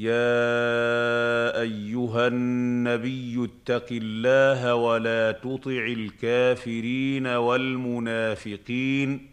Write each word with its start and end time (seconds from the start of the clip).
يا 0.00 1.60
أيها 1.60 2.26
النبي 2.26 3.44
اتق 3.44 3.86
الله 3.90 4.74
ولا 4.74 5.32
تطع 5.32 5.70
الكافرين 5.70 7.26
والمنافقين. 7.26 9.30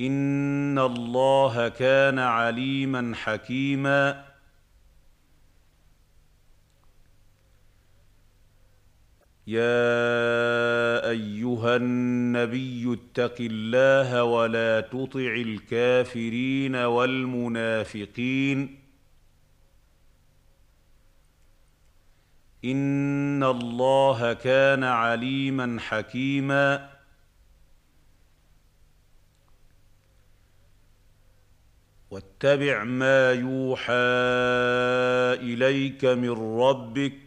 إن 0.00 0.78
الله 0.78 1.68
كان 1.68 2.18
عليما 2.18 3.12
حكيما. 3.14 4.33
يا 9.46 11.10
أيها 11.10 11.76
النبي 11.76 12.92
اتق 12.92 13.34
الله 13.40 14.24
ولا 14.24 14.80
تطع 14.80 15.34
الكافرين 15.34 16.76
والمنافقين. 16.76 18.78
إن 22.64 23.44
الله 23.44 24.32
كان 24.32 24.84
عليما 24.84 25.80
حكيما. 25.80 26.90
واتبع 32.10 32.84
ما 32.84 33.32
يوحى 33.32 33.92
إليك 35.42 36.04
من 36.04 36.60
ربك 36.60 37.23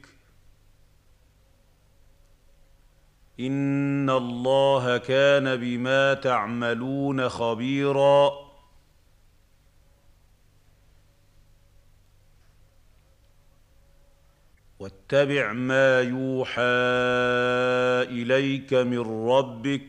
ان 3.39 4.09
الله 4.09 4.97
كان 4.97 5.55
بما 5.55 6.13
تعملون 6.13 7.29
خبيرا. 7.29 8.47
واتبع 14.79 15.53
ما 15.53 16.01
يوحى 16.01 16.61
اليك 18.09 18.73
من 18.73 19.29
ربك 19.29 19.87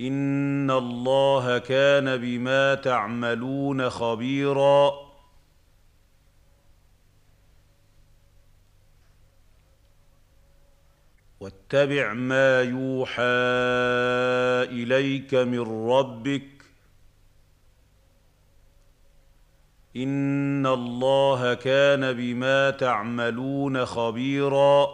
ان 0.00 0.70
الله 0.70 1.58
كان 1.58 2.16
بما 2.16 2.74
تعملون 2.74 3.90
خبيرا. 3.90 5.11
واتبع 11.42 12.12
ما 12.12 12.62
يوحى 12.62 13.22
إليك 14.70 15.34
من 15.34 15.90
ربك. 15.90 16.64
إن 19.96 20.66
الله 20.66 21.54
كان 21.54 22.12
بما 22.12 22.70
تعملون 22.70 23.84
خبيرا. 23.84 24.86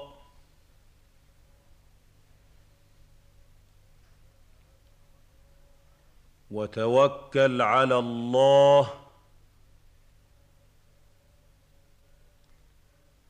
وتوكل 6.50 7.62
على 7.62 7.98
الله. 7.98 8.90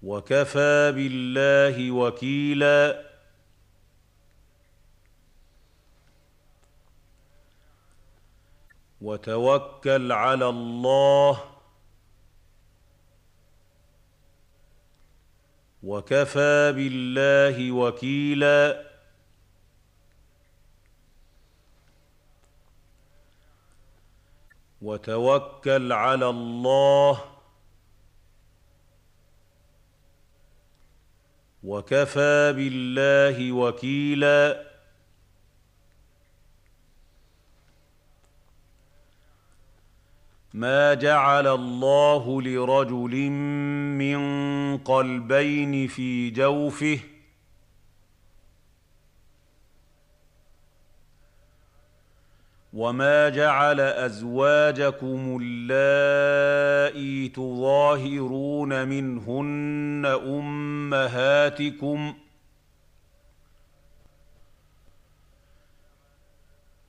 وكفى 0.03 0.93
بالله 0.93 1.91
وكيلا. 1.91 3.08
وتوكل 9.01 10.13
على 10.13 10.49
الله 10.49 11.45
وكفى 15.83 16.73
بالله 16.73 17.73
وكيلا. 17.73 18.89
وتوكل 24.83 25.93
على 25.93 26.29
الله 26.29 27.25
وكفى 31.65 32.53
بالله 32.53 33.53
وكيلا. 33.53 34.68
ما 40.55 40.95
جعل 40.95 41.47
الله 41.47 42.43
لرجل 42.43 43.31
من 43.99 44.19
قلبين 44.79 45.87
في 45.87 46.31
جوفه 46.31 46.99
وما 52.73 53.29
جعل 53.29 53.81
ازواجكم 53.81 55.39
اللائي 55.43 57.29
تظاهرون 57.29 58.89
منهن 58.89 60.07
امهاتكم 60.07 62.15
ۖ 62.25 62.28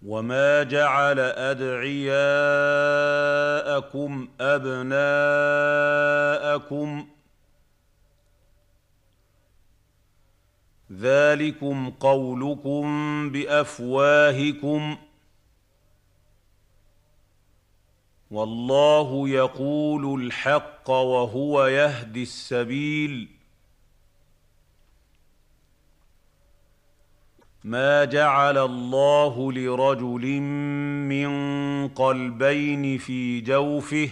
وما 0.05 0.63
جعل 0.63 1.19
ادعياءكم 1.19 2.09
ابناءكم 4.41 4.89
ذلكم 10.91 11.89
قولكم 11.89 12.85
بافواهكم 13.29 14.97
والله 18.31 19.29
يقول 19.29 20.23
الحق 20.23 20.89
وهو 20.89 21.65
يهدي 21.65 22.23
السبيل 22.23 23.38
ما 27.63 28.05
جعل 28.05 28.57
الله 28.57 29.51
لرجل 29.51 30.39
من 31.09 31.29
قلبين 31.87 32.97
في 32.97 33.41
جوفه 33.41 34.09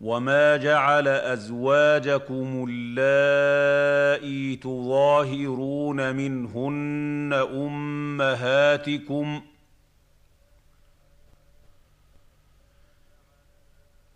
وما 0.00 0.56
جعل 0.56 1.08
ازواجكم 1.08 2.66
اللائي 2.70 4.56
تظاهرون 4.56 6.16
منهن 6.16 7.32
امهاتكم 7.32 9.40
ۖ 9.40 9.55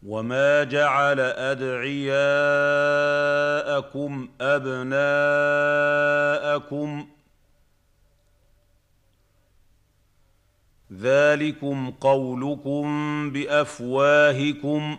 وما 0.07 0.65
جعل 0.65 1.21
ادعياءكم 1.21 2.11
ابناءكم 4.41 4.91
ذلكم 10.93 11.91
قولكم 11.91 13.31
بافواهكم 13.31 14.99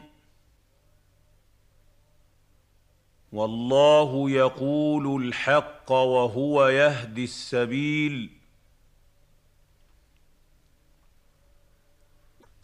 والله 3.32 4.30
يقول 4.30 5.24
الحق 5.24 5.92
وهو 5.92 6.68
يهدي 6.68 7.24
السبيل 7.24 8.41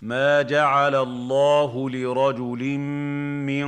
ما 0.02 0.42
جعل 0.42 0.96
الله 0.96 1.90
لرجل 1.90 2.78
من 3.48 3.68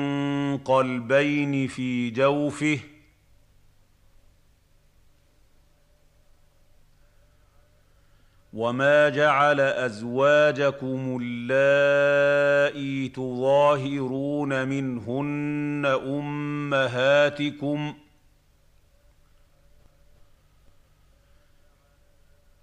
قلبين 0.58 1.68
في 1.68 2.10
جوفه 2.10 2.80
وما 8.54 9.10
جعل 9.10 9.60
ازواجكم 9.60 11.20
اللائي 11.22 13.10
تظاهرون 13.10 14.68
منهن 14.68 15.86
امهاتكم 15.86 17.94
ۖ 17.94 18.09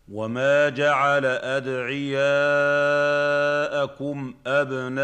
وما 0.08 0.68
جعل 0.68 1.26
ادعياءكم 1.26 2.16
ابناءكم 4.46 4.96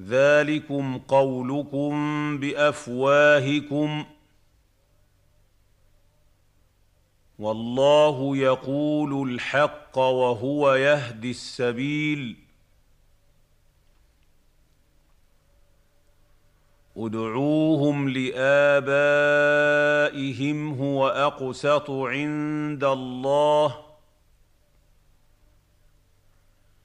ذلكم 0.00 0.98
قولكم 0.98 1.92
بافواهكم 2.38 4.04
والله 7.38 8.36
يقول 8.36 9.30
الحق 9.30 9.98
وهو 9.98 10.74
يهدي 10.74 11.30
السبيل 11.30 12.47
ادعوهم 16.98 18.08
لآبائهم 18.08 18.58
هو 20.74 21.08
أقسط 21.08 21.90
عند 21.90 22.84
الله. 22.84 23.74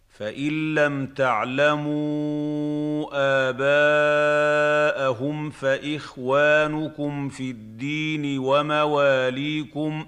فإن 0.10 0.76
لم 0.76 1.06
تعلموا 1.06 3.06
آباءهم 3.50 5.50
فإخوانكم 5.50 7.30
في 7.30 7.52
الدين 7.52 8.40
ومواليكم 8.40 10.06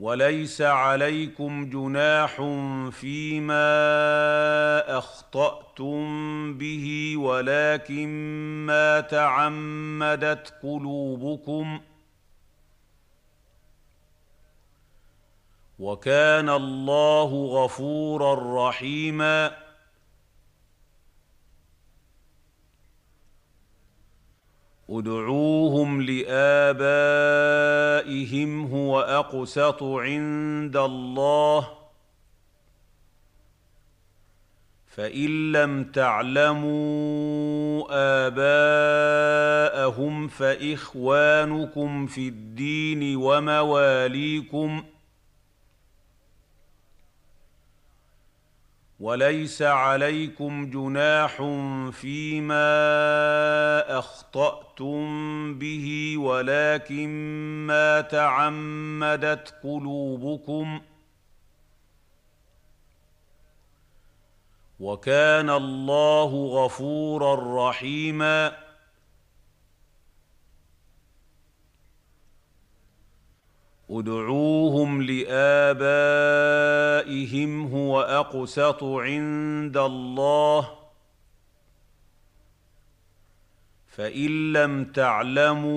وليس 0.00 0.62
عليكم 0.62 1.70
جناح 1.70 2.36
فيما 2.90 3.68
أخطأتم 4.98 6.04
به 6.58 7.14
ولكن 7.16 8.08
ما 8.66 9.00
تعمدت 9.00 10.54
قلوبكم. 10.62 11.80
وكان 15.78 16.48
الله 16.48 17.44
غفورا 17.44 18.68
رحيما. 18.68 19.69
ادعوهم 24.90 26.02
لآبائهم 26.02 26.50
هو 28.66 29.00
أقسط 29.00 29.82
عند 29.82 30.76
الله. 30.76 31.68
فإن 34.86 35.52
لم 35.52 35.84
تعلموا 35.84 37.86
آباءهم 38.26 40.28
فإخوانكم 40.28 42.06
في 42.06 42.28
الدين 42.28 43.16
ومواليكم 43.16 44.84
وليس 49.00 49.62
عليكم 49.62 50.70
جناح 50.70 51.36
فيما 51.92 52.68
أخطأتم 53.98 55.04
به 55.58 56.14
ولكن 56.18 57.08
ما 57.66 58.00
تعمدت 58.00 59.54
قلوبكم. 59.62 60.80
وكان 64.80 65.50
الله 65.50 66.46
غفورا 66.46 67.68
رحيما. 67.68 68.69
ادعوهم 73.90 75.02
لآبائهم 75.02 75.66
هو 77.66 78.00
أقسط 78.00 78.84
عند 78.84 79.76
الله. 79.76 80.80
فإن 84.00 84.52
لم 84.52 84.84
تعلموا 84.84 85.70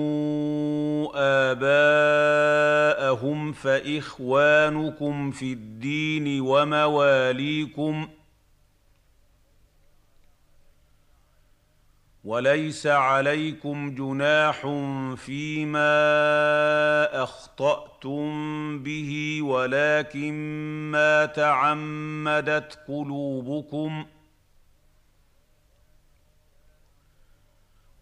آباءهم 1.52 3.52
فإخوانكم 3.52 5.30
في 5.30 5.52
الدين 5.52 6.40
ومواليكم 6.40 8.08
وليس 12.24 12.86
عليكم 12.86 13.94
جناح 13.94 14.60
فيما 15.16 15.92
أخطأتم 17.22 18.28
به 18.82 19.40
ولكن 19.42 20.34
ما 20.90 21.26
تعمدت 21.26 22.78
قلوبكم. 22.88 24.06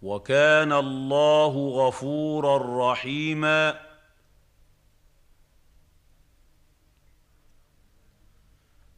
وكان 0.02 0.72
الله 0.72 1.68
غفورا 1.68 2.92
رحيما. 2.92 3.91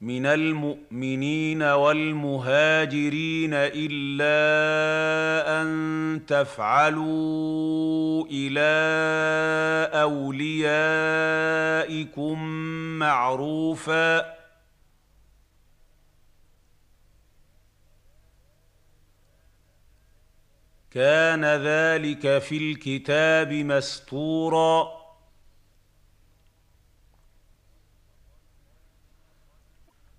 من 0.00 0.26
المؤمنين 0.26 1.62
والمهاجرين 1.62 3.50
إلا 3.54 4.32
أن 5.62 6.20
تفعلوا 6.26 8.26
إلى 8.30 8.68
أوليائكم 10.02 10.98
معروفا. 12.98 14.38
كان 20.90 21.44
ذلك 21.44 22.38
في 22.38 22.56
الكتاب 22.56 23.52
مستورا. 23.52 24.97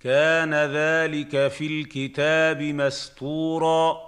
كان 0.00 0.54
ذلك 0.54 1.48
في 1.48 1.66
الكتاب 1.66 2.62
مستورا 2.62 4.07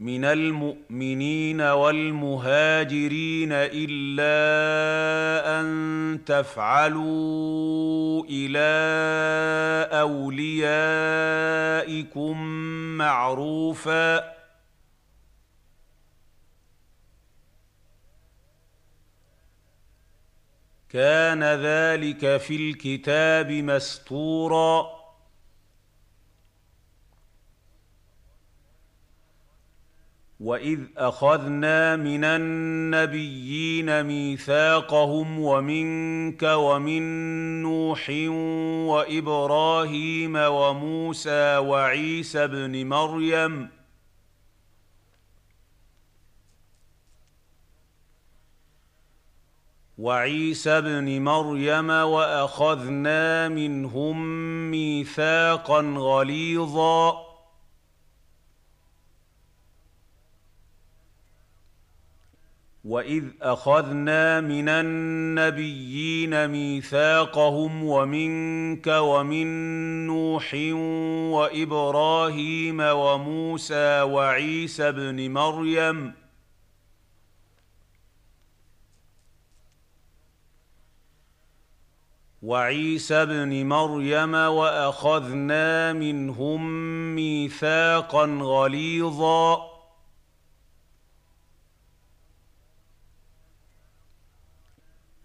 من 0.00 0.24
المؤمنين 0.24 1.60
والمهاجرين 1.60 3.48
الا 3.52 4.30
ان 5.60 6.20
تفعلوا 6.26 8.24
إلى 8.30 8.68
اوليائكم 10.00 10.88
معروفا 12.98 14.38
كان 20.88 21.44
ذلك 21.44 22.36
في 22.36 22.56
الكتاب 22.56 23.50
مستورا 23.52 24.97
واذ 30.40 30.80
اخذنا 30.96 31.96
من 31.96 32.24
النبيين 32.24 34.04
ميثاقهم 34.04 35.38
ومنك 35.38 36.42
ومن 36.42 37.02
نوح 37.62 38.10
وابراهيم 38.90 40.36
وموسى 40.36 41.56
وعيسى 41.56 42.44
ابن 42.44 42.86
مريم 42.86 43.68
وعيسى 49.98 50.70
ابن 50.70 51.22
مريم 51.22 51.90
واخذنا 51.90 53.48
منهم 53.48 54.26
ميثاقا 54.70 55.80
غليظا 55.80 57.27
واذ 62.88 63.24
اخذنا 63.42 64.40
من 64.40 64.68
النبيين 64.68 66.48
ميثاقهم 66.48 67.84
ومنك 67.84 68.86
ومن 68.86 69.46
نوح 70.06 70.54
وابراهيم 71.32 72.80
وموسى 72.80 74.02
وعيسى 74.02 74.88
ابن 74.88 75.30
مريم 75.30 76.12
وعيسى 82.42 83.14
ابن 83.14 83.66
مريم 83.66 84.34
واخذنا 84.34 85.92
منهم 85.92 86.70
ميثاقا 87.14 88.38
غليظا 88.42 89.77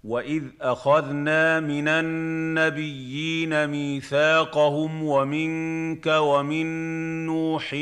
واذ 0.03 0.43
اخذنا 0.61 1.59
من 1.59 1.87
النبيين 1.87 3.67
ميثاقهم 3.67 5.03
ومنك 5.03 6.07
ومن 6.07 6.65
نوح 7.25 7.73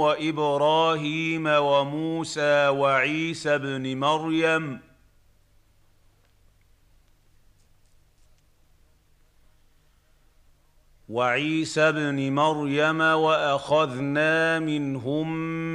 وابراهيم 0.00 1.46
وموسى 1.46 2.68
وعيسى 2.68 3.54
ابن 3.54 3.96
مريم 3.96 4.80
وعيسى 11.08 11.80
ابن 11.80 12.32
مريم 12.32 13.00
واخذنا 13.00 14.58
منهم 14.58 15.32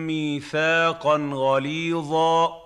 ميثاقا 0.08 1.18
غليظا 1.34 2.65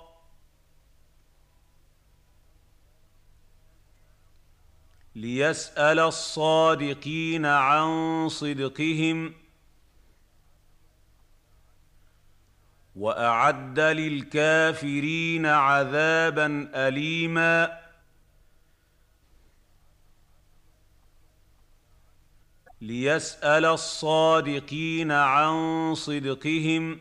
ليسأل 5.19 5.99
الصادقين 5.99 7.45
عن 7.45 8.29
صدقهم 8.29 9.33
وأعد 12.95 13.79
للكافرين 13.79 15.45
عذابا 15.45 16.71
اليما 16.75 17.79
ليسأل 22.81 23.65
الصادقين 23.65 25.11
عن 25.11 25.95
صدقهم 25.95 26.99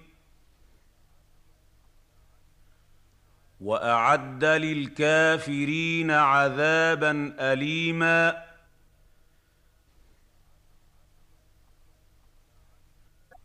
وأعد 3.60 4.44
للكافرين 4.44 6.10
عذابا 6.10 7.34
اليما. 7.40 8.44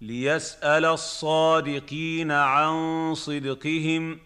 ليسأل 0.01 0.86
الصادقين 0.86 2.32
عن 2.32 3.15
صدقهم. 3.15 4.20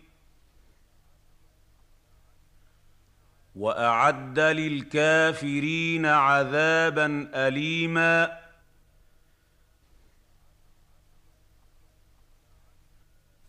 وأعد 3.56 4.39
للكافرين 4.39 6.06
عذابا 6.06 7.29
اليما. 7.34 8.47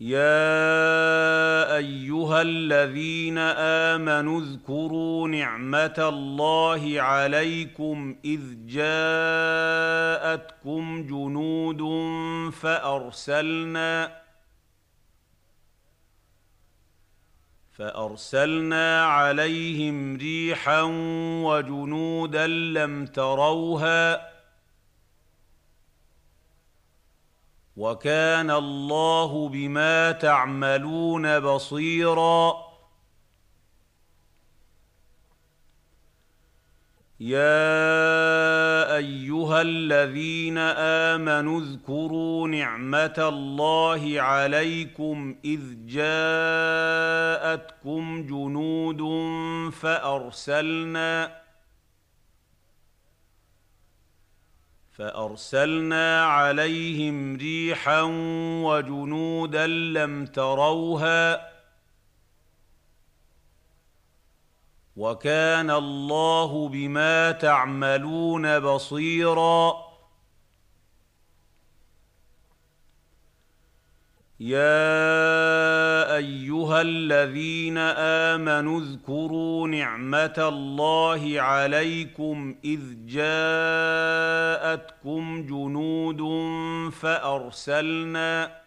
يا 0.00 1.76
أيها 1.76 2.43
الذين 2.43 3.38
آمنوا 3.88 4.40
اذكروا 4.40 5.28
نعمة 5.28 5.95
الله 5.99 7.02
عليكم 7.02 8.17
إذ 8.25 8.40
جاءتكم 8.67 9.83
جنود 11.07 11.83
فأرسلنا 12.52 14.19
فأرسلنا 17.73 19.05
عليهم 19.05 20.17
ريحا 20.17 20.83
وجنودا 21.45 22.47
لم 22.47 23.07
تروها 23.07 24.28
وكان 27.79 28.51
الله 28.51 29.49
بما 29.49 30.13
تعملون 30.13 31.41
بصيرا. 31.41 32.69
يا 37.21 38.97
أيها 38.97 39.63
الذين 39.63 40.59
آمنوا 41.09 41.61
اذكروا 41.61 42.49
نعمة 42.49 43.15
الله 43.19 44.21
عليكم 44.21 45.37
إذ 45.45 45.61
جاءتكم 45.87 47.07
جنود 48.27 49.03
فأرسلنا 49.73 51.48
فأرسلنا 54.99 56.25
عليهم 56.25 57.37
ريحا 57.37 58.02
وجنودا 58.64 59.67
لم 59.67 60.26
تروها 60.26 61.49
وكان 64.97 65.71
الله 65.71 66.69
بما 66.69 67.33
تعملون 67.33 68.59
بصيرا 68.59 69.88
يا 74.40 76.16
ايها 76.16 76.83
الذين 76.83 77.78
امنوا 77.78 78.80
اذكروا 78.80 79.68
نعمه 79.68 80.35
الله 80.38 81.40
عليكم 81.40 82.57
اذ 82.64 82.80
جاءتكم 83.07 84.26
جنود 85.47 86.21
فارسلنا 86.92 88.61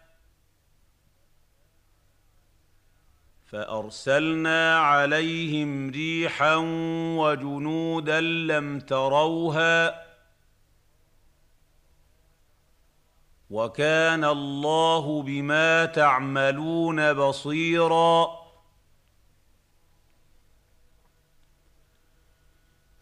فارسلنا 3.44 4.78
عليهم 4.78 5.90
ريحا 5.90 6.56
وجنودا 7.16 8.20
لم 8.20 8.80
تروها 8.80 10.11
وكان 13.52 14.24
الله 14.24 15.22
بما 15.22 15.84
تعملون 15.84 17.12
بصيرا. 17.12 18.42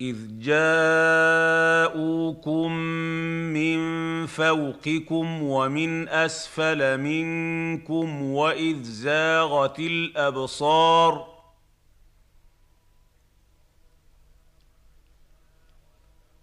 إذ 0.00 0.16
جاءوكم 0.40 1.92
من 3.52 3.80
فوقكم 4.26 5.42
ومن 5.42 6.08
أسفل 6.08 6.98
منكم 6.98 8.22
وإذ 8.22 8.82
زاغت 8.82 9.78
الأبصار 9.78 11.29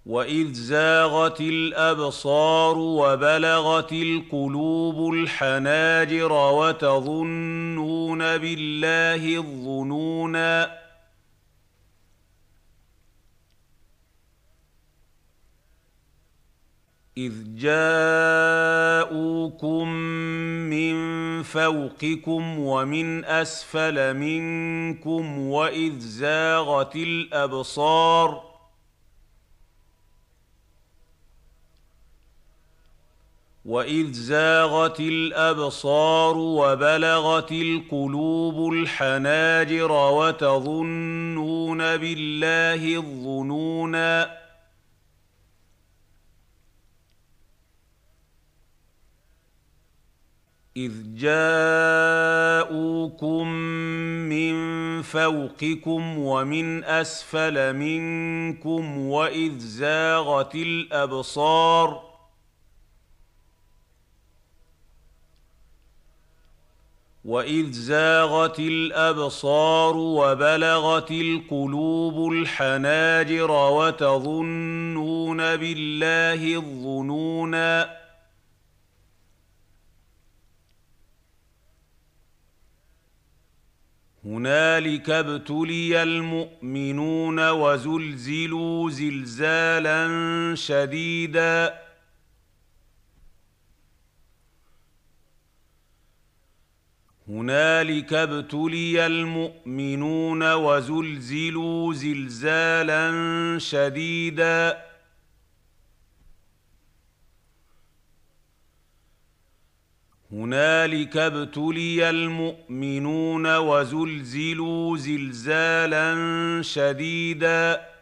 واذ 0.08 0.54
زاغت 0.54 1.42
الابصار 1.42 2.78
وبلغت 2.78 3.92
القلوب 3.92 5.14
الحناجر 5.14 6.32
وتظنون 6.32 8.20
بالله 8.20 9.38
الظنونا 9.38 10.78
اذ 17.18 17.34
جاءوكم 17.56 19.08
من 20.70 20.98
فوقكم 21.44 22.60
ومن 22.60 23.26
اسفل 23.26 24.14
منكم 24.14 25.40
واذ 25.40 26.00
زاغت 26.00 26.96
الابصار 26.96 28.47
واذ 33.68 34.12
زاغت 34.12 35.00
الابصار 35.00 36.38
وبلغت 36.38 37.52
القلوب 37.52 38.74
الحناجر 38.74 39.92
وتظنون 39.92 41.78
بالله 41.78 42.98
الظنونا 42.98 44.38
اذ 50.78 50.92
جاءوكم 51.16 52.68
من 54.30 54.56
فوقكم 55.02 56.18
ومن 56.18 56.84
اسفل 56.84 57.74
منكم 57.76 58.98
واذ 58.98 59.58
زاغت 59.60 60.56
الابصار 60.56 62.07
واذ 67.28 67.72
زاغت 67.72 68.60
الابصار 68.60 69.98
وبلغت 69.98 71.12
القلوب 71.12 72.32
الحناجر 72.32 73.52
وتظنون 73.52 75.38
بالله 75.38 76.56
الظنونا 76.56 77.98
هنالك 84.26 85.10
ابتلي 85.10 86.04
المؤمنون 86.04 87.50
وزلزلوا 87.50 88.90
زلزالا 88.90 90.06
شديدا 90.56 91.87
هنالك 97.30 98.14
ابتلي 98.14 99.06
المؤمنون 99.06 100.54
وزلزلوا 100.54 101.94
زلزالا 101.94 103.60
شديدا. 103.60 104.84
هنالك 110.32 111.18
ابتلي 111.18 112.10
المؤمنون 112.10 113.58
وزلزلوا 113.58 114.98
زلزالا 114.98 116.14
شديدا. 116.62 117.97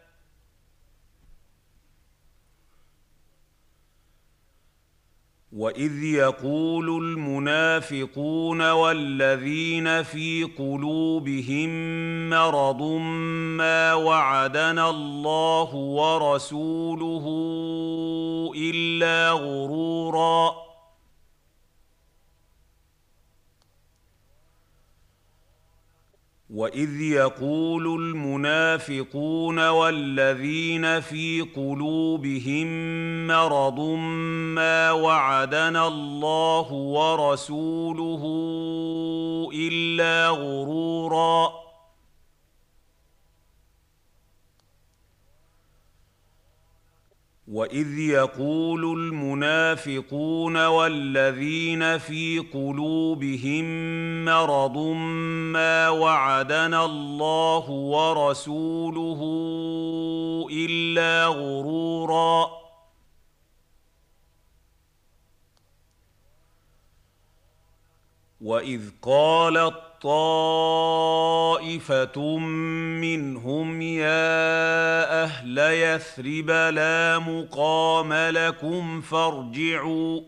واذ 5.52 6.04
يقول 6.04 6.88
المنافقون 6.88 8.70
والذين 8.70 10.02
في 10.02 10.44
قلوبهم 10.58 11.70
مرض 12.30 12.82
ما 13.56 13.94
وعدنا 13.94 14.90
الله 14.90 15.74
ورسوله 15.74 17.24
الا 18.56 19.30
غرورا 19.30 20.65
واذ 26.56 27.00
يقول 27.00 27.86
المنافقون 27.86 29.68
والذين 29.68 31.00
في 31.00 31.46
قلوبهم 31.56 32.66
مرض 33.26 33.80
ما 34.54 34.92
وعدنا 34.92 35.88
الله 35.88 36.72
ورسوله 36.72 38.22
الا 39.54 40.28
غرورا 40.28 41.65
واذ 47.48 47.98
يقول 47.98 48.84
المنافقون 48.98 50.66
والذين 50.66 51.98
في 51.98 52.38
قلوبهم 52.38 53.64
مرض 54.24 54.78
ما 55.52 55.88
وعدنا 55.88 56.84
الله 56.84 57.70
ورسوله 57.70 59.20
الا 60.50 61.26
غرورا 61.26 62.50
واذ 68.40 68.90
قالت 69.02 69.82
طائفه 71.56 72.38
منهم 73.00 73.82
يا 73.82 75.24
أهل 75.24 75.58
يثرب 75.58 76.50
لا 76.50 77.18
مقام 77.18 78.12
لكم 78.12 79.00
فارجعوا 79.00 80.20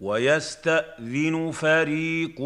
ويستاذن 0.00 1.50
فريق 1.52 2.40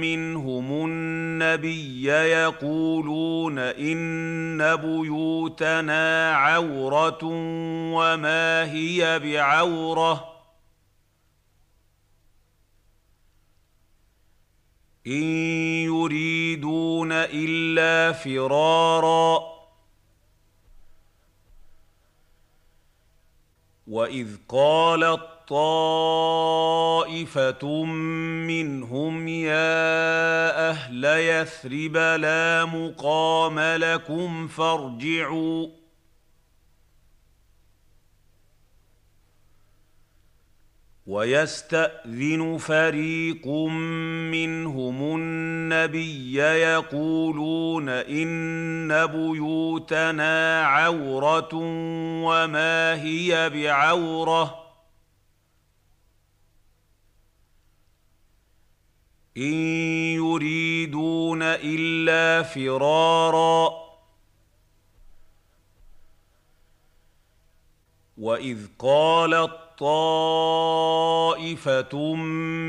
منهم 0.00 0.84
النبي 0.84 2.04
يقولون 2.08 3.58
ان 3.58 4.76
بيوتنا 4.76 6.32
عوره 6.34 7.18
وما 7.94 8.72
هي 8.72 9.18
بعوره 9.18 10.31
إن 15.06 15.22
يريدون 15.84 17.12
إلا 17.12 18.12
فرارا. 18.12 19.52
وإذ 23.86 24.28
قالت 24.48 25.20
طائفه 25.48 27.04
منهم 28.46 29.28
يا 29.28 30.70
أهل 30.70 31.04
يثرب 31.04 31.96
لا 31.96 32.64
مقام 32.64 33.60
لكم 33.60 34.48
فارجعوا. 34.48 35.81
ويستأذن 41.06 42.58
فريق 42.58 43.46
منهم 44.30 45.16
النبي 45.16 46.34
يقولون 46.34 47.88
إن 47.88 49.06
بيوتنا 49.06 50.64
عورة 50.66 51.54
وما 52.24 53.02
هي 53.02 53.50
بعورة. 53.50 54.62
إن 59.36 59.54
يريدون 60.14 61.42
إلا 61.42 62.42
فرارا. 62.42 63.82
وإذ 68.18 68.66
قالت 68.78 69.61
طائفه 71.32 72.14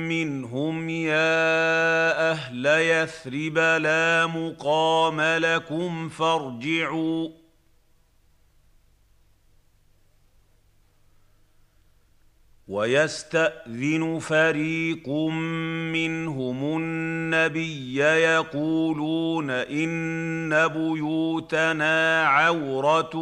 منهم 0.09 0.89
يا 0.89 2.31
أهل 2.31 2.65
يثرب 2.65 3.57
لا 3.57 4.27
مقام 4.27 5.21
لكم 5.21 6.09
فارجعوا 6.09 7.29
ويستاذن 12.67 14.19
فريق 14.19 15.09
منهم 15.93 16.77
النبي 16.77 17.95
يقولون 17.99 19.49
ان 19.49 20.67
بيوتنا 20.67 22.23
عوره 22.27 23.15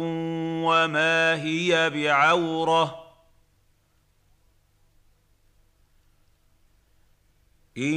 وما 0.64 1.42
هي 1.42 1.90
بعوره 1.90 3.01
إن 7.78 7.94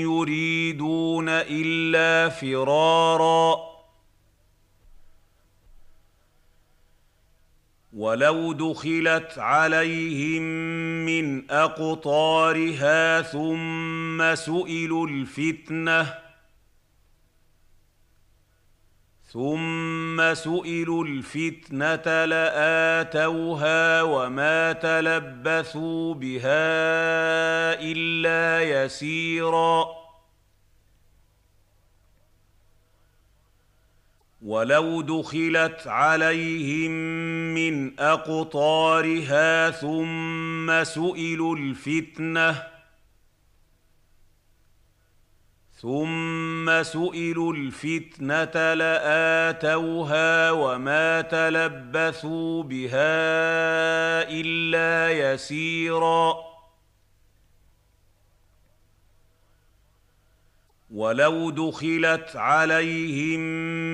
يريدون 0.00 1.28
إلا 1.28 2.28
فرارا. 2.28 3.68
ولو 7.92 8.52
دخلت 8.52 9.38
عليهم 9.38 10.42
من 11.06 11.50
أقطارها 11.50 13.22
ثم 13.22 14.34
سئلوا 14.34 15.06
الفتنة 15.06 16.14
ثم 19.32 19.77
سئلوا 20.34 21.04
الفتنة 21.04 22.24
لآتوها 22.24 24.02
وما 24.02 24.72
تلبثوا 24.72 26.14
بها 26.14 26.60
إلا 27.80 28.62
يسيرا. 28.84 29.98
ولو 34.42 35.00
دخلت 35.02 35.86
عليهم 35.86 36.90
من 37.54 38.00
أقطارها 38.00 39.70
ثم 39.70 40.84
سئلوا 40.84 41.56
الفتنة 41.56 42.77
ثم 45.80 46.82
سئلوا 46.82 47.52
الفتنه 47.52 48.74
لاتوها 48.74 50.50
وما 50.50 51.20
تلبثوا 51.20 52.62
بها 52.62 53.10
الا 54.30 55.10
يسيرا 55.10 56.34
ولو 60.90 61.50
دخلت 61.50 62.36
عليهم 62.36 63.40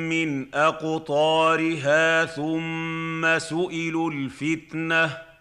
من 0.08 0.54
اقطارها 0.54 2.24
ثم 2.24 3.38
سئلوا 3.38 4.10
الفتنه 4.10 5.33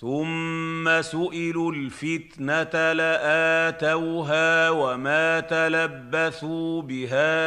ثم 0.00 1.02
سئلوا 1.02 1.72
الفتنة 1.72 2.92
لآتوها 2.92 4.70
وما 4.70 5.40
تلبثوا 5.40 6.82
بها 6.82 7.40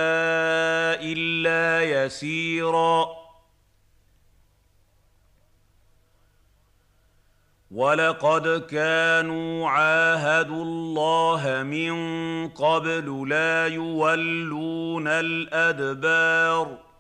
إلا 1.02 1.84
يسيرا. 1.84 3.06
ولقد 7.72 8.68
كانوا 8.68 9.70
عاهدوا 9.70 10.64
الله 10.64 11.64
من 11.64 11.94
قبل 12.50 13.30
لا 13.30 13.68
يولون 13.68 15.08
الأدبار. 15.08 16.91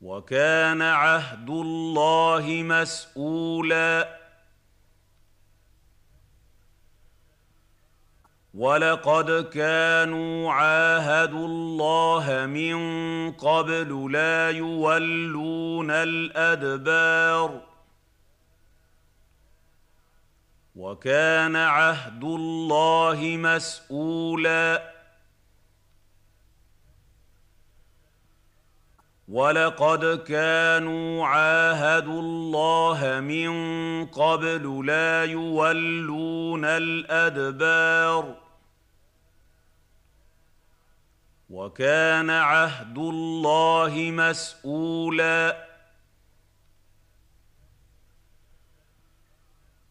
وكان 0.00 0.82
عهد 0.82 1.50
الله 1.50 2.62
مسؤولا. 2.64 4.20
ولقد 8.54 9.48
كانوا 9.48 10.52
عاهدوا 10.52 11.46
الله 11.46 12.46
من 12.46 12.78
قبل 13.32 14.12
لا 14.12 14.50
يولون 14.50 15.90
الأدبار. 15.90 17.60
وكان 20.76 21.56
عهد 21.56 22.24
الله 22.24 23.36
مسؤولا. 23.36 24.99
ولقد 29.30 30.22
كانوا 30.26 31.26
عاهدوا 31.26 32.22
الله 32.22 33.20
من 33.20 33.50
قبل 34.06 34.86
لا 34.86 35.24
يولون 35.24 36.64
الادبار 36.64 38.36
وكان 41.50 42.30
عهد 42.30 42.98
الله 42.98 44.10
مسؤولا 44.12 45.69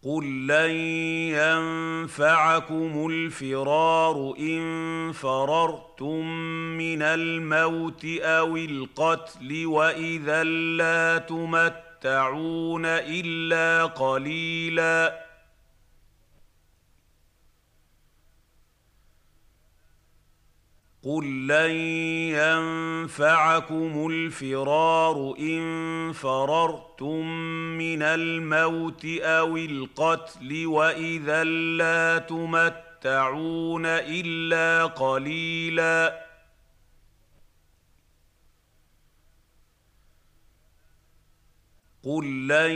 قل 0.09 0.47
لن 0.47 0.71
ينفعكم 1.37 3.07
الفرار 3.11 4.33
ان 4.39 5.11
فررتم 5.11 6.27
من 6.77 7.01
الموت 7.01 8.05
أو 8.21 8.57
القتل 8.57 9.65
واذا 9.65 10.43
لا 10.43 11.17
تمتعون 11.17 12.85
الا 12.85 13.85
قليلا 13.85 15.28
قل 21.03 21.47
لن 21.47 21.71
ينفعكم 22.35 24.07
الفرار 24.11 25.35
ان 25.39 26.11
فررتم 26.13 27.27
من 27.77 28.01
الموت 28.01 29.05
أو 29.21 29.57
القتل 29.57 30.65
واذا 30.67 31.43
لا 31.43 32.17
تمتعون 32.17 33.85
الا 33.85 34.85
قليلا 34.85 36.28
قل 42.03 42.47
لن 42.47 42.71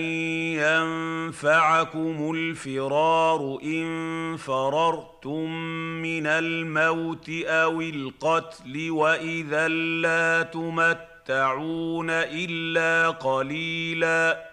ينفعكم 0.59 2.31
الفرار 2.35 3.59
ان 3.63 4.37
فررتم 4.37 5.51
من 6.01 6.27
الموت 6.27 7.29
أو 7.45 7.81
القتل 7.81 8.91
واذا 8.91 9.67
لا 9.67 10.41
تمتعون 10.43 12.09
الا 12.09 13.09
قليلا 13.09 14.52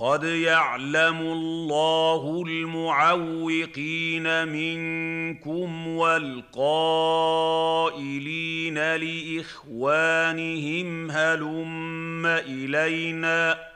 قد 0.00 0.24
يعلم 0.24 1.20
الله 1.20 2.44
المعوقين 2.46 4.48
منكم 4.48 5.88
والقائلين 5.88 6.54
لاخوانهم 8.96 9.50
هلم 11.10 12.26
الينا 12.26 13.70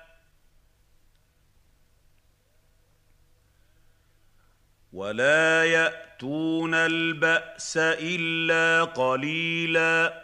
ولا 4.93 5.65
ياتون 5.65 6.75
الباس 6.75 7.77
الا 7.81 8.85
قليلا 8.85 10.24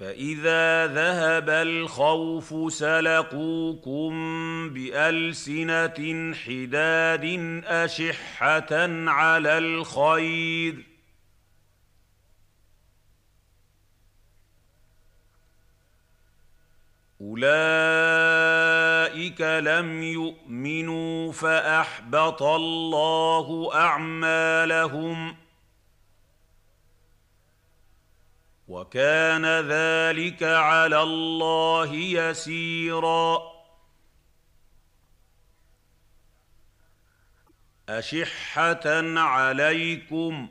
فاذا 0.00 0.86
ذهب 0.86 1.50
الخوف 1.50 2.72
سلقوكم 2.72 4.10
بالسنه 4.70 6.34
حداد 6.34 7.24
اشحه 7.66 8.68
على 9.10 9.58
الخير 9.58 10.86
اولئك 17.20 18.20
لم 19.40 20.02
يؤمنوا 20.02 21.32
فاحبط 21.32 22.42
الله 22.42 23.70
اعمالهم 23.74 25.39
وكان 28.70 29.46
ذلك 29.46 30.42
على 30.42 31.02
الله 31.02 31.94
يسيرا. 31.94 33.42
أشحة 37.88 39.18
عليكم. 39.18 40.48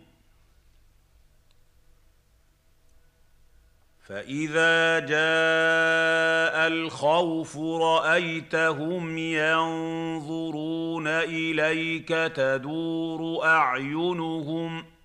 فإذا 4.08 5.00
جاء 5.00 6.68
الخوف 6.68 7.58
رأيتهم 7.58 9.18
ينظرون 9.18 11.08
إليك 11.08 12.08
تدور 12.10 13.46
أعينهم 13.46 14.99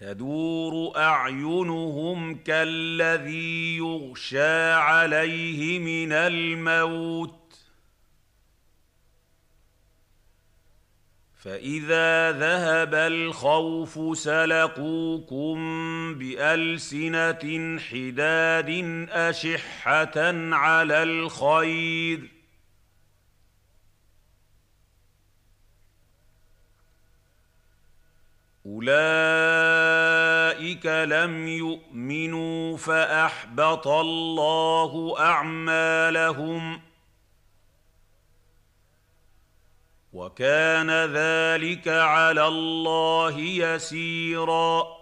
تدور 0.00 0.96
أعينهم 0.96 2.34
كالذي 2.34 3.76
يغشى 3.76 4.72
عليه 4.72 5.78
من 5.78 6.12
الموت. 6.12 7.58
فإذا 11.38 12.32
ذهب 12.32 12.94
الخوف 12.94 14.18
سلقوكم 14.18 15.58
بألسنة 16.18 17.78
حداد 17.78 18.70
أشحة 19.10 20.20
على 20.54 21.02
الخير. 21.02 22.39
أولئك 28.66 28.86
لم 30.86 31.48
يؤمنوا 31.48 32.76
فأحبط 32.76 33.86
الله 33.88 35.14
أعمالهم 35.18 36.80
وكان 40.12 40.90
ذلك 40.90 41.88
على 41.88 42.46
الله 42.46 43.38
يسيرا. 43.38 45.00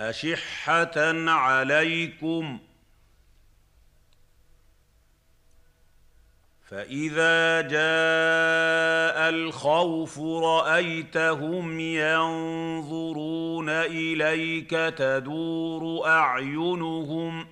أشحة 0.00 1.30
عليكم 1.30 2.58
فاذا 6.66 7.60
جاء 7.60 9.28
الخوف 9.28 10.18
رايتهم 10.20 11.80
ينظرون 11.80 13.68
اليك 13.68 14.70
تدور 14.70 16.06
اعينهم 16.06 17.46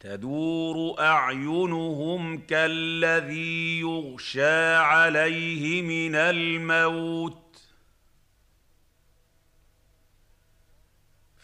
تدور 0.00 1.00
اعينهم 1.00 2.38
كالذي 2.38 3.80
يغشى 3.80 4.74
عليه 4.74 5.82
من 5.82 6.14
الموت 6.14 7.47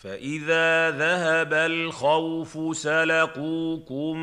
فاذا 0.04 0.90
ذهب 0.90 1.52
الخوف 1.52 2.76
سلقوكم 2.76 4.16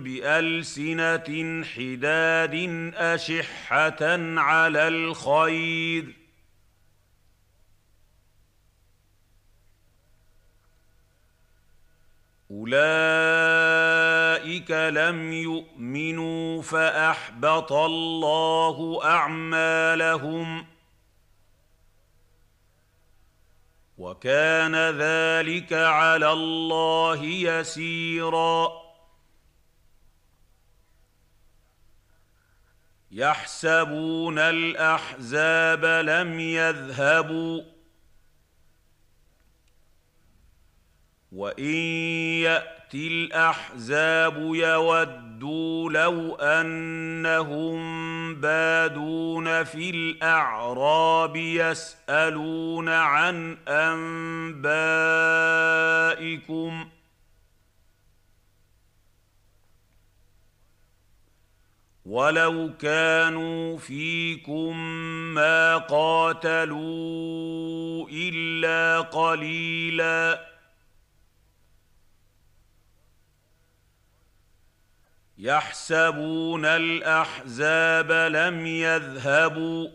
بالسنه 0.00 1.64
حداد 1.64 2.54
اشحه 2.96 3.98
على 4.40 4.88
الخير 4.88 6.04
اولئك 12.50 13.50
لم 14.70 15.32
يؤمنوا 15.32 16.62
فاحبط 16.62 17.72
الله 17.72 19.00
اعمالهم 19.04 20.66
وكان 24.00 24.74
ذلك 24.76 25.72
على 25.72 26.32
الله 26.32 27.24
يسيرا. 27.24 28.72
يحسبون 33.10 34.38
الأحزاب 34.38 35.84
لم 35.84 36.40
يذهبوا. 36.40 37.62
وإن 41.32 41.74
يأتي 42.44 43.08
الأحزاب 43.08 44.54
يودوا 45.40 45.90
لو 45.90 46.34
أنهم 46.34 47.80
بادون 48.34 49.64
في 49.64 49.90
الأعراب 49.90 51.36
يسألون 51.36 52.88
عن 52.88 53.58
أنبائكم. 53.68 54.80
ولو 62.06 62.70
كانوا 62.78 63.78
فيكم 63.78 64.76
ما 65.34 65.76
قاتلوا 65.76 66.78
الا 68.12 69.00
قليلاً 69.00 70.49
يحسبون 75.40 76.64
الأحزاب 76.64 78.12
لم 78.12 78.66
يذهبوا. 78.66 79.88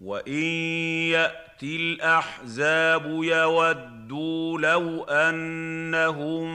وإن 0.00 0.42
يأتي 1.12 1.76
الأحزاب 1.76 3.06
يودوا 3.06 4.58
لو 4.58 5.04
أنهم 5.04 6.52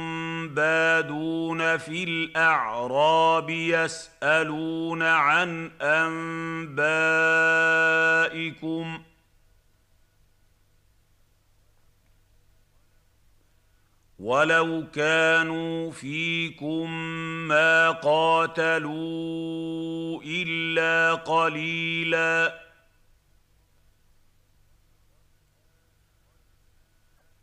بادون 0.50 1.78
في 1.78 2.04
الأعراب 2.04 3.50
يسألون 3.50 5.04
عن 5.04 5.72
أنبائكم. 5.82 6.68
ولو 14.20 14.88
كانوا 14.94 15.92
فيكم 15.92 16.92
ما 17.48 17.92
قاتلوا 17.92 18.98
الا 20.24 21.14
قليلا 21.14 22.68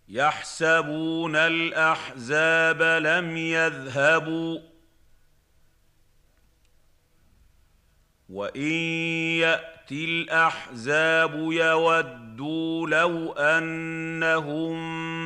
يحسبون 0.08 1.36
الاحزاب 1.36 2.82
لم 2.82 3.36
يذهبوا 3.36 4.58
وان 8.28 8.70
ياتي 9.40 10.04
الاحزاب 10.04 11.52
يودوا 12.34 12.86
لو 12.88 13.32
أنهم 13.32 14.74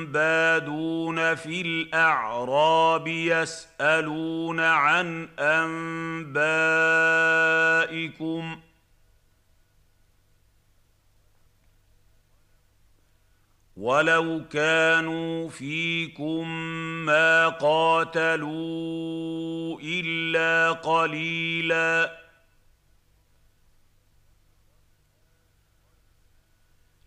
بادون 0.07 1.35
في 1.35 1.61
الأعراب 1.61 3.09
يسألون 3.09 4.61
عن 4.61 5.29
أنبائكم 5.39 6.61
ولو 13.77 14.45
كانوا 14.53 15.49
فيكم 15.49 16.49
ما 17.07 17.49
قاتلوا 17.49 18.49
إلا 19.83 20.73
قليلاً 20.73 22.28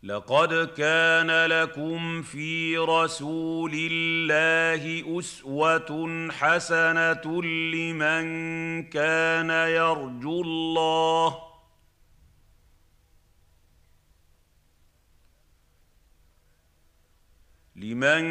لقد 0.04 0.54
كان 0.78 1.46
لكم 1.46 2.22
في 2.22 2.78
رسول 2.78 3.72
الله 3.92 5.20
أسوة 5.20 6.30
حسنة 6.32 7.44
لمن 7.44 8.84
كان 8.84 9.50
يرجو 9.50 10.42
الله. 10.42 11.38
لمن 17.76 18.24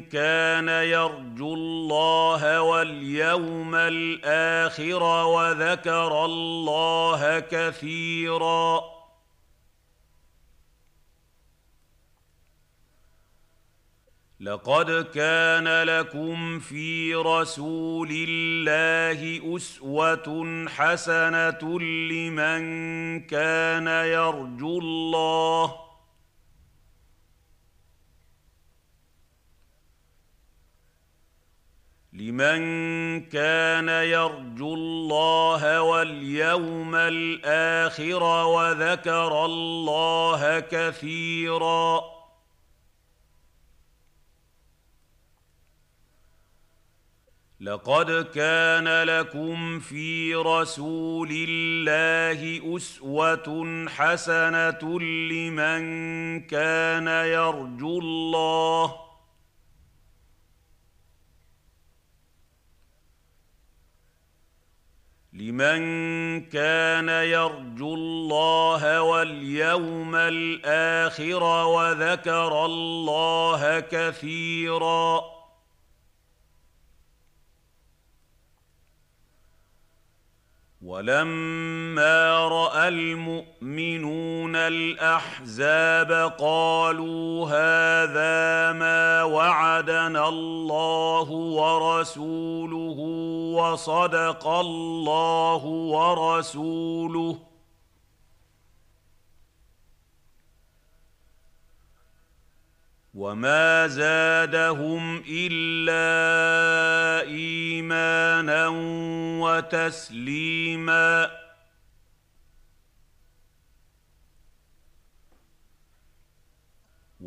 كان 0.00 0.68
يرجو 0.68 1.54
الله 1.54 2.62
واليوم 2.62 3.74
الآخر 3.74 5.02
وذكر 5.02 6.24
الله 6.24 7.40
كثيرا. 7.40 8.97
لقد 14.40 14.90
كان 15.14 15.82
لكم 15.82 16.58
في 16.58 17.14
رسول 17.14 18.08
الله 18.28 19.56
أسوة 19.56 20.66
حسنة 20.68 21.80
لمن 21.80 23.20
كان 23.20 23.86
يرجو 23.86 24.78
الله. 24.78 25.74
لمن 32.12 32.60
كان 33.20 33.88
يرجو 33.88 34.74
الله 34.74 35.82
واليوم 35.82 36.94
الآخر 36.94 38.22
وذكر 38.22 39.44
الله 39.44 40.60
كثيرا. 40.60 42.17
لقد 47.68 48.10
كان 48.34 49.02
لكم 49.02 49.78
في 49.78 50.34
رسول 50.34 51.28
الله 51.48 52.76
أسوة 52.76 53.86
حسنة 53.88 55.00
لمن 55.00 55.80
كان 56.40 57.06
يرجو 57.06 57.98
الله. 57.98 58.96
لمن 65.32 65.80
كان 66.40 67.08
يرجو 67.08 67.94
الله 67.94 69.02
واليوم 69.02 70.14
الآخر 70.14 71.42
وذكر 71.66 72.64
الله 72.64 73.80
كثيرا. 73.80 75.37
ولما 80.88 82.48
رأى 82.48 82.88
المؤمنون 82.88 84.56
الأحزاب 84.56 86.32
قالوا 86.38 87.46
هذا 87.46 88.72
ما 88.78 89.22
وعدنا 89.24 90.28
الله 90.28 91.30
ورسوله 91.30 92.98
وصدق 93.58 94.48
الله 94.48 95.64
ورسوله 95.64 97.38
وما 103.18 103.86
زادهم 103.86 105.22
الا 105.30 106.08
ايمانا 107.26 108.68
وتسليما 109.42 111.30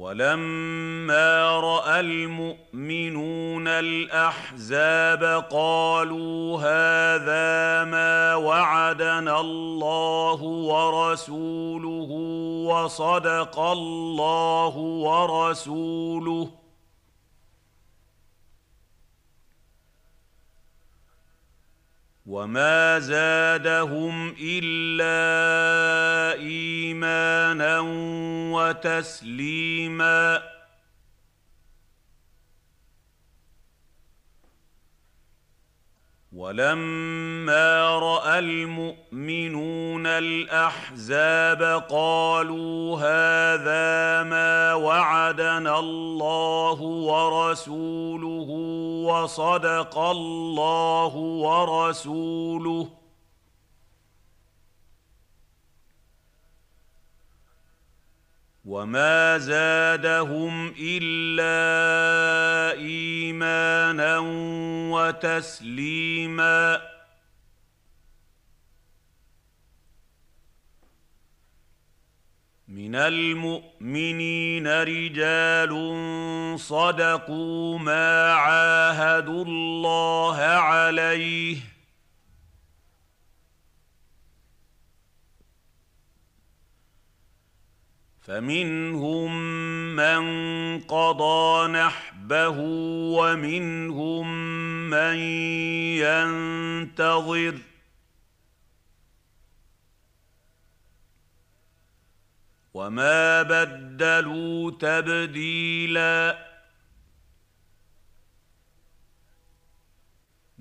ولما 0.01 1.59
رأى 1.59 1.99
المؤمنون 1.99 3.67
الأحزاب 3.67 5.23
قالوا 5.51 6.57
هذا 6.57 7.83
ما 7.91 8.35
وعدنا 8.35 9.39
الله 9.39 10.43
ورسوله 10.43 12.09
وصدق 12.73 13.59
الله 13.59 14.77
ورسوله 14.77 16.47
وما 22.31 22.99
زادهم 22.99 24.35
الا 24.41 25.19
ايمانا 26.39 27.79
وتسليما 28.55 30.41
ولما 36.35 37.99
رأى 37.99 38.39
المؤمنون 38.39 40.07
الأحزاب 40.07 41.83
قالوا 41.89 42.97
هذا 42.97 44.23
ما 44.29 44.73
وعدنا 44.73 45.79
الله 45.79 46.81
ورسوله 46.81 48.49
وصدق 49.11 49.97
الله 49.97 51.15
ورسوله 51.15 53.00
وما 58.65 59.37
زادهم 59.37 60.73
الا 60.79 61.51
ايمانا 62.79 64.17
وتسليما 64.93 66.81
من 72.67 72.95
المؤمنين 72.95 74.67
رجال 74.67 75.73
صدقوا 76.59 77.79
ما 77.79 78.33
عاهدوا 78.33 79.45
الله 79.45 80.37
عليه 80.37 81.70
فمنهم 88.21 89.41
من 89.95 90.23
قضى 90.79 91.67
نحبه 91.67 92.57
ومنهم 93.17 94.27
من 94.89 95.15
ينتظر. 95.97 97.57
وما 102.73 103.43
بدلوا 103.43 104.71
تبديلاً 104.71 106.50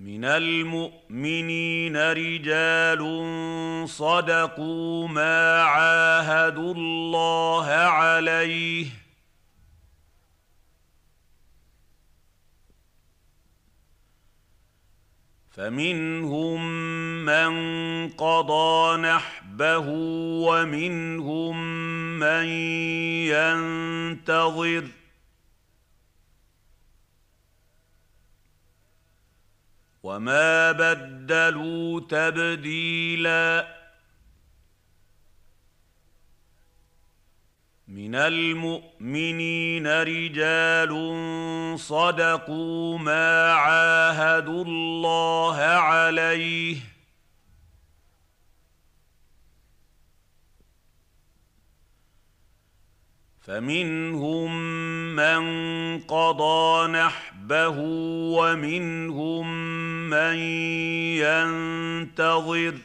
من 0.01 0.24
المؤمنين 0.24 1.96
رجال 1.96 3.03
صدقوا 3.88 5.09
ما 5.09 5.62
عاهدوا 5.62 6.74
الله 6.74 7.66
عليه 7.66 8.86
فمنهم 15.51 16.66
من 17.24 17.53
قضى 18.09 18.96
نحبه 18.96 19.84
ومنهم 20.48 21.57
من 22.18 22.44
ينتظر 23.28 24.99
وما 30.03 30.72
بدلوا 30.72 32.01
تبديلا 32.01 33.80
من 37.88 38.14
المؤمنين 38.14 39.86
رجال 39.86 40.90
صدقوا 41.78 42.98
ما 42.98 43.53
عاهدوا 43.53 44.64
الله 44.64 45.57
عليه 45.57 46.76
فمنهم 53.40 54.57
من 55.16 55.42
قضى 56.01 56.86
نحبه 56.92 57.76
ومنهم 58.38 59.69
من 60.11 60.36
ينتظر 61.24 62.78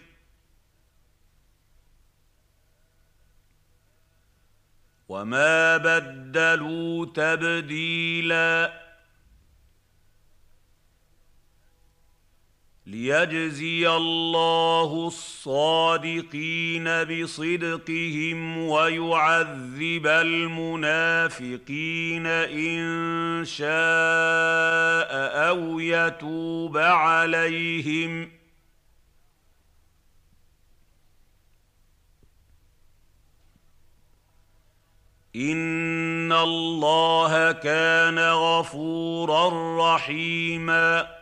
وما 5.09 5.77
بدلوا 5.77 7.05
تبديلاً 7.05 8.85
ليجزي 12.87 13.89
الله 13.89 15.07
الصادقين 15.07 16.83
بصدقهم 17.03 18.57
ويعذب 18.57 20.07
المنافقين 20.07 21.47
ان 22.27 23.45
شاء 23.45 23.65
أو 25.49 25.79
يتوب 25.79 26.77
عليهم 26.77 28.31
ان 35.35 36.31
الله 36.31 37.51
كان 37.51 38.19
غفورا 38.19 39.49
رحيما 39.95 41.14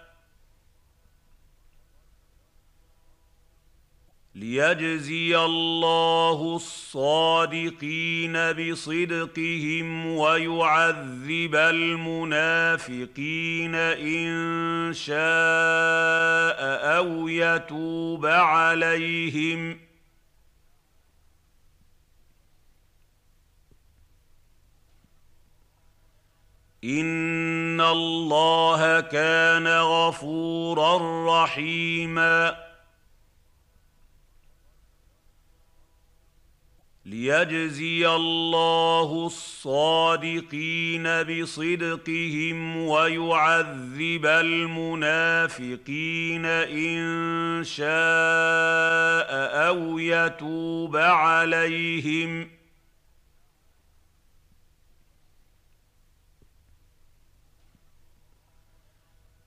ليجزي 4.43 5.37
الله 5.37 6.55
الصادقين 6.55 8.33
بصدقهم 8.33 10.05
ويعذب 10.07 11.55
المنافقين 11.55 12.95
ان 13.75 14.93
شاء 14.93 15.17
أو 16.97 17.27
يتوب 17.27 18.25
عليهم 18.25 19.79
ان 26.83 27.81
الله 27.81 28.99
كان 28.99 29.67
غفورا 29.67 30.97
رحيما 31.43 32.72
ليجزي 37.13 38.07
الله 38.07 39.25
الصادقين 39.25 41.03
بصدقهم 41.23 42.77
ويعذب 42.77 44.25
المنافقين 44.25 45.65
ان 46.45 47.63
شاء 47.63 47.87
أو 49.67 49.99
يتوب 49.99 50.95
عليهم 50.95 52.49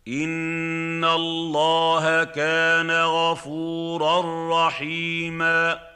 ان 0.09 1.05
الله 1.05 2.25
كان 2.25 2.91
غفورا 2.91 4.21
رحيما 4.67 5.96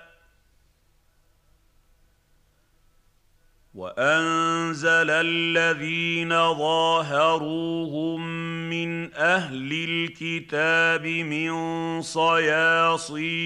وانزل 3.73 5.09
الذين 5.09 6.29
ظاهروهم 6.53 8.21
من 8.69 9.13
أهل 9.13 9.71
الكتاب 9.89 11.07
من 11.07 12.01
صياصيهم 12.01 13.39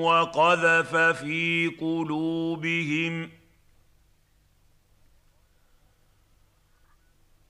وقذف 0.00 0.96
في 0.96 1.70
قلوبهم 1.80 3.30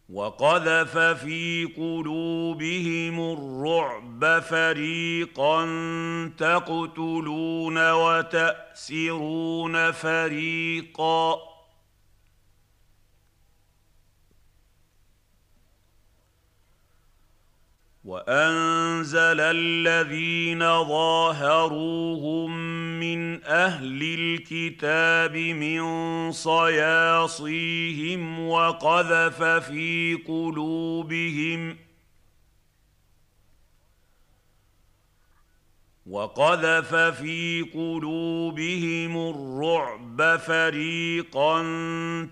وقذف 0.09 0.99
في 0.99 1.65
قلوبهم 1.77 3.21
الرعب 3.33 4.43
فريقا 4.43 5.65
تقتلون 6.39 7.93
وتاسرون 7.93 9.91
فريقا 9.93 11.54
وانزل 18.05 19.41
الذين 19.41 20.85
ظاهروهم 20.85 22.51
من 23.01 23.45
أهل 23.45 24.03
الكتاب 24.03 25.37
من 25.37 26.33
صياصيهم 26.33 28.49
وقذف 28.49 29.43
في 29.43 30.19
قلوبهم 30.27 31.77
وقذف 36.07 36.95
في 36.95 37.63
قلوبهم 37.75 39.31
الرعب 39.31 40.37
فريقا 40.37 41.63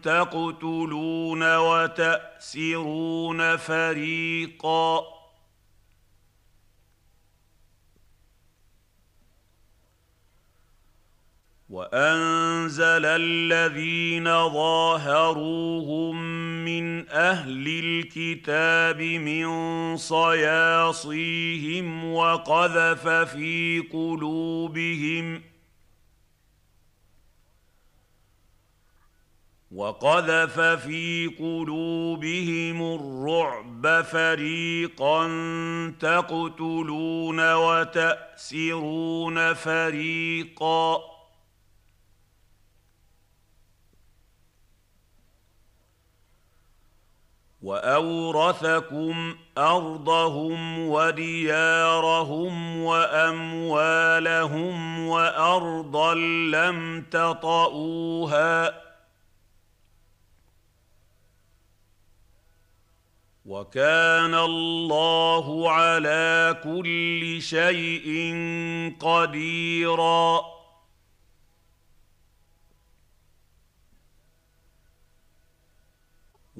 تقتلون 0.03 1.57
وتاسرون 1.57 3.57
فريقا 3.57 5.22
وانزل 11.73 13.07
الذين 13.07 14.25
ظاهروهم 14.49 16.17
من 16.65 17.09
أهل 17.09 17.85
الكتاب 17.85 19.03
من 19.03 19.47
صياصيهم 19.97 22.05
وقذف 22.15 23.09
في 23.09 23.83
قلوبهم 23.93 25.43
وقذف 29.73 30.61
في 30.61 31.31
قلوبهم 31.39 32.95
الرعب 32.95 34.03
فريقا 34.03 35.27
تقتلون 36.01 37.55
وتاسرون 37.55 39.55
فريقا 39.55 41.12
واورثكم 47.63 49.37
ارضهم 49.59 50.79
وديارهم 50.89 52.83
واموالهم 52.83 54.27
وارضا 55.07 56.15
لم 56.55 57.05
تطئوها 57.11 58.83
وكان 63.47 64.35
الله 64.35 65.71
على 65.71 66.57
كل 66.65 67.43
شيء 67.43 68.35
قديرا 69.01 70.52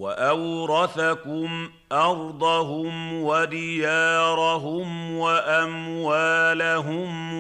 وأورثكم 0.03 1.71
أرضهم 1.93 3.23
وديارهم 3.23 5.13
وأموالهم 5.19 6.63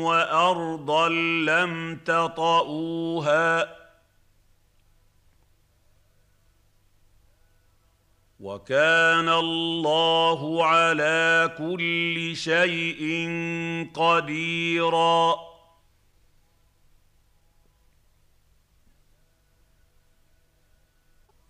وأرضا 0.03 1.09
لم 1.49 1.97
تطئوها 2.05 3.69
وكان 8.41 9.29
الله 9.29 10.65
على 10.67 11.55
كل 11.59 12.37
شيء 12.37 13.29
قديرا 13.95 15.52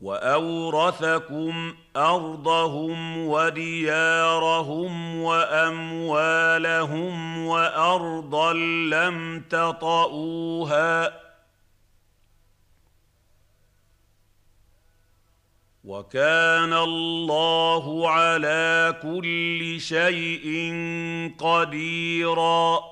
واورثكم 0.03 1.75
ارضهم 1.97 3.27
وديارهم 3.27 5.17
واموالهم 5.23 6.67
وارضا 7.47 8.53
لم 8.53 9.41
تطئوها 9.51 11.23
وكان 15.85 16.73
الله 16.73 18.11
على 18.11 18.99
كل 19.03 19.81
شيء 19.81 20.73
قديرا 21.39 22.92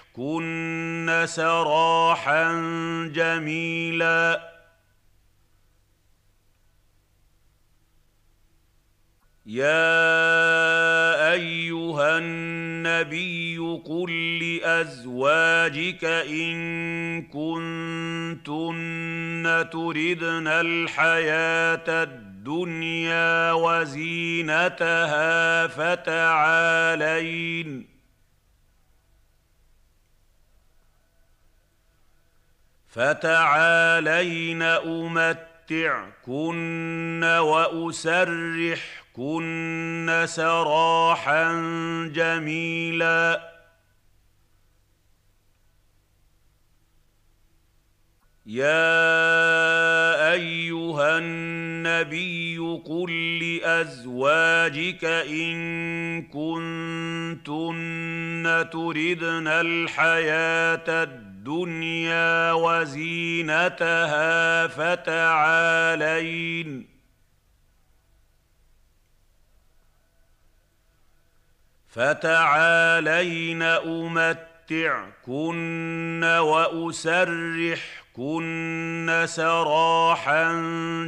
كن 0.13 1.23
سراحا 1.25 2.51
جميلا 3.13 4.51
يا 9.45 11.31
ايها 11.33 12.17
النبي 12.17 13.57
قل 13.85 14.39
لازواجك 14.39 16.03
ان 16.05 17.21
كنتن 17.21 18.85
تردن 19.71 20.47
الحياة 20.47 22.03
الدنيا 22.03 23.51
وزينتها 23.53 24.87
فتعالين 25.67 26.81
فتعالين 32.91 34.61
أمتعكن 34.61 36.33
وأسرحكن 37.23 38.91
سراحا 40.25 41.53
جميلا. 42.13 43.51
يا 48.45 48.81
أيها 50.33 51.17
النبي 51.17 52.57
قل 52.85 53.39
لأزواجك 53.39 55.05
إن 55.05 56.21
كنتن 56.21 57.65
تردن 58.71 59.47
الحياة 59.47 61.03
الدنيا 61.03 61.30
الدنيا 61.41 62.53
وزينتها 62.53 63.97
فتعالين. 64.67 65.89
فتعالين 71.87 73.61
أمتعكن 73.61 75.03
وأسرحكن 76.23 77.65
سراحا 79.25 80.53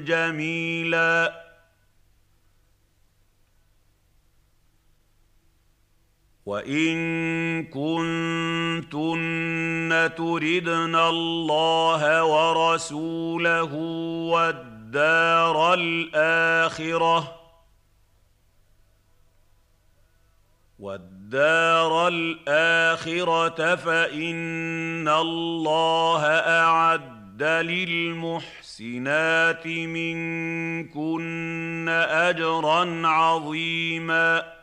جميلا. 0.06 1.44
وإن 6.46 7.64
كنتن 7.64 8.13
تردن 10.08 10.96
الله 10.96 12.24
ورسوله 12.24 13.74
والدار 14.34 15.74
الآخرة 15.74 17.44
والدار 20.80 22.08
الآخرة 22.08 23.76
فإن 23.76 25.08
الله 25.08 26.26
أعد 26.28 27.44
للمحسنات 27.74 28.88
منكن 29.68 31.24
أجرا 32.10 33.08
عظيما. 33.08 34.63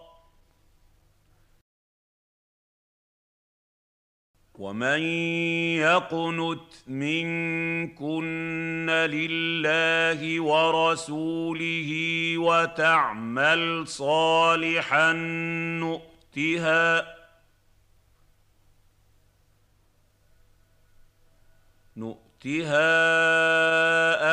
ومن 4.61 5.01
يقنت 5.81 6.69
منكن 6.87 8.89
لله 8.89 10.41
ورسوله 10.41 11.91
وتعمل 12.37 13.87
صالحا 13.87 15.13
نؤتها 15.81 17.15
نؤتها 21.97 22.81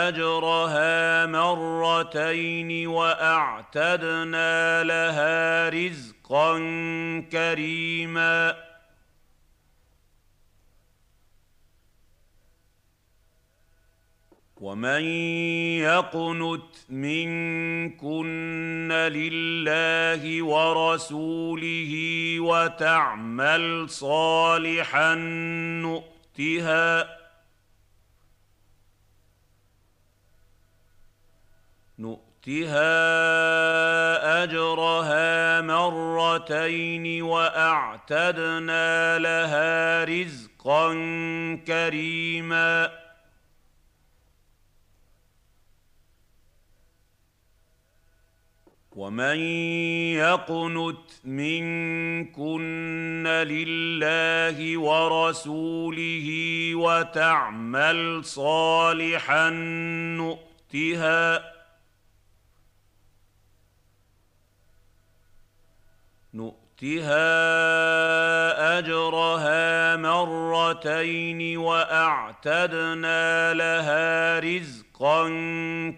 اجرها 0.08 1.26
مرتين 1.26 2.86
واعتدنا 2.86 4.84
لها 4.84 5.68
رزقا 5.68 6.58
كريما 7.32 8.67
ومن 14.60 15.04
يقنت 15.78 16.90
منكن 16.90 18.92
لله 18.92 20.42
ورسوله 20.42 21.92
وتعمل 22.40 23.90
صالحا 23.90 25.14
نؤتها 25.84 27.18
نؤتها 31.98 32.84
اجرها 34.44 35.60
مرتين 35.60 37.22
واعتدنا 37.22 39.18
لها 39.18 40.04
رزقا 40.04 40.88
كريما 41.66 43.07
ومن 48.98 49.38
يقنت 50.18 51.10
منكن 51.24 53.26
لله 53.26 54.78
ورسوله 54.78 56.28
وتعمل 56.74 58.24
صالحا 58.24 59.50
نؤتها 60.18 61.52
نؤتها 66.34 67.18
اجرها 68.78 69.96
مرتين 69.96 71.58
واعتدنا 71.58 73.54
لها 73.54 74.38
رزقا 74.38 75.28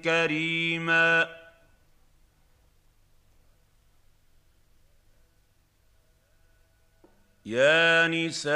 كريما 0.04 1.39
يا 7.46 8.08
نساء 8.08 8.52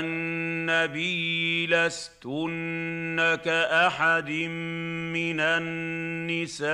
النبي 0.00 1.66
لستن 1.66 3.38
كأحد 3.44 4.30
من 4.30 5.40
النساء. 5.40 6.72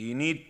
إن 0.00 0.49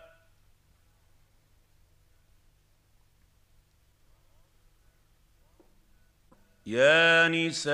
يا 6.65 7.27
نساء 7.27 7.73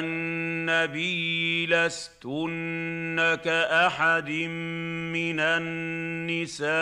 النبي 0.00 1.66
لستن 1.66 3.38
كأحد 3.44 4.30
من 4.30 5.40
النساء. 5.40 6.72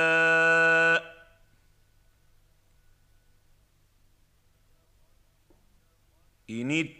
إن 6.51 6.99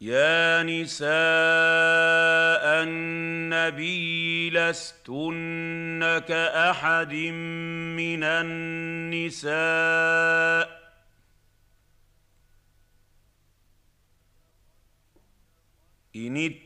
يا 0.00 0.62
نساء 0.62 1.06
النبي 2.82 4.50
لستن 4.50 6.18
كأحد 6.28 7.14
من 7.14 8.24
النساء. 8.24 9.56
إن 16.16 16.65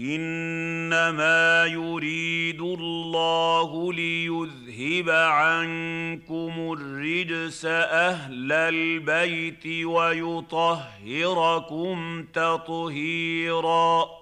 إنما 0.00 1.66
يريد 1.66 2.60
الله 2.60 3.92
ليذهب 3.92 5.10
عنكم 5.10 6.76
الرجس 6.78 7.64
أهل 7.64 8.52
البيت 8.52 9.66
ويطهركم 9.86 10.96
تطهيرا. 12.32 14.20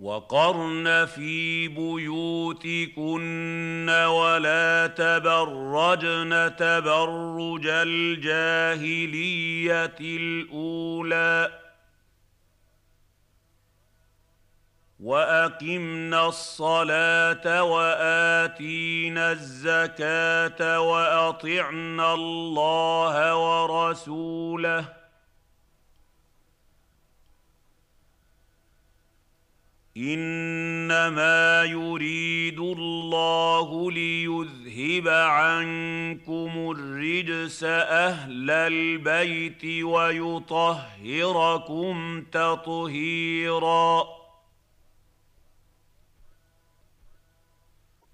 وقرن 0.00 1.06
في 1.06 1.68
بيوتكن 1.68 3.14
ولا 3.88 4.86
تبرجن 4.86 6.56
تبرج 6.56 7.66
الجاهلية 7.66 8.34
الأولى. 10.00 11.63
واقمنا 15.04 16.28
الصلاه 16.28 17.62
واتينا 17.62 19.32
الزكاه 19.32 20.80
واطعنا 20.80 22.14
الله 22.14 23.36
ورسوله 23.36 24.84
انما 29.96 31.64
يريد 31.64 32.60
الله 32.60 33.90
ليذهب 33.90 35.08
عنكم 35.08 36.74
الرجس 36.76 37.64
أهل 37.64 38.50
البيت 38.50 39.64
ويطهركم 39.84 41.04
تطهيرا 42.32 44.23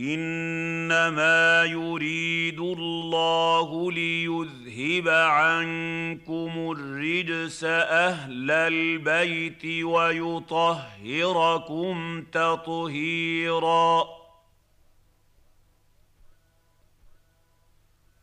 إنما 0.00 1.64
يريد 1.64 2.60
الله 2.60 3.92
ليذهب 3.92 5.08
عنكم 5.08 6.72
الرجس 6.78 7.64
أهل 7.64 8.50
البيت 8.50 9.84
ويطهركم 9.84 11.04
تطهيرا. 12.32 14.04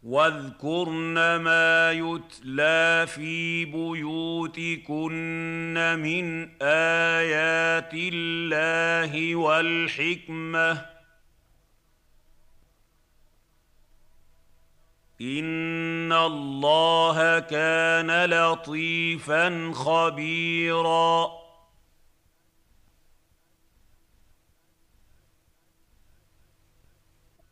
واذكرن 0.03 1.35
ما 1.35 1.91
يتلى 1.91 3.07
في 3.07 3.65
بيوتكن 3.65 5.13
من 5.99 6.49
آيات 6.61 7.91
الله 7.93 9.35
والحكمة. 9.35 10.96
ان 15.21 16.13
الله 16.13 17.39
كان 17.39 18.25
لطيفا 18.29 19.71
خبيرا. 19.73 21.37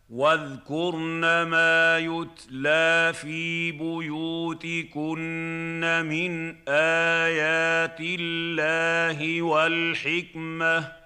واذكرن 0.10 1.44
ما 1.44 1.98
يتلى 1.98 3.14
في 3.14 3.72
بيوتكن 3.72 5.22
من 6.06 6.56
ايات 6.68 7.98
الله 8.00 9.42
والحكمه 9.42 11.05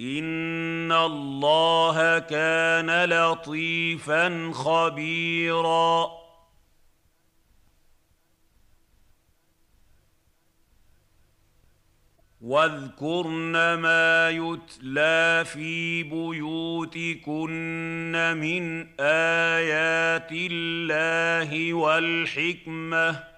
ان 0.00 0.92
الله 0.92 2.18
كان 2.18 3.04
لطيفا 3.04 4.50
خبيرا. 4.54 6.18
واذكرن 12.40 13.74
ما 13.74 14.30
يتلى 14.30 15.44
في 15.44 16.02
بيوتكن 16.02 17.52
من 18.36 18.86
ايات 19.00 20.28
الله 20.32 21.74
والحكمه 21.74 23.37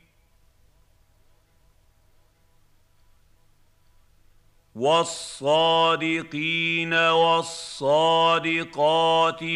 والصادقين 4.75 6.53
والصادقات 6.93 7.83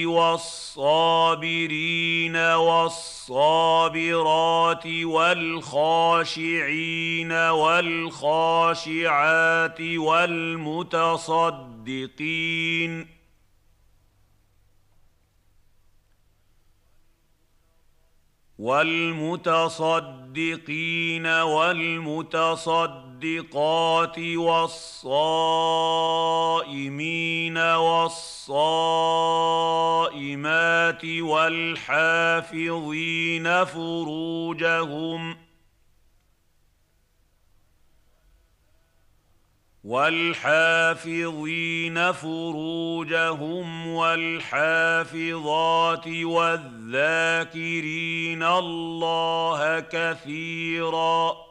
والصابرين 0.06 1.56
والصابرات 2.36 3.96
والخاشعين 5.04 6.52
والخاشعات 7.32 8.92
والمتصدقين 9.82 11.56
والمتصدقين 18.60 20.36
والمتصدقات 23.26 24.20
والصائمين 24.20 24.78
والصائمات 27.58 28.26
والحافظين 31.06 32.66
فروجهم 33.66 35.34
ۖ 35.34 35.38
والحافظين 39.86 41.18
فروجهم 42.12 43.88
والحافظات 43.88 45.28
والذاكرين 46.08 47.64
الله 48.44 49.80
كثيرا 49.80 51.45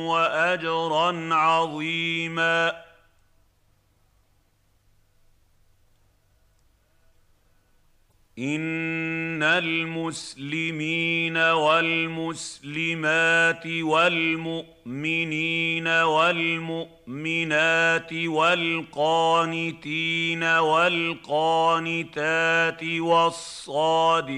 واجرا 0.07 1.35
عظيما 1.35 2.90
ان 8.39 9.43
المسلمين 9.43 11.37
والمسلمات 11.37 12.87
والمؤمنين 13.67 15.37
والمؤمنات 15.87 17.33
والقانتين 18.13 19.63
والقانتات 20.43 21.23
والصادقين 22.83 24.31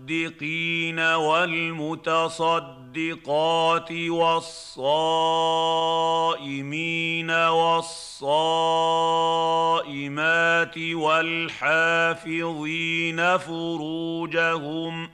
والمتصدقات 2.96 3.92
والصائمين 3.92 4.50
والصائمات 7.30 7.98
والحافظين 10.78 12.38
فروجهم 13.38 15.06
ۖ 15.06 15.10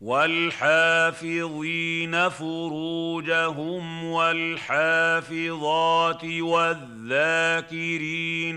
والحافظين 0.00 1.48
فروجهم 2.28 4.04
والحافظات 4.04 5.44
والذاكرين 6.24 7.80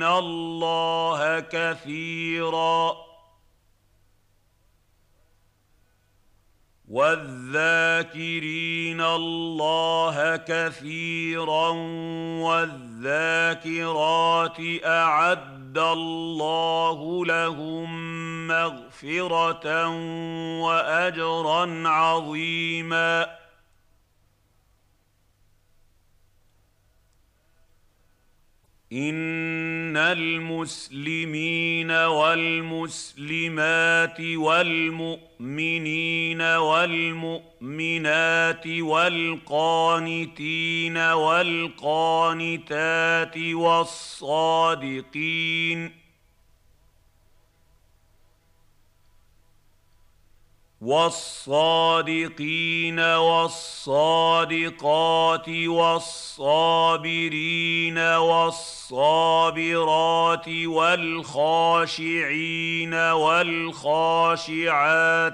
الله 0.03 1.39
كثيرا 1.39 3.12
والذاكرين 6.93 8.61
الله 9.01 10.35
كثيرا 10.35 11.69
والذاكرات 13.03 14.57
أعد 14.85 15.77
الله 15.77 17.25
لهم 17.25 18.07
مغفرة 18.47 19.87
واجرا 20.59 21.89
عظيما 21.89 23.42
ان 28.93 29.97
المسلمين 29.97 31.91
والمسلمات 32.31 33.41
والمؤمنين 34.21 35.61
والمؤمنات 36.41 37.87
والقانتين 38.67 40.17
والقانتات 40.97 41.77
والصادقين 43.37 44.93
والصادقين 50.83 52.19
والصادقات 52.99 53.89
والصابرين 55.67 57.17
والصابرات 57.97 58.87
والخاشعين 60.65 62.13
والخاشعات 62.93 64.23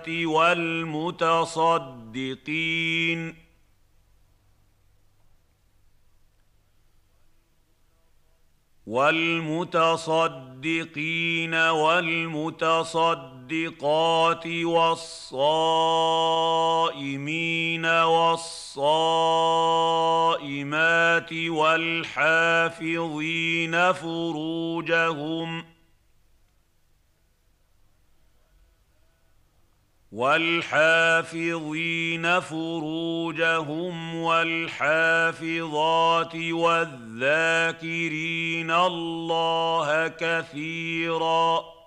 والمتصدقين 0.10 1.50
والمتصدقين 8.88 9.80
والمتصدقات 13.50 14.48
والصائمين 14.48 15.06
والصائمات 17.86 18.54
والحافظين 21.34 22.94
فروجهم 23.94 25.62
ۖ 25.62 25.66
والحافظين 30.12 31.60
فروجهم 32.40 34.16
والحافظات 34.16 35.56
والذاكرين 36.36 37.92
الله 38.72 40.08
كثيرا 40.08 41.79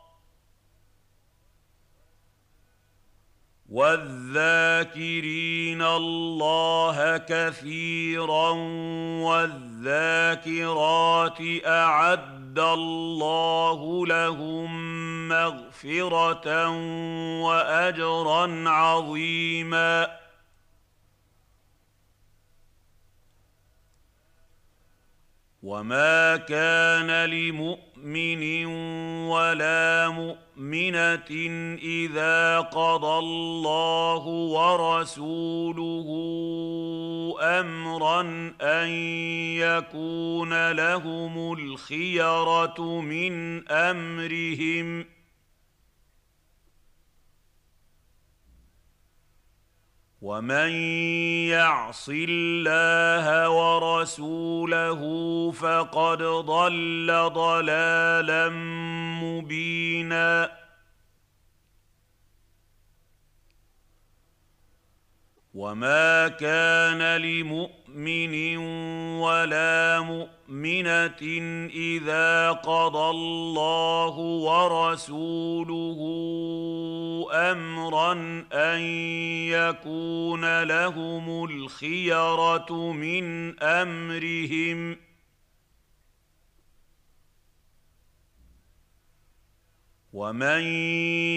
والذاكرين 3.73 5.33
الله 5.83 7.17
كثيرا 7.17 8.51
والذاكرات 9.81 11.39
أعد 11.67 12.59
الله 12.59 14.07
لهم 14.07 14.89
مغفرة 15.29 16.69
واجرا 17.41 18.69
عظيما. 18.71 20.19
وما 25.63 26.37
كان 26.37 27.31
لمؤمن 27.31 27.92
ولا 29.29 30.09
مؤمنه 30.09 31.31
اذا 31.83 32.61
قضى 32.61 33.19
الله 33.19 34.27
ورسوله 34.27 36.09
امرا 37.41 38.21
ان 38.61 38.89
يكون 39.59 40.71
لهم 40.71 41.53
الخيره 41.53 43.01
من 43.01 43.69
امرهم 43.69 45.05
ومن 50.23 50.71
يعص 51.51 52.11
الله 52.13 53.51
ورسوله 53.51 55.01
فقد 55.51 56.23
ضل 56.23 57.31
ضلالا 57.35 58.49
مبينا 59.23 60.62
وما 65.55 66.29
كان 66.29 67.17
لمؤمن 67.21 68.57
ولا 69.19 70.01
مؤمنه 70.01 71.23
اذا 71.75 72.53
قضى 72.53 73.11
الله 73.11 74.19
ورسوله 74.19 75.99
امرا 77.33 78.13
ان 78.53 78.81
يكون 79.53 80.63
لهم 80.63 81.45
الخيره 81.45 82.93
من 82.93 83.59
امرهم 83.63 84.95
ۖ 84.95 85.12
ومن 90.13 90.63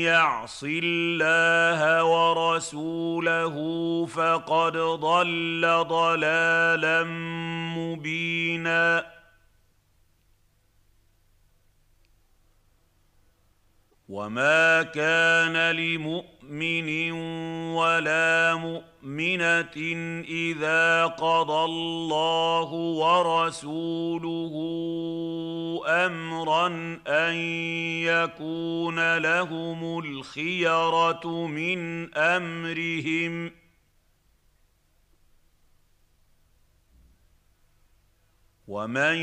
يعص 0.04 0.64
الله 0.68 2.04
ورسوله 2.04 3.56
فقد 4.06 4.78
ضل 4.78 5.86
ضلالا 5.88 7.04
مبينا 7.78 9.12
وما 14.10 14.84
كان 14.84 15.72
لمؤمن 15.76 16.35
ولا 17.76 18.56
مؤمنه 18.56 19.76
اذا 20.30 21.06
قضى 21.06 21.66
الله 21.66 22.74
ورسوله 22.74 24.54
امرا 25.88 26.68
ان 27.08 27.36
يكون 28.04 29.18
لهم 29.18 30.00
الخيره 30.00 31.48
من 31.48 32.14
امرهم 32.16 33.52
ومن 38.68 39.16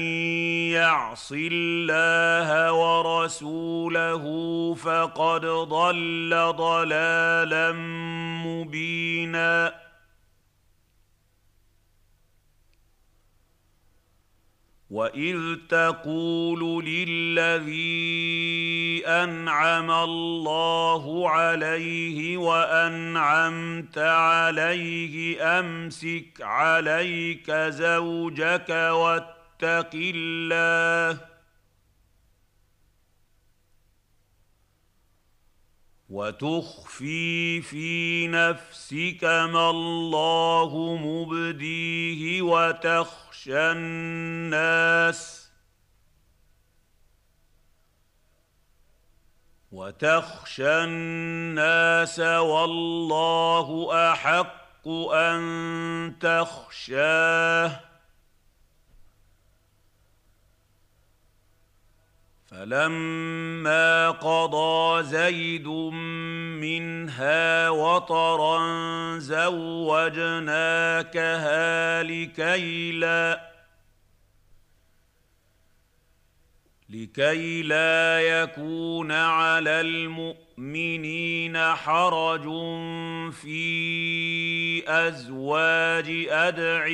يعص 0.70 1.32
الله 1.36 2.72
ورسوله 2.72 4.24
فقد 4.74 5.46
ضل 5.46 6.52
ضلالا 6.56 7.72
مبينا 8.46 9.82
واذ 14.92 15.56
تقول 15.68 16.84
للذي 16.84 17.82
انعم 19.06 19.90
الله 19.90 21.30
عليه 21.30 22.36
وانعمت 22.36 23.98
عليه 23.98 25.42
امسك 25.60 26.40
عليك 26.40 27.50
زوجك 27.50 28.70
واتق 29.62 29.90
الله. 29.94 31.18
وتخفي 36.08 37.60
في 37.62 38.26
نفسك 38.28 39.24
ما 39.24 39.70
الله 39.70 40.96
مبديه 40.96 42.42
وتخشى 42.42 43.72
الناس. 43.72 45.52
وتخشى 49.72 50.84
الناس 50.84 52.18
والله 52.20 53.90
أحق 54.12 54.88
أن 54.88 56.14
تخشاه. 56.20 57.91
فلما 62.52 64.10
قضى 64.10 65.02
زيد 65.02 65.68
منها 66.60 67.70
وطرا 67.70 68.58
زوجناكها 69.18 70.42
لكي 72.02 72.92
لا 72.92 73.51
لكي 76.92 77.62
لا 77.62 78.20
يكون 78.20 79.12
على 79.12 79.80
المؤمنين 79.80 81.58
حرج 81.58 82.42
في 83.32 84.82
أزواج 84.88 86.26
أدعيائهم 86.28 86.90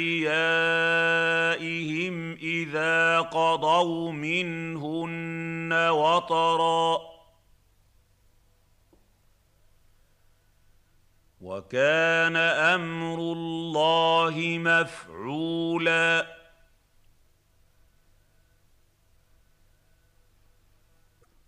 إذا 2.32 3.20
قضوا 3.20 4.12
منهن 4.12 5.72
وطرا. 5.90 6.98
وكان 11.40 12.36
أمر 12.36 13.18
الله 13.18 14.58
مفعولا. 14.58 16.37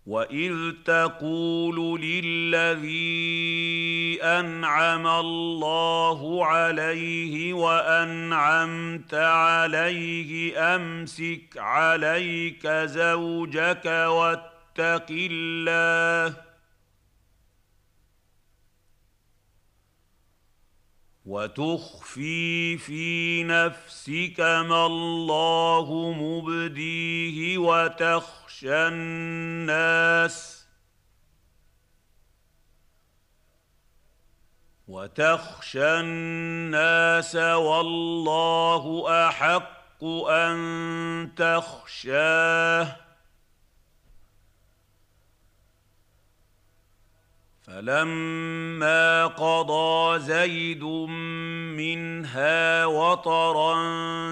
واذ 0.05 0.71
تقول 0.85 2.01
للذي 2.01 3.03
انعم 4.23 5.07
الله 5.07 6.45
عليه 6.45 7.53
وانعمت 7.53 9.13
عليه 9.13 10.59
امسك 10.75 11.57
عليك 11.57 12.67
زوجك 12.67 13.85
واتق 13.85 15.05
الله 15.09 16.51
وتخفي 21.25 22.77
في 22.77 23.43
نفسك 23.43 24.39
ما 24.39 24.85
الله 24.85 26.13
مبديه 26.17 27.57
وتخشى 28.61 28.87
الناس 28.87 30.67
وتخشى 34.87 35.99
الناس 35.99 37.35
والله 37.35 39.05
أحق 39.27 40.03
أن 40.29 41.31
تخشاه 41.35 42.95
فلما 47.63 49.27
قضى 49.27 50.19
زيد 50.19 50.83
منها 51.71 52.85
وطرا 52.85 53.75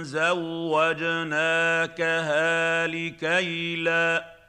زوجناكها 0.03 1.27
لكي 2.87 3.75
لا 3.75 4.39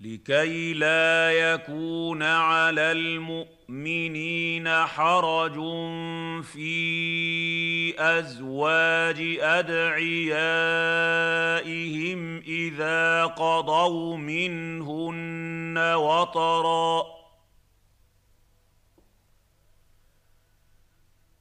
لكي 0.00 0.74
لا 0.74 1.32
يكون 1.32 2.22
على 2.22 2.92
المؤمنين 2.92 4.68
حرج 4.68 5.54
في 6.42 7.94
أزواج 7.98 9.38
أدعيائهم 9.40 10.36
إذا 12.38 13.24
قضوا 13.24 14.16
منهن 14.16 15.78
وطرا. 15.78 17.15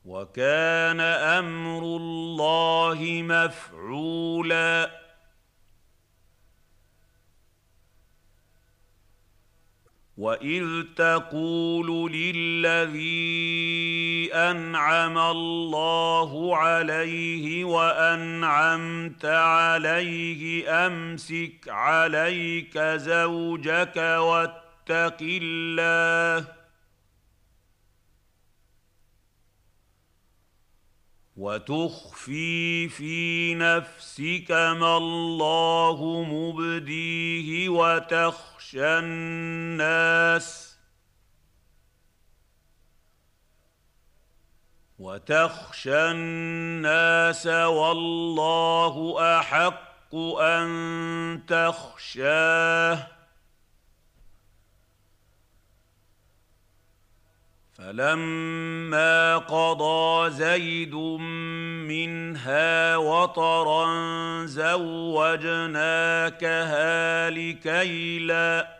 وكان 0.05 0.99
أمر 0.99 1.79
الله 1.83 2.99
مفعولا. 3.23 5.05
وإذ 10.17 10.83
تقول 10.95 12.11
للذي 12.11 13.23
أنعم 14.33 15.17
الله 15.17 16.57
عليه 16.57 17.63
وأنعمت 17.63 19.25
عليه 19.25 20.69
أمسك 20.87 21.69
عليك 21.69 22.77
زوجك 22.79 23.97
واتق 23.97 25.17
الله. 25.21 26.64
وتخفي 31.45 32.89
في 32.89 33.55
نفسك 33.55 34.51
ما 34.51 34.97
الله 34.97 36.23
مبديه 36.23 37.69
وتخشى 37.69 38.99
الناس 38.99 40.77
وتخشى 44.99 46.11
الناس 46.11 47.47
والله 47.47 49.15
أحق 49.39 50.15
أن 50.39 51.41
تخشاه 51.47 53.14
فلما 57.75 59.37
قضى 59.37 60.29
زيد 60.29 60.95
منها 61.91 62.97
وطرا 62.97 63.85
زوجناكها 64.45 65.39
لكي 67.29 68.19
لا 68.19 68.75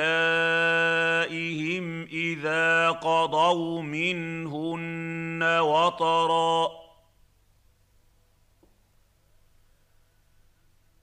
إذا 2.03 2.91
قضوا 2.91 3.83
منهن 3.83 5.59
وطرا. 5.61 6.69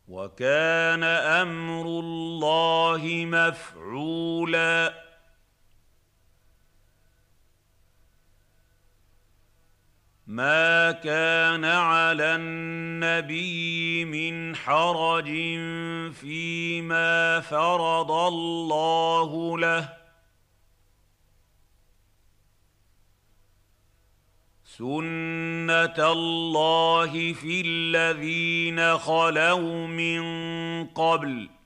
وكان 0.07 1.03
أمر 1.03 1.85
الله 1.85 3.25
مفعولا. 3.25 5.10
ما 10.27 10.91
كان 10.91 11.65
على 11.65 12.35
النبي 12.35 14.05
من 14.05 14.55
حرج 14.55 15.29
فيما 16.13 17.39
فرض 17.39 18.11
الله 18.11 19.57
له 19.59 19.89
سنه 24.63 26.11
الله 26.11 27.33
في 27.33 27.61
الذين 27.65 28.97
خلوا 28.97 29.87
من 29.87 30.23
قبل 30.87 31.60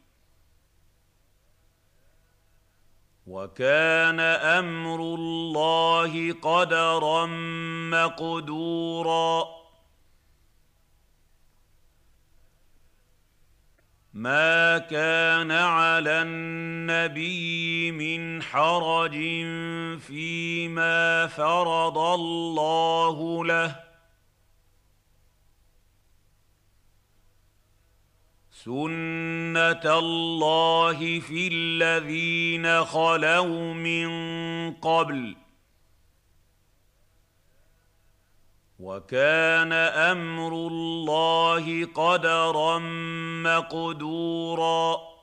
وكان 3.28 4.20
أمر 4.20 5.00
الله 5.00 6.34
قدرا 6.34 7.26
مقدورا. 7.92 9.46
ما 14.14 14.78
كان 14.78 15.52
على 15.52 16.22
النبي 16.22 17.92
من 17.92 18.44
حرج 18.44 19.16
فيما 20.00 21.28
فرض 21.28 21.98
الله 21.98 23.46
له. 23.46 23.85
سنه 28.66 30.00
الله 30.00 31.20
في 31.20 31.48
الذين 31.52 32.86
خلوا 32.86 33.74
من 33.74 34.10
قبل 34.74 35.36
وكان 38.80 39.72
أمر 39.74 40.54
الله 40.68 41.86
قدرا 41.86 42.80
مقدورا 43.44 45.15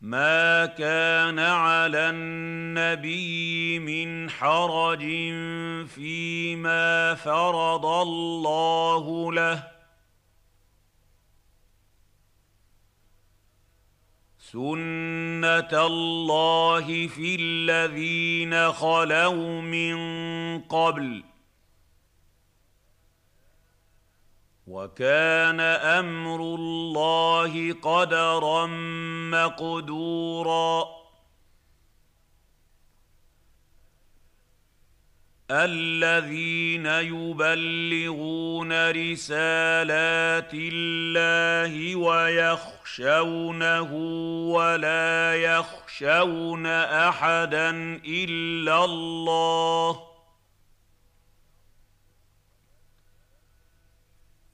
ما 0.00 0.66
كان 0.66 1.38
على 1.38 2.10
النبي 2.10 3.78
من 3.78 4.30
حرج 4.30 5.02
فيما 5.86 7.14
فرض 7.14 7.86
الله 7.86 9.32
له 9.32 9.70
سنه 14.38 15.86
الله 15.86 17.06
في 17.06 17.36
الذين 17.40 18.72
خلوا 18.72 19.60
من 19.60 19.98
قبل 20.60 21.29
وكان 24.70 25.60
أمر 25.60 26.40
الله 26.40 27.72
قدرا 27.72 28.66
مقدورا. 29.30 30.84
الذين 35.50 36.86
يبلغون 36.86 38.90
رسالات 38.90 40.50
الله 40.54 41.96
ويخشونه 41.96 43.92
ولا 44.54 45.34
يخشون 45.34 46.66
أحدا 46.66 47.70
إلا 48.06 48.84
الله. 48.84 50.09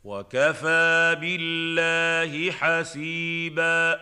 وكفى 0.07 1.17
بالله 1.21 2.53
حسيبا. 2.53 4.01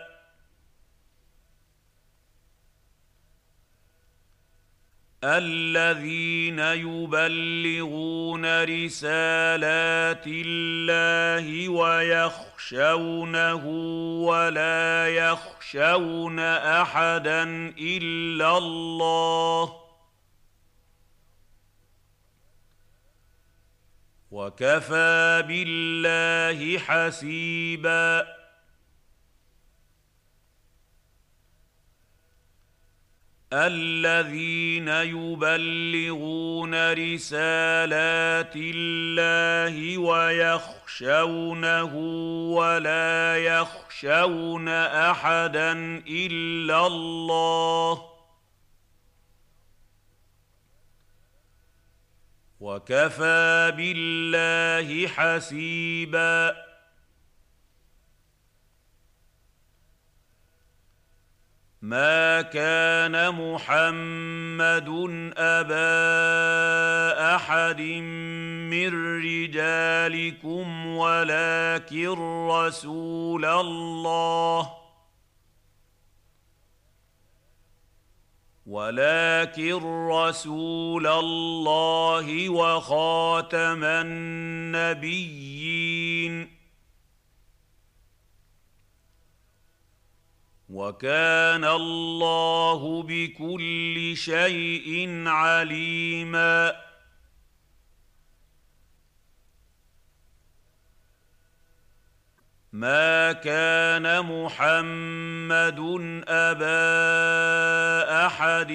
الذين 5.24 6.58
يبلغون 6.58 8.44
رسالات 8.64 10.24
الله 10.26 11.68
ويخشونه 11.68 13.66
ولا 14.26 15.08
يخشون 15.08 16.38
أحدا 16.40 17.42
إلا 17.78 18.58
الله 18.58 19.83
وكفى 24.34 25.44
بالله 25.48 26.78
حسيبا. 26.78 28.26
الذين 33.52 34.88
يبلغون 34.88 36.74
رسالات 36.92 38.52
الله 38.56 39.98
ويخشونه 39.98 41.94
ولا 42.54 43.38
يخشون 43.38 44.68
أحدا 44.68 45.72
إلا 46.08 46.86
الله 46.86 48.13
وكفى 52.64 53.72
بالله 53.76 55.08
حسيبا. 55.08 56.56
ما 61.82 62.42
كان 62.42 63.34
محمد 63.34 64.88
أبا 65.36 67.34
أحد 67.36 67.80
من 68.72 68.90
رجالكم 69.24 70.86
ولكن 70.86 72.46
رسول 72.48 73.44
الله 73.44 74.83
ولكن 78.66 80.08
رسول 80.08 81.06
الله 81.06 82.48
وخاتم 82.48 83.84
النبيين. 83.84 85.34
وكان 90.68 91.64
الله 91.64 93.02
بكل 93.02 94.12
شيء 94.16 95.22
عليمًا. 95.26 96.93
ما 102.74 103.32
كان 103.32 104.22
محمد 104.26 105.78
ابا 106.28 108.26
احد 108.26 108.72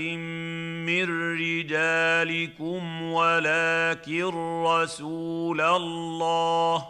من 0.87 1.35
رجالكم 1.39 3.01
ولكن 3.11 4.63
رسول 4.63 5.61
الله 5.61 6.89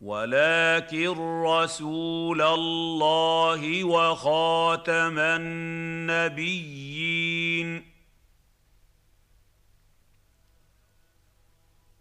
ولكن 0.00 1.42
رسول 1.44 2.42
الله 2.42 3.84
وخاتم 3.84 5.18
النبيين 5.18 6.97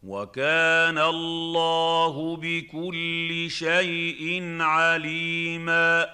وكان 0.08 0.98
الله 0.98 2.38
بكل 2.38 3.48
شيء 3.50 4.58
عليما. 4.62 6.08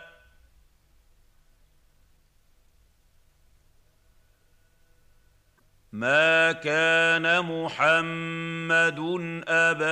ما 5.91 6.51
كان 6.51 7.45
محمد 7.45 8.99
أبا 9.47 9.85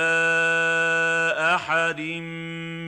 أحد 1.54 2.00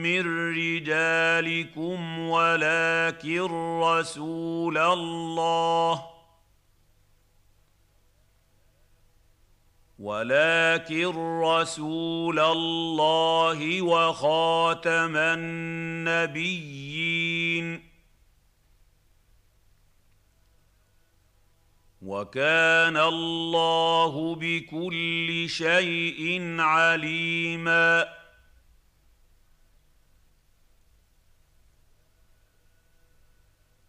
من 0.03 0.51
رجالكم 0.57 2.19
ولكن 2.19 3.79
رسول 3.81 4.77
الله 4.77 6.14
ولكن 9.99 11.39
رسول 11.41 12.39
الله 12.39 13.81
وخاتم 13.81 15.17
النبيين. 15.17 16.65
وكان 22.01 22.97
الله 22.97 24.35
بكل 24.35 25.45
شيء 25.49 26.55
عليما. 26.59 28.07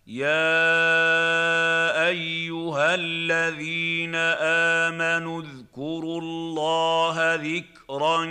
يا 0.07 0.87
أيها 2.09 2.95
الذين 2.95 4.15
آمنوا 4.95 5.43
اذكروا 5.77 6.21
الله 6.21 7.35
ذكرا 7.35 8.25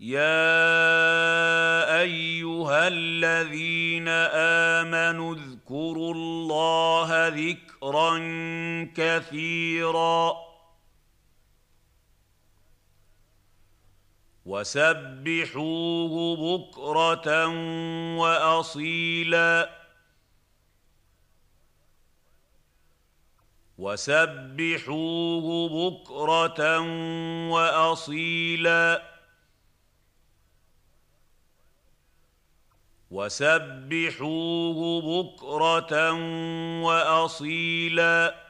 يا 0.00 0.40
أيها 2.00 2.88
الذين 2.88 4.08
آمنوا 4.78 5.34
اذكروا 5.34 5.55
الله 5.70 7.28
ذكرا 7.28 8.18
كثيرا. 8.96 10.36
وسبحوه 14.46 16.36
بكرة 16.36 17.46
واصيلا. 18.16 19.70
وسبحوه 23.78 25.68
بكرة 25.68 26.80
واصيلا. 27.50 29.15
وسبحوه 33.16 34.78
بكرة 35.02 36.12
وأصيلا. 36.82 38.46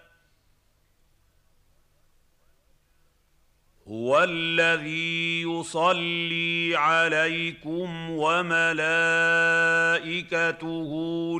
هو 3.88 4.24
الذي 4.24 5.42
يصلي 5.42 6.76
عليكم 6.76 8.10
وملائكته 8.10 8.60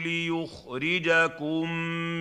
ليخرجكم 0.01 1.73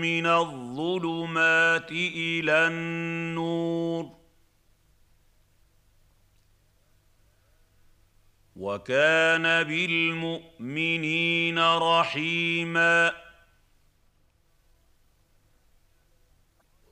من 0.01 0.25
الظلمات 0.25 1.91
إلى 1.91 2.67
النور. 2.67 4.24
وكان 8.55 9.63
بالمؤمنين 9.63 11.59
رحيماً. 11.59 13.25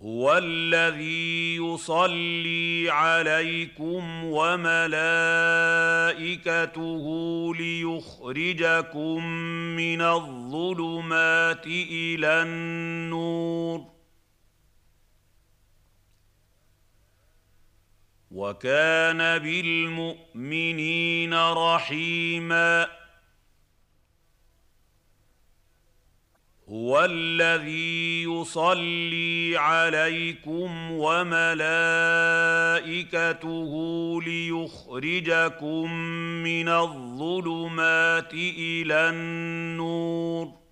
هو 0.04 0.38
الذي 0.38 1.56
يصلي 1.56 2.90
عليكم 2.90 4.24
وملائكته 4.24 4.76
ليخرجكم 7.56 9.26
من 9.76 10.02
الظلمات 10.02 11.68
إلى 11.68 12.28
النور. 12.28 13.93
وكان 18.34 19.18
بالمؤمنين 19.18 21.34
رحيماً. 21.34 23.04
هو 26.70 27.06
الذي 27.06 28.24
يصلي 28.24 29.58
عليكم 29.58 30.92
وملائكته 30.92 31.42
ليخرجكم 34.22 35.94
من 36.44 36.70
الظلمات 36.70 38.34
إلى 38.34 39.10
النور. 39.10 40.63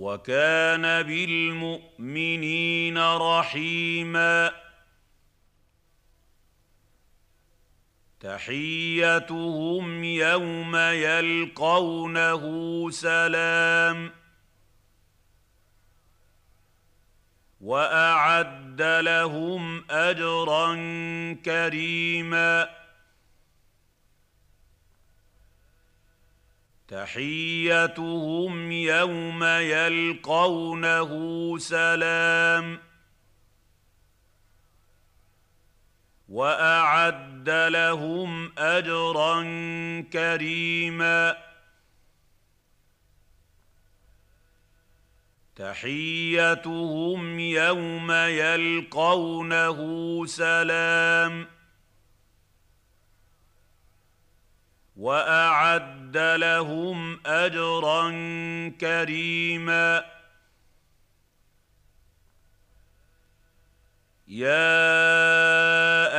وكان 0.00 1.02
بالمؤمنين 1.02 2.98
رحيماً. 2.98 4.50
تحيتهم 8.20 10.04
يوم 10.04 10.76
يلقونه 10.76 12.40
سلام. 12.90 14.10
وأعد 17.60 18.82
لهم 18.82 19.90
أجرا 19.90 20.74
كريما. 21.44 22.79
تحيتهم 26.90 28.72
يوم 28.72 29.44
يلقونه 29.44 31.08
سلام. 31.58 32.78
وأعد 36.28 37.50
لهم 37.50 38.58
أجرا 38.58 39.42
كريما. 40.12 41.36
تحيتهم 45.56 47.40
يوم 47.40 48.12
يلقونه 48.12 49.78
سلام. 50.26 51.59
وأعد 55.00 56.16
لهم 56.16 57.20
أجرا 57.26 58.10
كريما. 58.80 60.04
يا 64.28 64.68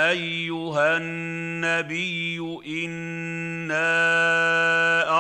أيها 0.09 0.97
النبي 0.97 2.39
إنا 2.85 3.87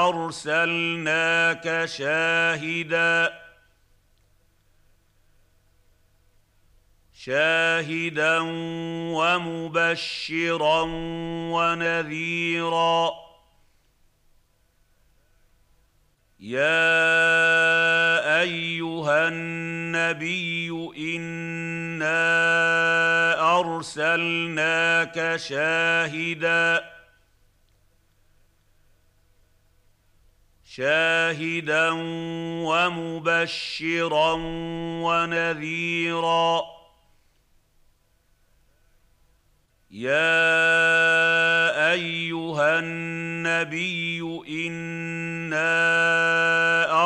أرسلناك 0.09 1.85
شاهدا. 1.85 3.41
شاهدا 7.13 8.39
ومبشرا 9.13 10.81
ونذيرا. 11.53 13.30
يا 16.41 18.41
ايها 18.41 19.27
النبي 19.27 20.69
انا 20.97 22.09
ارسلناك 23.59 25.35
شاهدا 25.35 26.83
شاهدا 30.65 31.89
ومبشرا 32.65 34.33
ونذيرا 35.03 36.80
يا 39.91 40.31
ايها 41.91 42.79
النبي 42.79 44.21
انا 44.67 45.71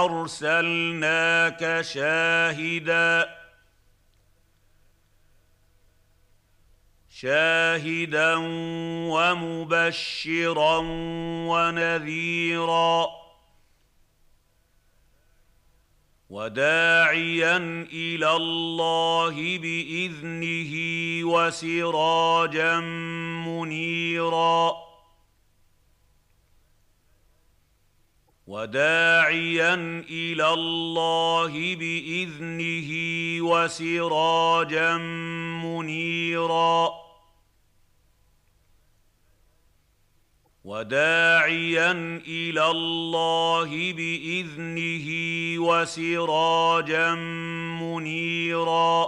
ارسلناك 0.05 1.81
شاهدا 1.81 3.35
شاهدا 7.09 8.35
ومبشرا 9.09 10.77
ونذيرا 11.49 13.24
وداعيا 16.29 17.57
إلى 17.93 18.35
الله 18.35 19.57
بإذنه 19.57 20.73
وسراجا 21.23 22.79
منيرا. 23.45 24.71
وداعيا 28.47 29.73
إلى 30.09 30.53
الله 30.53 31.75
بإذنه 31.75 32.91
وسراجا 33.41 34.97
منيرا. 35.63 37.04
وداعيا 40.65 41.91
إلى 42.27 42.67
الله 42.71 43.93
بإذنه 43.93 45.07
وسراجا 45.59 47.15
منيرا. 47.81 49.07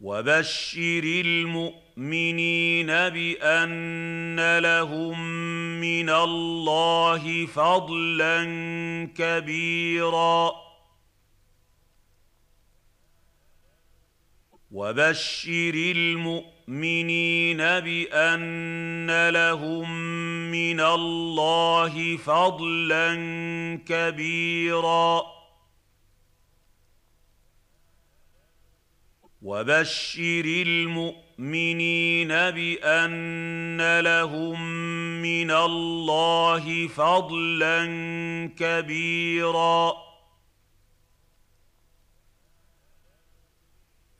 وبشر 0.00 1.02
المؤمنين 1.04 2.86
بأن 2.86 4.58
لهم 4.58 5.20
من 5.80 6.10
الله 6.10 7.46
فضلا 7.46 8.44
كبيرا. 9.16 10.52
وبشر 14.70 15.74
المؤمنين 15.74 16.53
بأن 17.80 19.28
لهم 19.28 19.90
من 20.50 20.80
الله 20.80 22.16
فضلا 22.16 23.14
كبيرا. 23.86 25.22
وبشر 29.42 30.44
المؤمنين 30.44 32.28
بأن 32.28 34.00
لهم 34.00 34.62
من 35.22 35.50
الله 35.50 36.88
فضلا 36.88 37.86
كبيرا. 38.58 40.13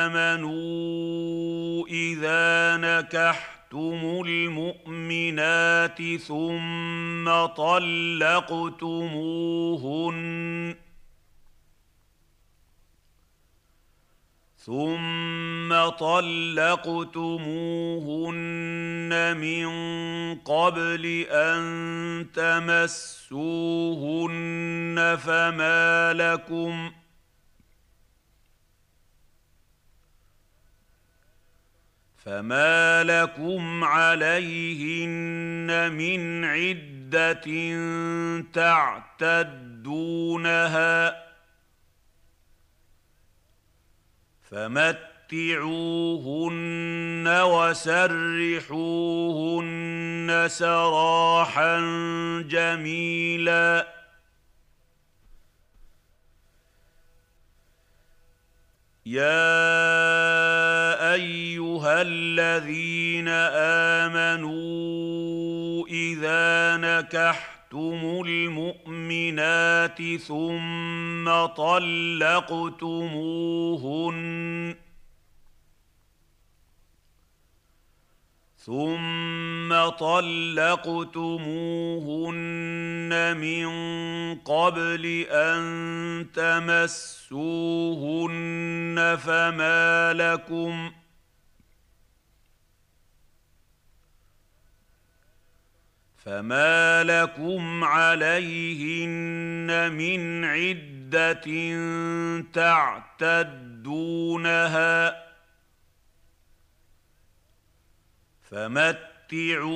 امنوا 0.07 1.87
اذا 1.87 2.77
نكحتم 2.77 4.23
المؤمنات 4.27 6.01
ثم 6.17 7.45
طلقتموهن 7.45 8.87
ثم 14.67 15.71
طلقتموهن 15.89 16.67
من 19.37 19.67
قبل 20.35 21.25
أن 21.31 22.27
تمسوهن 22.35 23.37
فما 25.25 26.13
لكم 26.13 26.91
فما 32.17 33.03
لكم 33.03 33.83
عليهن 33.83 35.91
من 35.93 36.45
عدة 36.45 37.43
تعتدونها 38.53 40.07
فمتعوهن 44.51 45.27
وسرحوهن 47.27 48.67
سراحا 50.49 51.79
جميلا. 52.49 53.87
يا 59.05 59.53
أيها 61.13 62.01
الذين 62.01 63.27
آمنوا 64.07 65.87
إذا 65.87 66.77
نكحتم 66.77 67.56
طلقتم 67.71 68.23
المؤمنات 68.25 70.01
ثم 70.17 71.45
طلقتموهن 71.45 72.87
ثم 78.57 79.69
طلقتموهن 79.89 80.67
من 83.37 83.67
قبل 84.35 85.25
ان 85.31 86.27
تمسوهن 86.35 87.37
فما 89.25 90.13
لكم 90.13 90.89
ۖ 90.89 91.06
فما 96.27 97.03
لكم 97.03 97.83
عليهن 97.83 99.69
من 99.93 100.45
عده 100.45 101.43
تعتدونها 103.33 103.93
فمتعوهن 108.51 109.67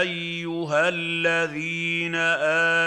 ايها 0.00 0.88
الذين 0.88 2.14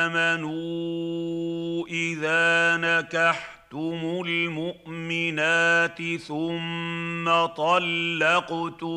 امنوا 0.08 1.88
اذا 1.88 2.78
نكحتم 2.78 4.24
المؤمنات 4.28 6.02
ثم 6.18 7.46
طلقتموهن 7.46 8.88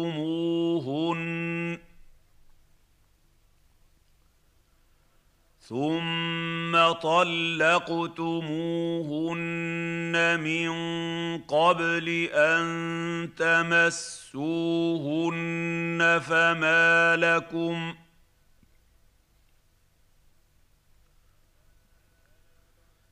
ثم 5.70 6.74
طلقتموهن 6.92 7.70
من 10.40 10.70
قبل 11.38 12.28
أن 12.34 13.30
تمسوهن 13.38 14.40
فما 16.28 17.16
لكم 17.16 17.94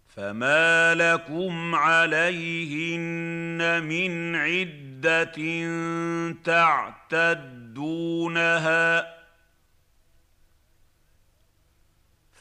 فما 0.09 0.94
لكم 0.94 1.74
عليهن 1.74 3.82
من 3.85 4.36
عدة 4.36 5.35
تعتدونها 6.44 7.98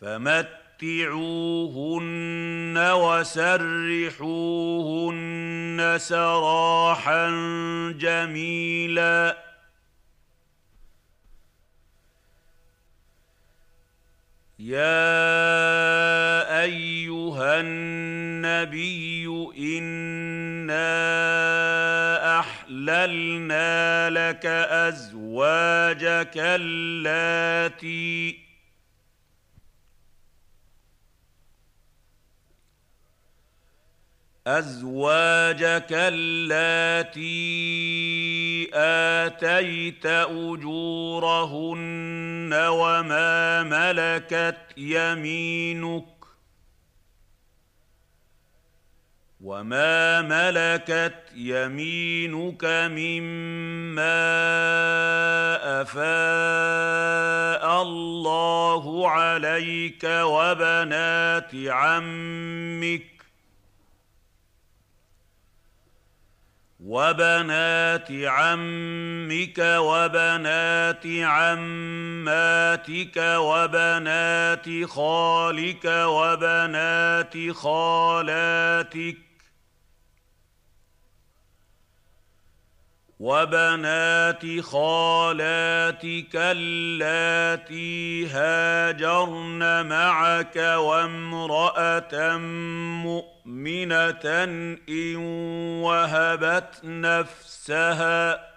فمتعوهن 0.01 0.57
وسرحوهن 2.77 4.27
سراحا 5.97 7.29
جميلا. 7.99 9.47
يا 14.59 16.63
أيها 16.63 17.59
النبي 17.59 19.27
إنا 19.57 20.79
أحللنا 22.39 24.09
لك 24.09 24.45
أزواجك 24.45 26.33
اللاتي 26.35 28.46
أزواجك 34.47 35.87
اللاتي 35.91 37.27
آتيت 38.73 40.05
أجورهن 40.05 41.79
وما 42.53 43.63
ملكت 43.63 44.57
يمينك 44.77 46.03
وما 49.41 50.21
ملكت 50.21 51.13
يمينك 51.35 52.65
مما 52.65 54.17
أفاء 55.81 57.81
الله 57.81 59.09
عليك 59.09 60.03
وبنات 60.03 61.51
عمك 61.67 63.16
وبنات 66.87 68.11
عمك 68.11 69.59
وبنات 69.59 71.05
عماتك 71.05 73.17
وبنات 73.17 74.85
خالك 74.85 75.85
وبنات 75.85 77.51
خالاتك 77.51 79.26
وبنات 83.19 84.59
خالاتك 84.61 86.35
اللاتي 86.35 88.27
هاجرن 88.27 89.85
معك 89.85 90.55
وامرأة 90.55 92.37
مؤمنة 93.03 94.43
إن 94.89 95.15
وهبت 95.83 96.81
نفسها 96.83 98.56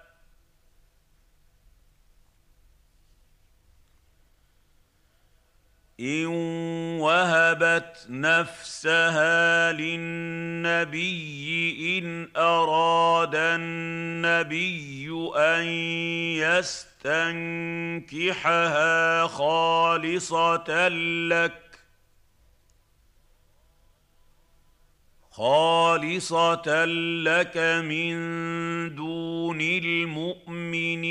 ان 6.01 6.27
وهبت 7.01 8.06
نفسها 8.09 9.72
للنبي 9.72 11.18
ان 11.98 12.28
اراد 12.36 13.35
النبي 13.35 15.10
ان 15.36 15.64
يستنكحها 18.01 19.27
خالصه 19.27 20.89
لك 20.89 21.70
خالصه 25.31 26.85
لك 27.24 27.56
من 27.85 28.14
دون 28.94 29.60
المؤمنين 29.60 31.10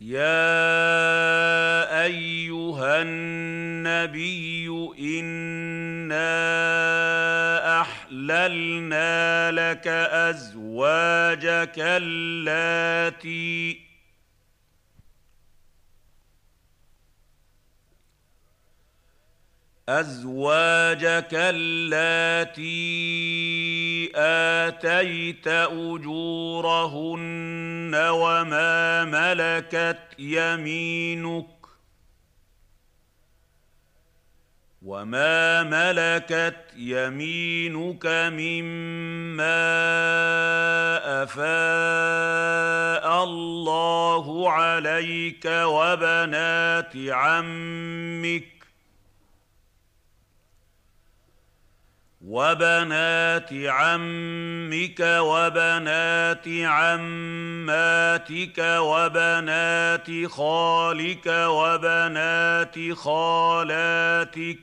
يا 0.00 0.22
ايها 2.04 3.02
النبي 3.02 4.68
انا 4.98 6.20
احللنا 7.80 9.50
لك 9.52 9.86
ازواجك 10.12 11.74
اللاتي 11.78 13.85
أزواجك 19.88 21.28
اللاتي 21.32 22.66
آتيت 24.16 25.48
أجورهن 25.48 27.10
وما 27.94 29.04
ملكت 29.04 29.98
يمينك 30.18 31.46
وما 34.82 35.62
ملكت 35.62 36.56
يمينك 36.76 38.06
مما 38.06 39.62
أفاء 41.22 43.06
الله 43.24 44.50
عليك 44.50 45.46
وبنات 45.46 46.92
عمك 46.96 48.55
وبنات 52.26 53.52
عمك 53.52 55.00
وبنات 55.00 56.48
عماتك 56.48 58.58
وبنات 58.58 60.26
خالك 60.26 61.26
وبنات 61.26 62.92
خالاتك 62.92 64.58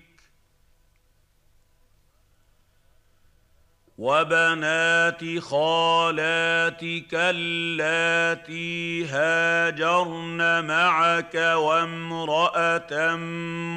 وبنات 3.98 5.40
خالاتك 5.40 7.14
اللاتي 7.14 9.06
هاجرن 9.06 10.66
معك 10.66 11.36
وامرأة 11.36 13.16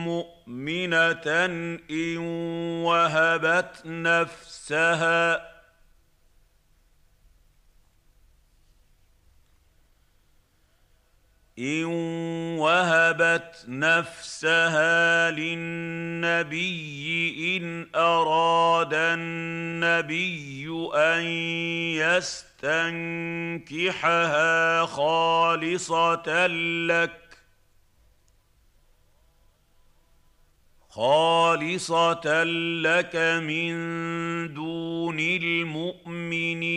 مؤمنة 0.06 1.44
إن 1.90 2.18
وهبت 2.84 3.82
نفسها 3.86 5.55
ان 11.58 11.84
وهبت 12.58 13.64
نفسها 13.68 15.30
للنبي 15.30 16.76
ان 17.56 17.86
اراد 17.94 18.94
النبي 18.94 20.68
ان 20.94 21.24
يستنكحها 23.56 24.86
خالصه 24.86 26.46
لك 26.46 27.38
خالصه 30.88 32.44
لك 32.82 33.16
من 33.42 33.74
دون 34.54 35.20
المؤمنين 35.20 36.76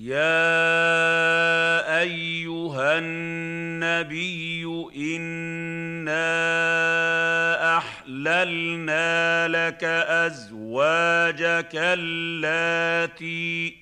يا 0.00 2.00
ايها 2.00 2.98
النبي 2.98 4.64
انا 4.96 6.16
احللنا 7.78 9.48
لك 9.48 9.84
ازواجك 10.24 11.70
اللاتي 11.74 13.76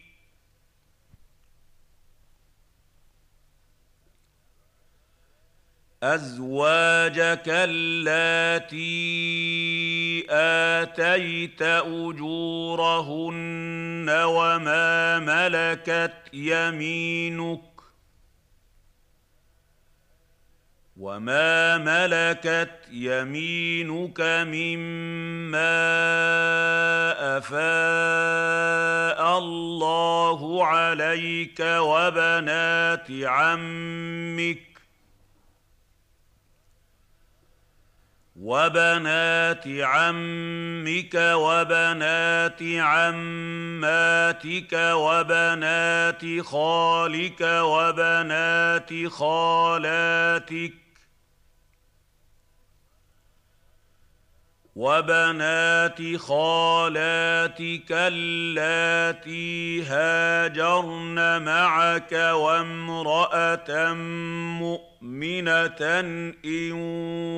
أزواجك 6.02 7.42
اللاتي 7.46 8.76
آتيت 10.30 11.62
أجورهن 11.62 13.26
وما 14.10 15.18
ملكت 15.18 16.14
يمينك 16.32 17.60
وما 20.96 21.78
ملكت 21.78 22.70
يمينك 22.92 24.20
مما 24.20 25.78
أفاء 27.38 29.18
الله 29.38 30.66
عليك 30.66 31.60
وبنات 31.60 33.06
عمك 33.10 34.77
وبنات 38.40 39.64
عمك 39.66 41.14
وبنات 41.14 42.62
عماتك 42.62 43.92
وبنات 44.72 46.22
خالك 46.40 47.40
وبنات 47.40 49.06
خالاتك 49.08 50.87
وبنات 54.78 56.16
خالاتك 56.16 57.90
اللاتي 57.90 59.82
هاجرن 59.82 61.42
معك 61.42 62.12
وامرأة 62.12 63.92
مؤمنة 64.62 65.80
إن 66.44 66.72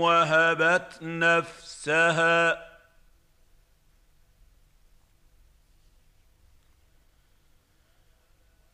وهبت 0.00 0.98
نفسها 1.02 2.69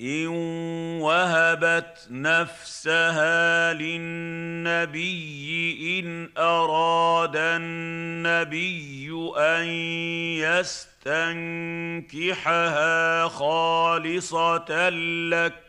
ان 0.01 0.27
وهبت 1.01 2.07
نفسها 2.11 3.73
للنبي 3.73 5.21
ان 6.01 6.31
اراد 6.39 7.37
النبي 7.37 9.11
ان 9.37 9.65
يستنكحها 12.05 13.29
خالصه 13.29 14.91
لك 15.31 15.63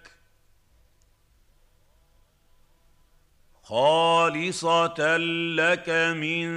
خالصه 3.64 5.18
لك 5.56 5.90
من 6.16 6.48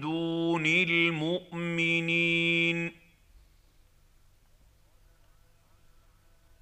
دون 0.00 0.66
المؤمنين 0.66 2.20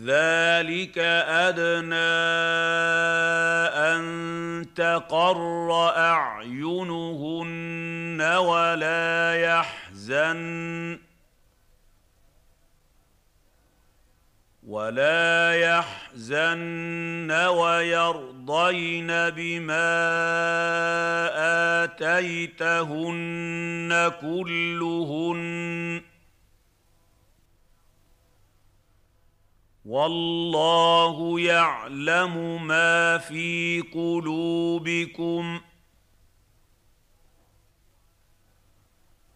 ذلك 0.00 0.98
أدنى 1.28 1.94
أن 3.92 4.02
تقر 4.76 5.92
أعينهن 5.96 7.40
ولا 8.22 9.34
يحزن 9.34 10.98
ولا 14.66 15.54
يحزن 15.54 17.30
ويرضين 17.32 19.06
بما 19.08 19.90
آتيتهن 21.84 23.10
كلهن 24.20 26.09
والله 29.90 31.40
يعلم 31.40 32.66
ما 32.66 33.18
في 33.18 33.80
قلوبكم. 33.94 35.60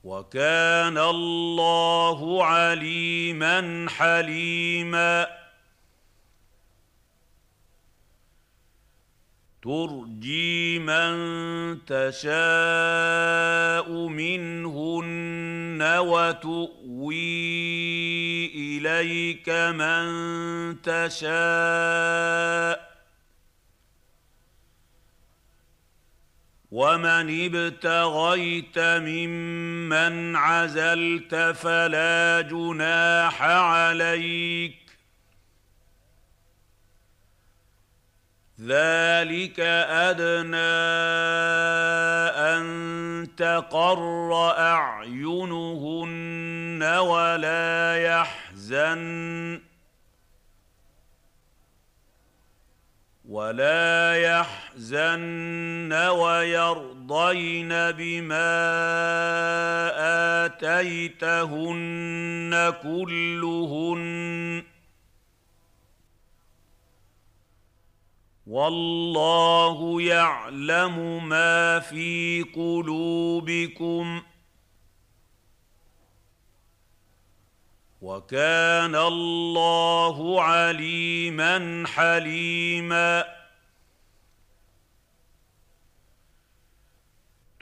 وكان 0.05 0.99
الله 0.99 2.45
عليما 2.45 3.87
حليما. 3.89 5.27
ترجي 9.63 10.79
من 10.79 11.15
تشاء 11.87 13.89
منهن 14.09 15.64
وتؤوي 15.83 17.15
إليك 18.55 19.49
من 19.49 20.07
تشاء 20.83 22.55
ومن 26.71 27.55
ابتغيت 27.55 28.79
ممن 28.79 30.37
عزلت 30.37 31.35
فلا 31.35 32.41
جناح 32.41 33.43
عليك 33.43 34.84
ذلك 38.66 39.61
أدنى 39.61 40.57
أن 42.57 42.65
تقر 43.36 44.51
أعينهن 44.59 46.15
ولا 46.82 47.97
يحزن 47.97 49.61
ولا 53.28 54.16
يحزن 54.16 55.93
ويرضين 55.93 57.69
بما 57.69 58.55
آتيتهن 60.45 61.73
كلهن 62.82 64.74
والله 68.55 70.03
يعلم 70.03 71.29
ما 71.29 71.81
في 71.81 72.43
قلوبكم. 72.55 74.23
وكان 78.03 78.95
الله 78.95 80.43
عليما 80.43 81.85
حليما. 81.87 83.25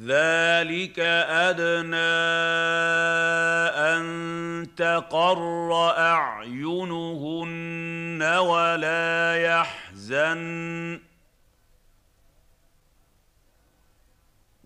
ذلك 0.00 0.98
أدنى 1.48 1.96
أن 3.96 4.04
تقر 4.76 5.90
أعينهن 5.98 7.42
ولا 8.22 9.36
يحزن 9.36 11.00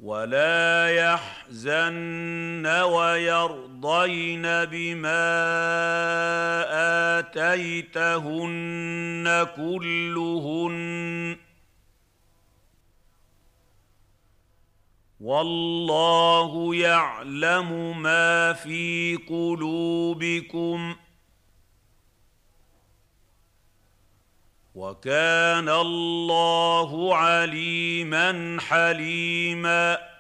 ولا 0.02 0.90
يحزن 0.90 2.66
ويرضين 2.66 4.42
بما 4.42 5.30
آتيتهن 7.18 8.46
كلهن 9.56 11.36
والله 15.20 16.74
يعلم 16.74 18.02
ما 18.02 18.52
في 18.52 19.16
قلوبكم. 19.28 20.96
وكان 24.74 25.68
الله 25.68 27.16
عليما 27.16 28.56
حليما. 28.60 30.10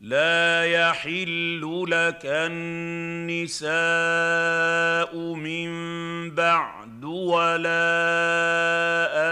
لا 0.00 0.64
يحل 0.64 1.84
لك 1.88 2.20
النساء 2.24 3.68
من 5.34 5.70
بعد 6.34 6.87
ولا 7.04 7.78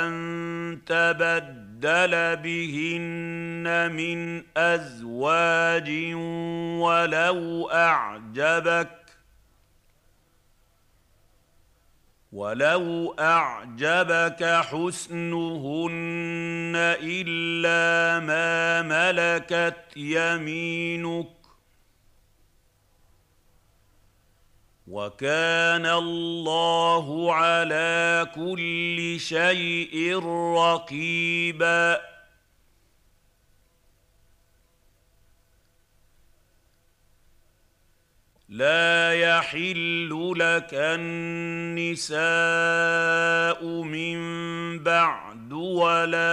ان 0.07 0.79
تبدل 0.87 2.37
بهن 2.37 3.93
من 3.93 4.43
ازواج 4.57 5.91
ولو 6.81 7.71
اعجبك 7.71 9.07
ولو 12.33 13.15
اعجبك 13.19 14.45
حسنهن 14.45 15.87
الا 17.03 18.21
ما 18.21 18.83
ملكت 18.83 19.97
يمينك 19.97 21.46
وكان 24.87 25.87
الله 25.87 27.35
على 27.35 28.27
كل 28.35 29.17
شيء 29.21 30.19
رقيبا. 30.55 32.01
لا 38.49 39.13
يحل 39.13 40.35
لك 40.37 40.71
النساء 40.73 42.15
من 43.83 44.19
بعد 44.79 45.53
ولا 45.53 46.27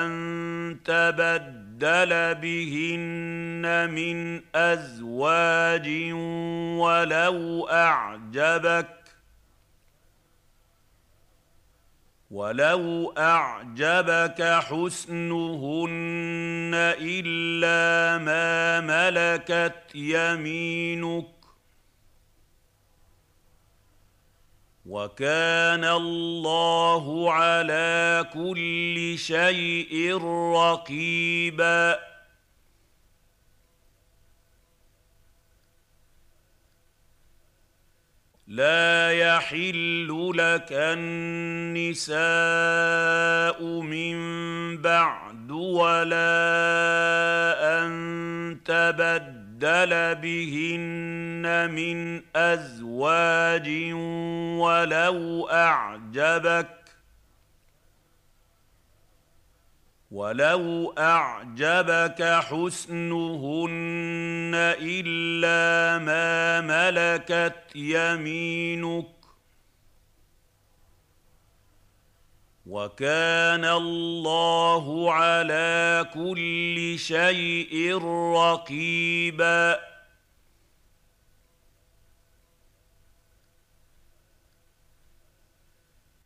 أن 0.00 0.80
تبدل 0.84 1.63
تبدل 1.84 2.34
بهن 2.34 3.90
من 3.90 4.42
أزواج 4.54 5.88
ولو 6.80 7.68
أعجبك 7.68 8.88
ولو 12.30 13.14
أعجبك 13.18 14.42
حسنهن 14.42 15.90
إلا 17.00 18.18
ما 18.24 18.80
ملكت 18.80 19.94
يمينك 19.94 21.43
وكان 24.86 25.84
الله 25.84 27.32
على 27.32 28.24
كل 28.32 29.14
شيء 29.18 30.18
رقيبا. 30.54 31.98
لا 38.46 39.12
يحل 39.12 40.32
لك 40.34 40.68
النساء 40.70 42.14
من 43.80 44.16
بعد 44.82 45.50
ولا 45.50 46.24
أن 47.80 48.60
تبدل 48.64 49.43
تبدل 49.64 50.14
بهن 50.14 51.70
من 51.70 52.22
أزواج 52.36 53.68
ولو 54.60 55.48
أعجبك 55.48 56.68
ولو 60.10 60.94
أعجبك 60.98 62.22
حسنهن 62.22 63.70
إلا 64.80 65.98
ما 66.04 66.60
ملكت 66.60 67.76
يمينك 67.76 69.13
وكان 72.66 73.64
الله 73.64 75.12
على 75.12 76.06
كل 76.14 76.98
شيء 76.98 77.98
رقيبا. 78.34 79.94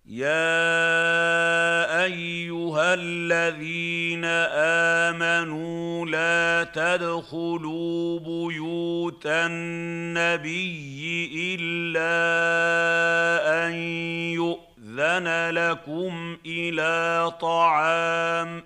يا 0.06 2.04
أيها 2.04 2.94
الذين 2.94 4.24
آمنوا 5.04 6.06
لا 6.06 6.64
تدخلوا 6.64 8.20
بيوت 8.20 9.26
النبي 9.26 10.96
إلا 11.60 12.06
أن 13.66 13.74
يؤذن 14.98 15.50
لكم 15.50 16.36
إلى 16.46 17.32
طعام. 17.40 18.62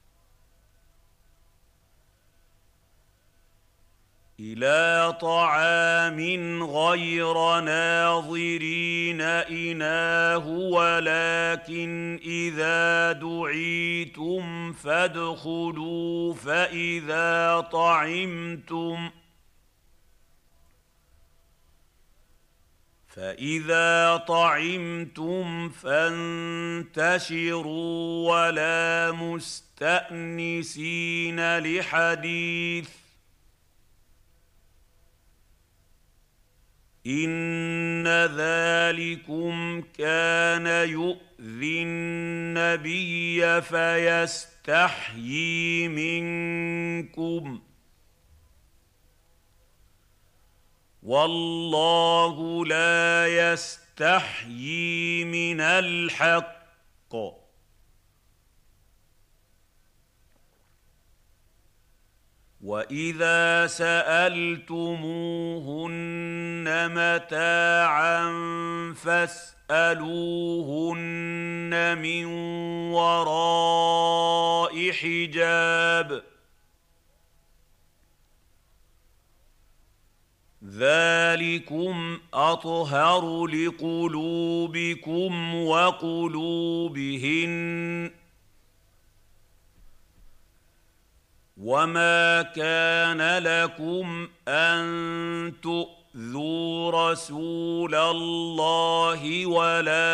إلى 4.41 5.17
طعام 5.21 6.63
غير 6.63 7.61
ناظرين 7.61 9.21
إناه 9.21 10.49
ولكن 10.49 12.21
إذا 12.25 13.13
دعيتم 13.13 14.73
فادخلوا 14.73 16.35
فإذا 16.35 17.61
طعمتم 17.73 19.11
فإذا 23.13 24.17
طعمتم 24.29 25.69
فانتشروا 25.69 27.11
ولا 28.31 29.13
مستأنسين 29.13 30.59
لحديث 31.59 32.89
إن 37.07 38.09
ذلكم 38.27 39.83
كان 39.99 40.67
يؤذي 40.89 41.83
النبي 41.83 43.61
فيستحيي 43.63 45.09
منكم 45.89 47.61
والله 51.03 52.67
لا 52.67 53.53
يستحيي 53.53 55.25
من 55.25 55.61
الحق. 55.61 56.63
وإذا 62.63 63.67
سألتموهن 63.67 64.95
متاعا 66.95 68.33
فاسألوهن 68.95 70.09
من 71.99 72.25
وراء 72.93 74.91
حجاب. 74.93 76.32
ذلكم 80.73 82.19
أطهر 82.35 83.47
لقلوبكم 83.47 85.55
وقلوبهن 85.55 87.53
وما 91.57 92.43
كان 92.43 93.39
لكم 93.43 94.29
أن 94.49 95.53
تؤذوا 96.13 97.11
رسول 97.11 97.95
الله 97.95 99.47
ولا 99.47 100.05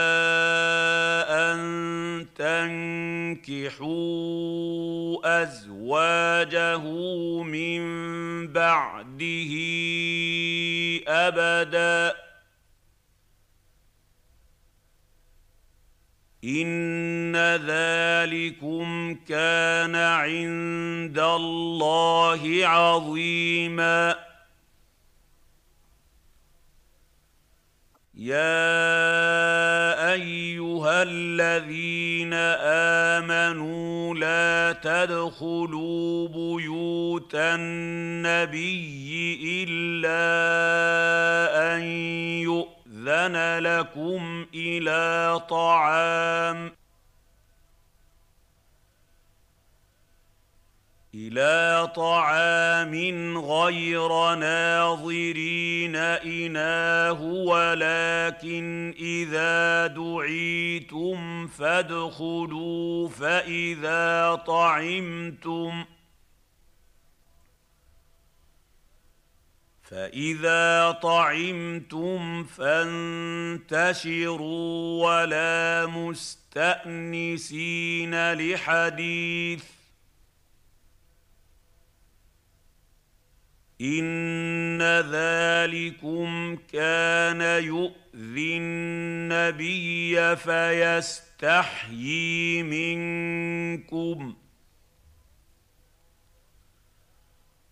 ان 1.52 2.26
تنكحوا 2.36 3.82
ازواجه 5.42 6.82
من 7.42 7.82
بعده 8.52 9.52
ابدا 11.08 12.14
ان 16.44 17.36
ذلكم 17.66 19.14
كان 19.14 19.94
عند 19.96 21.18
الله 21.18 22.60
عظيما 22.66 24.28
يا 28.18 30.12
ايها 30.12 31.02
الذين 31.02 32.34
امنوا 33.14 34.14
لا 34.14 34.72
تدخلوا 34.82 36.28
بيوت 36.28 37.34
النبي 37.34 38.84
الا 39.68 40.16
ان 41.76 41.82
أذن 43.08 43.58
لكم 43.58 44.46
إلى 44.54 45.40
طعام 45.50 46.77
إلى 51.14 51.92
طعام 51.96 53.38
غير 53.38 54.34
ناظرين 54.34 55.96
إناه 55.96 57.22
ولكن 57.22 58.94
إذا 58.98 59.86
دعيتم 59.86 61.46
فادخلوا 61.46 63.08
فإذا 63.08 64.34
طعمتم 64.46 65.84
ۖ 65.84 65.98
فإذا 69.90 70.90
طعمتم 71.02 72.44
فانتشروا 72.44 73.86
ولا 75.06 75.86
مستأنسين 75.86 77.52
لحديث 78.32 79.77
ان 83.80 84.82
ذلكم 84.82 86.56
كان 86.72 87.40
يؤذي 87.64 88.56
النبي 88.56 90.36
فيستحيي 90.36 91.82
منكم 92.62 94.36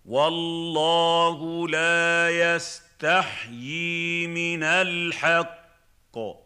والله 0.04 1.68
لا 1.68 2.30
يستحيي 2.30 4.26
من 4.26 4.62
الحق 4.62 6.45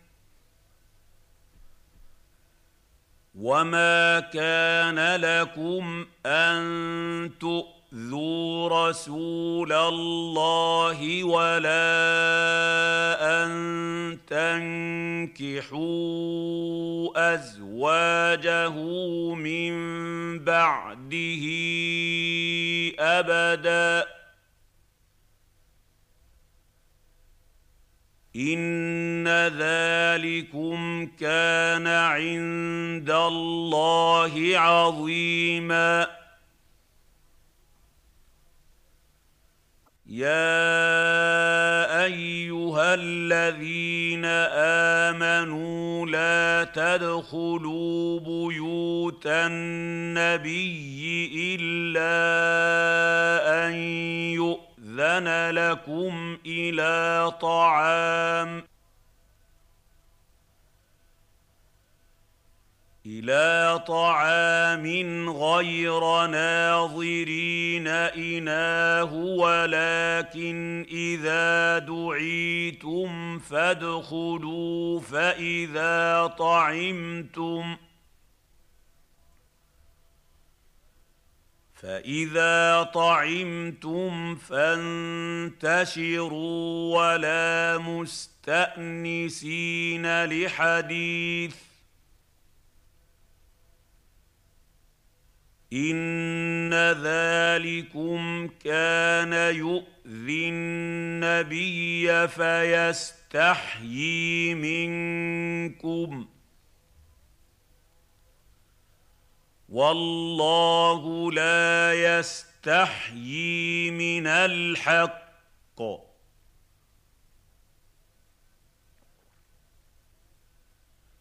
وما 3.35 4.19
كان 4.19 5.15
لكم 5.21 6.05
ان 6.25 7.31
تؤذوا 7.39 8.69
رسول 8.89 9.73
الله 9.73 11.23
ولا 11.23 11.83
ان 13.43 13.51
تنكحوا 14.27 15.81
ازواجه 17.33 18.69
من 19.35 19.73
بعده 20.39 21.45
ابدا 22.99 24.20
ان 28.35 29.27
ذلكم 29.57 31.07
كان 31.19 31.87
عند 31.87 33.09
الله 33.09 34.51
عظيما. 34.55 36.07
يا 40.11 40.61
ايها 42.05 42.93
الذين 42.93 44.25
امنوا 45.15 46.05
لا 46.07 46.63
تدخلوا 46.63 48.19
بيوت 48.19 49.27
النبي 49.27 51.01
الا 51.59 52.07
ان 53.67 53.73
يؤذن 54.91 55.49
لكم 55.49 56.37
إلى 56.45 57.31
طعام. 57.41 58.63
إلى 63.05 63.83
طعام 63.87 65.29
غير 65.29 66.27
ناظرين 66.27 67.87
إناه 67.87 69.13
ولكن 69.13 70.85
إذا 70.91 71.79
دعيتم 71.79 73.39
فادخلوا 73.39 74.99
فإذا 74.99 76.27
طعمتم 76.37 77.77
فإذا 81.81 82.83
طعمتم 82.93 84.35
فانتشروا 84.35 85.77
ولا 86.97 87.77
مستأنسين 87.77 89.25
لحديث 90.25 91.55
إن 95.73 96.73
ذلكم 97.03 98.47
كان 98.63 99.55
يؤذي 99.55 100.49
النبي 100.49 102.27
فيستحيي 102.27 103.73
منكم 104.55 106.27
والله 109.71 111.31
لا 111.31 111.93
يستحيي 112.19 113.91
من 113.91 114.27
الحق. 114.27 115.21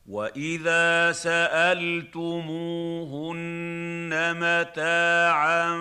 وإذا 0.06 1.12
سألتموهن 1.12 2.10
متاعا 4.36 5.78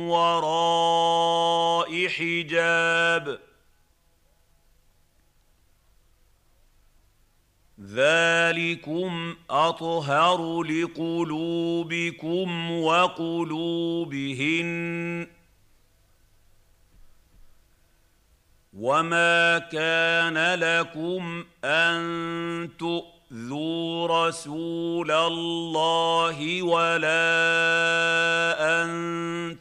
وراء 0.10 2.08
حجاب. 2.08 3.51
ذلكم 7.86 9.36
اطهر 9.50 10.64
لقلوبكم 10.64 12.50
وقلوبهن 12.72 14.62
وما 18.74 19.60
كان 19.60 20.60
لكم 20.60 21.46
ان 21.64 22.70
تؤذوا 23.32 24.28
رسول 24.28 25.12
الله 25.12 26.62
ولا 26.62 27.24
ان 28.84 28.92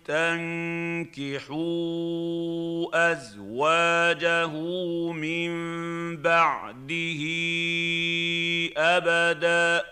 تنكحوا 0.04 1.52
ازواجه 3.12 4.50
من 5.12 5.52
بعده 6.16 7.22
ابدا 8.76 9.84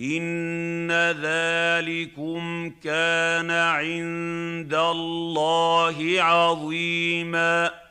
ان 0.00 0.90
ذلكم 1.12 2.70
كان 2.84 3.50
عند 3.50 4.74
الله 4.74 6.16
عظيما 6.18 7.85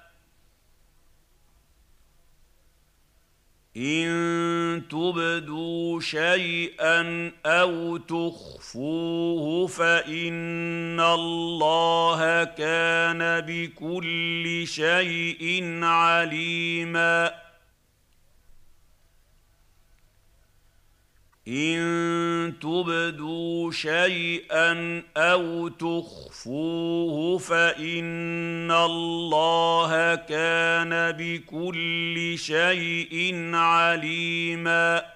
إن 3.77 4.81
تبدوا 4.89 5.99
شيئا 5.99 7.31
أو 7.45 7.97
تخفوه 7.97 9.67
فإن 9.67 10.99
الله 10.99 12.43
كان 12.43 13.41
بكل 13.47 14.63
شيء 14.67 15.79
عليما 15.83 17.44
إن 21.47 22.53
تبدوا 22.61 23.71
شيئا 23.71 25.03
أو 25.17 25.67
تخفوه 25.67 27.37
فإن 27.37 28.71
الله 28.71 30.15
كان 30.15 31.11
بكل 31.11 32.33
شيء 32.37 33.51
عليما 33.53 35.15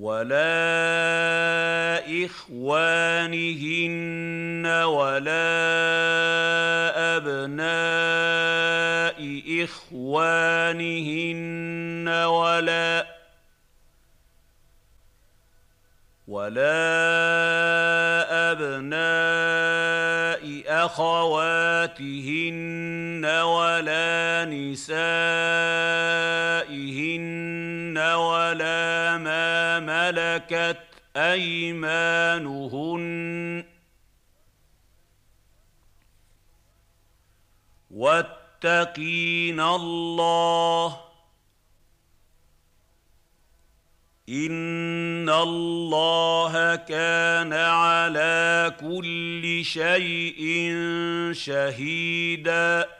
ولا 0.00 2.00
إخوانهن 2.24 4.00
ولا 4.66 5.50
أبناء 7.16 9.20
إخوانهن 9.64 11.28
ولا 12.08 13.06
ولا 16.28 16.70
أبناء 18.52 19.00
أخواتهن 20.84 22.60
ولا 23.24 24.44
نسائهن 24.44 24.90
ولا 28.16 29.18
ما 29.18 29.80
ملكت 29.80 30.80
أيمانهن. 31.16 32.50
واتقين 37.90 39.60
الله. 39.60 41.00
إن 44.28 45.28
الله 45.28 46.76
كان 46.76 47.52
على 47.52 48.76
كل 48.80 49.64
شيء 49.64 50.72
شهيدا. 51.32 52.99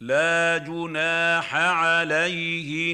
لا 0.00 0.58
جناح 0.58 1.54
عليهن 1.54 2.86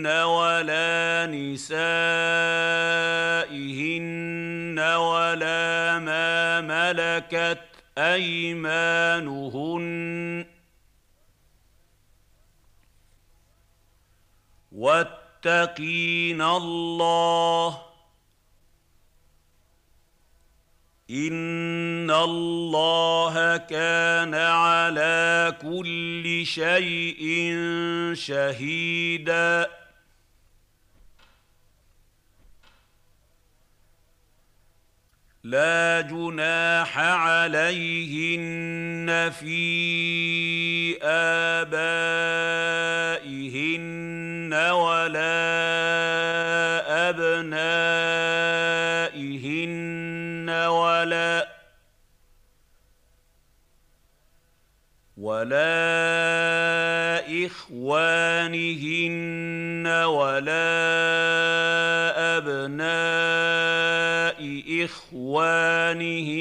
ولا 0.07 1.27
نسائهن 1.27 1.73
ولا 4.79 5.99
ما 5.99 6.61
ملكت 6.61 7.59
أيمانهن 7.99 9.83
واتقين 15.47 16.43
الله 16.43 17.79
إن 21.11 22.11
الله 22.11 23.57
كان 23.57 24.35
على 24.35 25.57
كل 25.63 26.43
شيء 26.47 27.55
شهيدا 28.15 29.71
لا 35.45 36.01
جناح 36.01 36.99
عليهن 36.99 38.31
في 39.31 40.99
آبائهن 41.03 42.43
ولا 44.53 45.33
أبنائهن 47.09 48.53
ولا 50.51 51.49
ولا 55.17 55.73
إخوانهن 57.47 59.13
ولا 59.87 60.73
أبناء 62.39 63.83
إخوانهن 64.85 66.33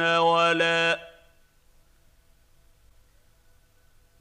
ولا 0.00 1.03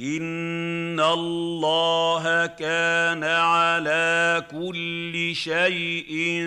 ان 0.00 1.00
الله 1.00 2.46
كان 2.46 3.24
على 3.24 4.46
كل 4.50 5.32
شيء 5.34 6.42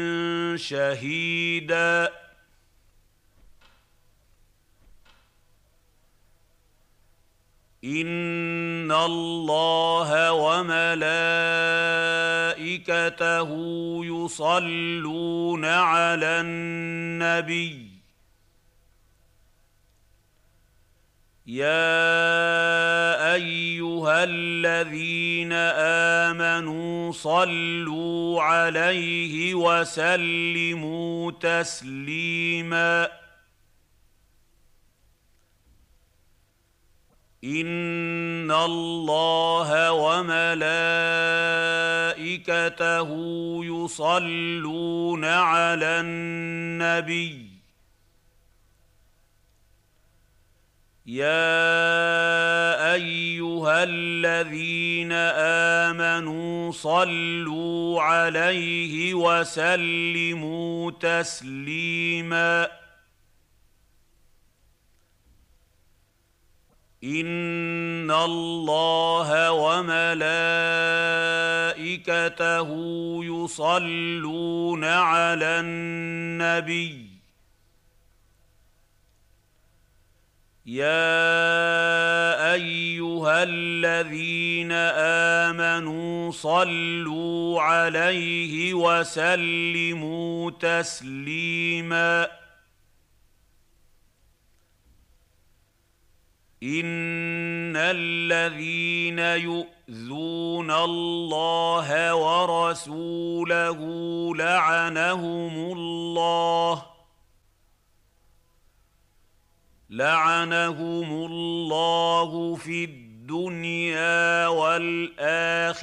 شهيدا. 0.56 2.26
ان 7.86 8.92
الله 8.92 10.34
وملائكته 10.34 11.10
يصلون 14.06 15.66
على 15.66 16.42
النبي 16.42 17.95
يا 21.48 23.34
ايها 23.34 24.24
الذين 24.24 25.54
امنوا 26.34 27.12
صلوا 27.12 28.42
عليه 28.42 29.54
وسلموا 29.56 31.32
تسليما 31.32 33.08
ان 37.44 38.52
الله 38.52 39.92
وملائكته 39.92 40.70
يصلون 43.66 45.26
على 45.26 46.00
النبي 46.00 47.55
يا 51.06 52.94
ايها 52.94 53.84
الذين 53.84 55.11
امنوا 55.91 56.72
صلوا 56.72 58.02
عليه 58.02 59.14
وسلموا 59.14 60.91
تسليما 60.91 62.68
ان 67.03 68.11
الله 68.11 69.52
وملائكته 69.52 70.30
يصلون 73.23 74.84
على 74.84 75.60
النبي 75.60 77.15
يا 80.66 82.54
ايها 82.54 83.44
الذين 83.44 84.72
امنوا 85.52 86.32
صلوا 86.32 87.62
عليه 87.62 88.74
وسلموا 88.74 90.52
تسليما 90.52 92.28
ان 96.64 97.76
الذين 97.76 99.20
يؤذون 99.20 100.72
الله 100.72 102.16
ورسوله 102.16 103.80
لعنهم 104.36 105.72
الله 105.78 106.95
لعنهم 109.96 111.26
الله 111.26 112.56
في 112.56 112.84
الدنيا 112.84 114.48
والآخرة 114.48 115.82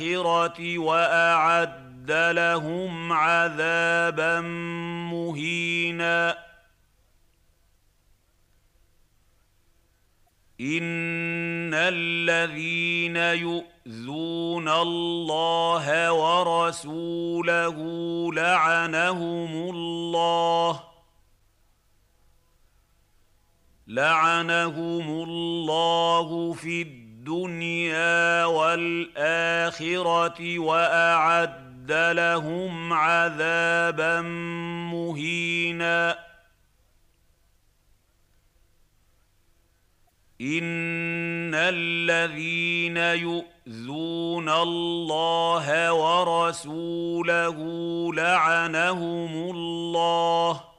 وأعد 0.78 2.10
لهم 2.10 3.12
عذابا 3.12 4.40
مهينا. 5.10 6.30
إن 10.60 11.74
الذين 11.74 13.16
يؤذون 13.16 14.68
الله 14.68 16.12
ورسوله 16.12 17.76
لعنهم 18.34 19.70
الله 19.70 20.91
لعنهم 23.92 25.22
الله 25.28 26.52
في 26.52 26.82
الدنيا 26.82 28.44
والآخرة 28.44 29.78
وأعد 30.58 31.92
لهم 31.92 32.92
عذابا 32.92 34.20
مهينا. 34.92 36.18
إن 40.40 41.54
الذين 41.54 42.96
يؤذون 42.96 44.48
الله 44.48 45.92
ورسوله 45.92 47.58
لعنهم 48.14 49.50
الله 49.50 50.71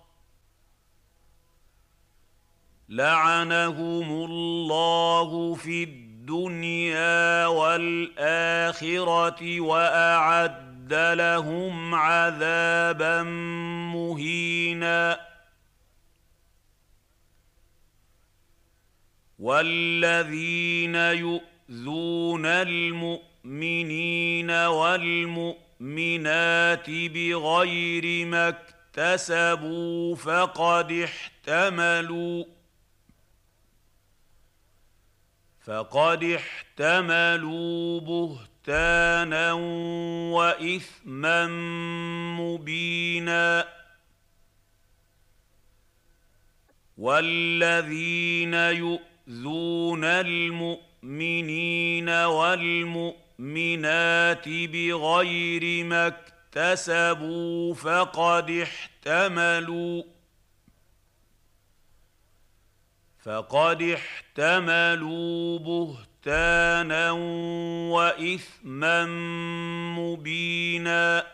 لعنهم 2.90 4.26
الله 4.26 5.56
في 5.56 5.84
الدنيا 5.84 7.48
والآخرة 7.48 9.62
وأعد 9.62 10.94
لهم 10.94 11.96
عذابا 11.96 13.24
مهينا. 13.94 15.34
والذين 19.44 20.96
يؤذون 20.96 22.46
المؤمنين 22.46 24.52
والمؤمنات 24.52 25.60
بغير 26.90 28.26
ما 28.26 28.50
اكتسبوا 28.50 30.16
فقد 30.16 30.92
احتملوا 30.92 32.44
فقد 35.66 36.24
احتملوا 36.24 38.00
بهتانا 38.00 39.54
وإثما 40.34 41.48
مبينا. 42.40 43.68
والذين 46.98 48.54
يؤذون 48.54 50.04
المؤمنين 50.04 52.10
والمؤمنات 52.10 53.24
بغير 54.50 55.86
ما 55.86 56.08
اكتسبوا 56.08 57.74
فقد 57.74 58.52
احتملوا. 58.52 60.04
فقد 63.26 63.82
احتملوا 63.82 65.60
بهتانا 65.60 67.12
وإثما 67.92 69.06
مبينا. 70.00 71.28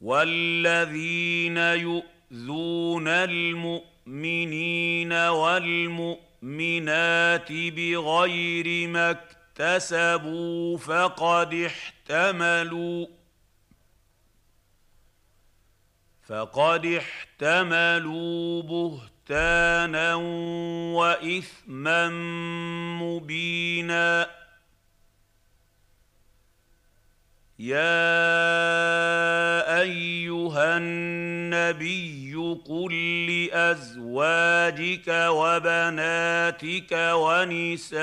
والذين 0.00 1.56
يؤذون 1.56 3.08
المؤمنين 3.08 5.12
والمؤمنات 5.12 6.32
بغير 7.52 8.88
ما 8.88 9.10
اكتسبوا 9.10 10.78
فقد 10.78 11.54
احتملوا. 11.54 13.17
فقد 16.28 16.86
احتملوا 16.86 18.62
بهتانا 18.62 20.14
وإثما 20.94 22.08
مبينا. 23.02 24.30
يا 27.58 27.80
أيها 29.80 30.76
النبي 30.76 32.34
قل 32.68 32.92
لأزواجك 33.26 35.08
وبناتك 35.08 36.92
ونساء 36.92 37.98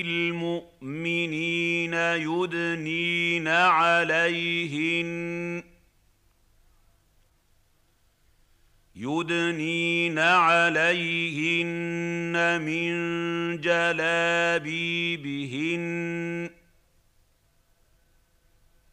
المؤمنين 0.00 1.94
يدنين 1.94 3.48
عليهن 3.48 5.08
يدنين 8.98 10.18
عليهن 10.18 11.82
من 12.60 12.90
جلابيبهن 13.60 14.68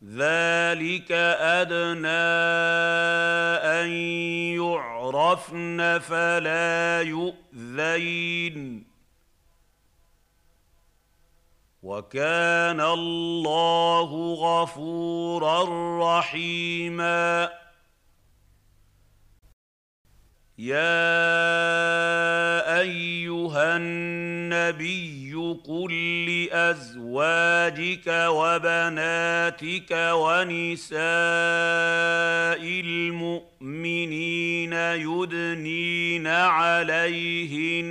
ذلك 0.03 1.11
ادنى 1.41 2.25
ان 3.81 3.89
يعرفن 4.61 5.99
فلا 5.99 7.01
يؤذين 7.01 8.85
وكان 11.83 12.81
الله 12.81 14.33
غفورا 14.33 15.59
رحيما 16.19 17.64
يا 20.57 20.79
ايها 22.79 23.77
النبي 23.77 25.33
قل 25.63 25.91
لازواجك 26.25 28.07
وبناتك 28.07 29.91
ونساء 29.91 30.99
المؤمنين 32.85 34.73
يدنين 34.73 36.27
عليهن 36.27 37.85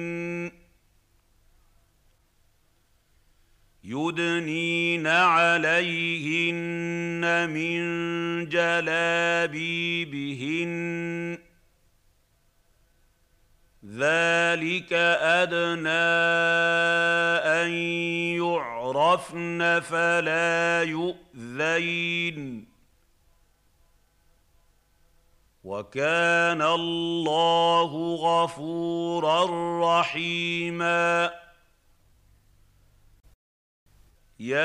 يدنين 3.85 5.07
عليهن 5.07 6.41
من 7.51 7.85
جلابيبهن 8.49 9.55
ذلك 13.99 14.93
أدنى 15.23 15.89
أن 17.62 17.71
يعرفن 18.43 19.81
فلا 19.81 20.83
يؤذين. 20.83 22.69
وكان 25.65 26.62
الله 26.62 28.15
غفورا 28.15 29.45
رحيما. 30.01 31.44
يا 34.40 34.62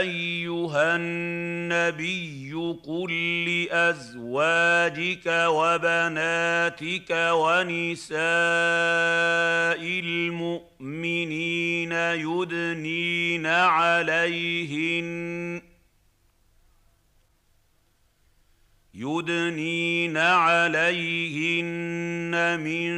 ايها 0.00 0.96
النبي 0.96 2.52
قل 2.84 3.12
لازواجك 3.44 5.26
وبناتك 5.26 7.10
ونساء 7.10 8.20
المؤمنين 10.04 11.92
يدنين 11.92 13.46
عليهن 13.46 15.02
يدنين 18.94 20.16
عليهن 20.16 21.60
من 22.60 22.92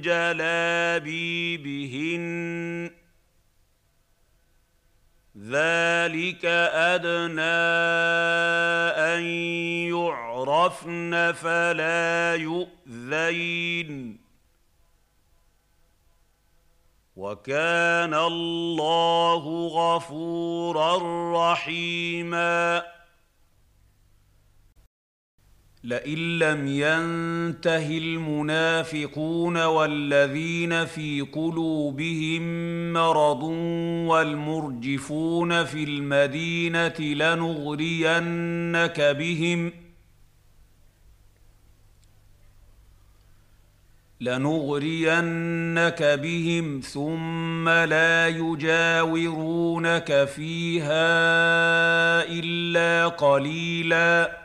جلابيبهن 0.00 1.04
ذلك 5.44 6.44
أدنى 6.74 7.64
أن 8.96 9.22
يعرفن 9.92 11.32
فلا 11.32 12.34
يؤذين. 12.34 14.20
وكان 17.16 18.14
الله 18.14 19.68
غفورا 19.68 20.98
رحيما. 21.52 22.82
لئن 25.84 26.38
لم 26.38 26.66
ينته 26.66 27.98
المنافقون 27.98 29.64
والذين 29.64 30.84
في 30.84 31.20
قلوبهم 31.20 32.42
مرض 32.92 33.42
والمرجفون 34.08 35.64
في 35.64 35.84
المدينة 35.84 37.00
لنغرينك 37.00 39.00
بهم 39.00 39.72
لنغرينك 44.20 46.02
بهم 46.02 46.80
ثم 46.80 47.68
لا 47.68 48.28
يجاورونك 48.28 50.24
فيها 50.24 51.04
إلا 52.22 53.08
قليلا 53.08 54.44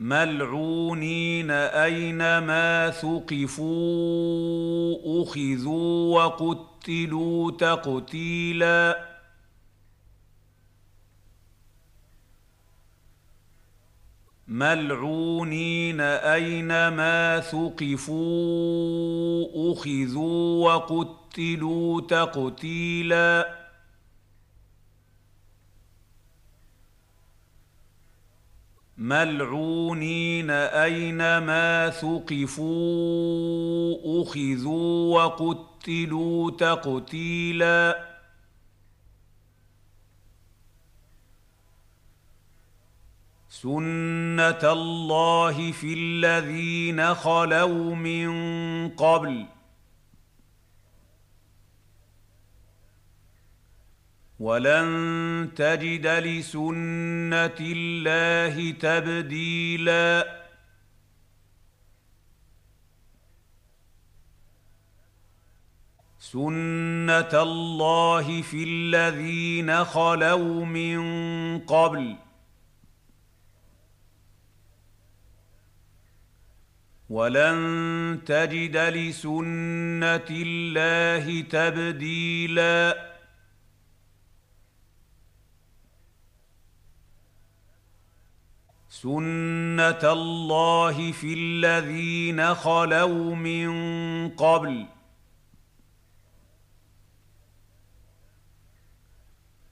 ملعونين 0.00 1.50
أينما 1.50 2.90
ثقفوا 2.90 3.62
أخذوا 5.22 6.16
وقتلوا 6.18 7.50
تقتيلا. 7.50 9.10
ملعونين 14.48 16.00
أينما 16.00 17.40
ثقفوا 17.40 18.12
أخذوا 19.72 20.68
وقتلوا 20.68 22.00
تقتيلا. 22.00 23.59
ملعونين 29.00 30.50
أينما 30.50 31.90
ثقفوا 31.90 32.62
أخذوا 34.22 35.18
وقتلوا 35.18 36.50
تقتيلا. 36.50 38.10
سنة 43.48 44.72
الله 44.72 45.72
في 45.72 45.94
الذين 45.94 47.14
خلوا 47.14 47.94
من 47.94 48.30
قبل 48.88 49.46
ولن 54.40 55.50
تجد 55.56 56.06
لسنة 56.06 57.60
الله 57.60 58.70
تبديلا. 58.70 60.40
سنة 66.18 67.42
الله 67.42 68.42
في 68.42 68.64
الذين 68.64 69.84
خلوا 69.84 70.64
من 70.64 71.00
قبل. 71.58 72.16
ولن 77.10 78.20
تجد 78.26 78.76
لسنة 78.76 80.28
الله 80.30 81.40
تبديلا. 81.40 83.10
سنه 89.02 90.12
الله 90.12 91.12
في 91.12 91.34
الذين 91.34 92.54
خلوا 92.54 93.34
من 93.34 93.70
قبل 94.28 94.86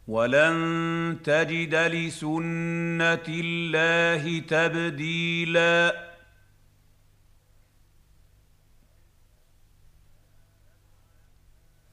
ولن 0.08 1.18
تجد 1.24 1.74
لسنه 1.74 3.26
الله 3.28 4.38
تبديلا 4.38 6.08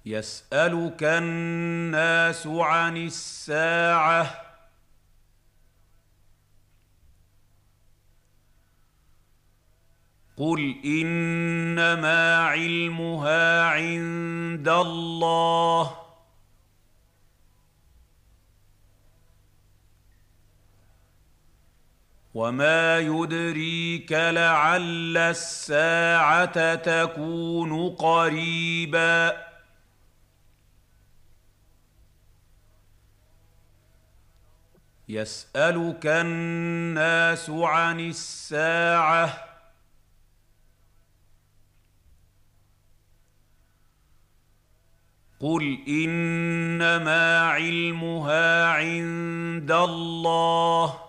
يسالك 0.05 1.03
الناس 1.03 2.47
عن 2.47 2.97
الساعة 2.97 4.44
قل 10.37 10.75
انما 10.85 12.37
علمها 12.37 13.63
عند 13.63 14.67
الله 14.69 16.05
وما 22.33 22.99
يدريك 22.99 24.11
لعل 24.11 25.17
الساعة 25.17 26.75
تكون 26.75 27.89
قريبا 27.89 29.45
يسالك 35.09 36.05
الناس 36.05 37.49
عن 37.49 37.99
الساعة 37.99 39.54
قل 45.45 45.77
انما 45.87 47.39
علمها 47.39 48.65
عند 48.65 49.71
الله 49.71 50.99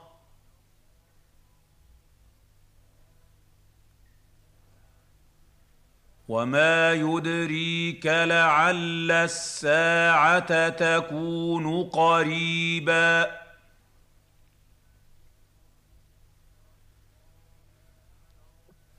وما 6.28 6.92
يدريك 6.92 8.06
لعل 8.06 9.10
الساعة 9.10 10.68
تكون 10.68 11.82
قريبا 11.84 13.40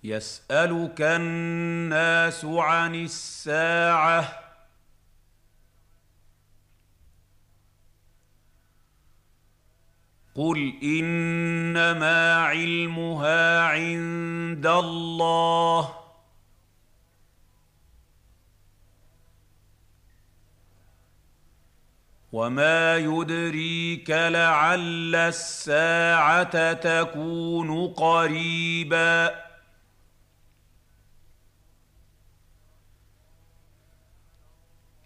يسالك 0.04 1.02
الناس 1.02 2.46
عن 2.46 2.96
الساعة 2.96 4.47
قل 10.38 10.74
انما 10.84 12.36
علمها 12.36 13.62
عند 13.62 14.68
الله 14.68 15.94
وما 22.32 22.98
يدريك 22.98 24.10
لعل 24.10 25.16
الساعة 25.16 26.74
تكون 26.74 27.88
قريبا 27.88 29.47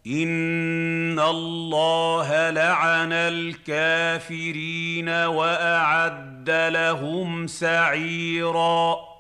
ان 0.08 1.20
الله 1.20 2.50
لعن 2.50 3.14
الكافرين 3.14 5.10
واعد 5.10 6.50
لهم 6.50 7.48
سعيرا 7.48 9.12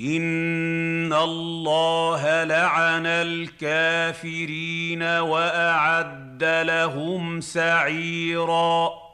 ان 0.00 1.12
الله 1.12 2.44
لعن 2.44 3.06
الكافرين 3.06 5.02
واعد 5.02 6.44
لهم 6.44 7.40
سعيرا 7.40 9.05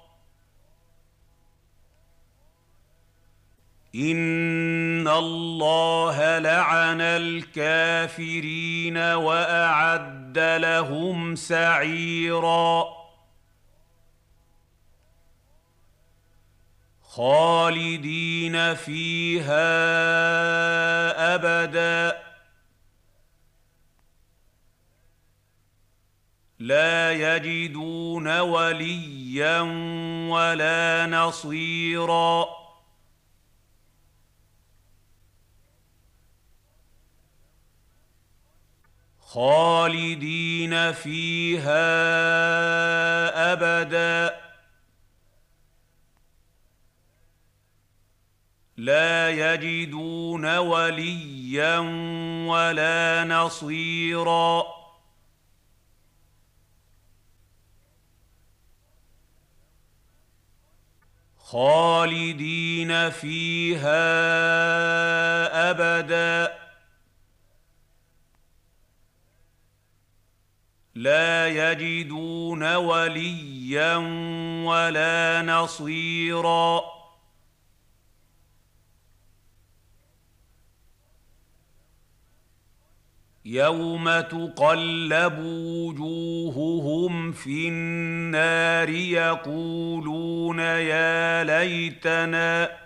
ان 3.94 5.08
الله 5.08 6.38
لعن 6.38 7.00
الكافرين 7.00 8.96
واعد 8.96 10.38
لهم 10.38 11.34
سعيرا 11.36 12.84
خالدين 17.02 18.74
فيها 18.74 19.54
ابدا 21.34 22.22
لا 26.58 27.12
يجدون 27.12 28.38
وليا 28.40 29.60
ولا 30.30 31.06
نصيرا 31.06 32.61
خالدين 39.32 40.92
فيها 40.92 41.82
أبدا. 43.52 44.40
لا 48.76 49.30
يجدون 49.30 50.58
وليا 50.58 51.78
ولا 52.48 53.24
نصيرا. 53.24 54.64
خالدين 61.38 63.10
فيها 63.10 64.00
أبدا. 65.70 66.61
لا 70.94 71.48
يجدون 71.48 72.74
وليا 72.74 73.96
ولا 74.66 75.42
نصيرا. 75.42 76.80
يوم 83.44 84.20
تقلب 84.20 85.38
وجوههم 85.38 87.32
في 87.32 87.68
النار 87.68 88.88
يقولون 88.88 90.58
يا 90.58 91.44
ليتنا 91.44 92.81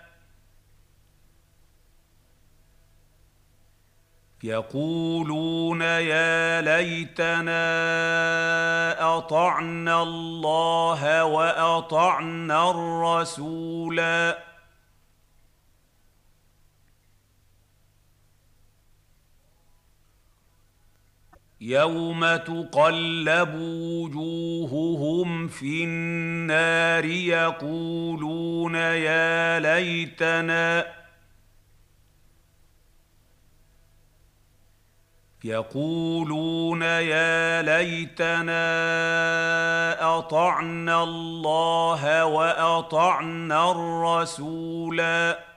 يقولون 4.43 5.81
يا 5.81 6.61
ليتنا 6.61 7.57
أطعنا 9.17 10.03
الله 10.03 11.23
وأطعنا 11.23 12.69
الرسولا. 12.69 14.47
يوم 21.61 22.35
تقلب 22.35 23.53
وجوههم 23.55 25.47
في 25.47 25.83
النار 25.83 27.05
يقولون 27.05 28.75
يا 28.75 29.59
ليتنا 29.59 30.96
يقولون 35.47 36.81
يا 36.81 37.61
ليتنا 37.61 38.57
أطعنا 40.17 41.03
الله 41.03 42.25
وأطعنا 42.25 43.71
الرسولا. 43.71 45.47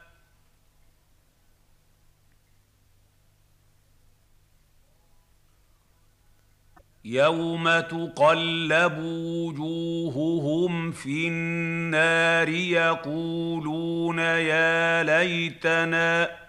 يوم 7.05 7.81
تقلب 7.81 8.99
وجوههم 8.99 10.91
في 10.93 11.29
النار 11.29 12.49
يقولون 12.49 14.19
يا 14.19 15.03
ليتنا 15.03 16.40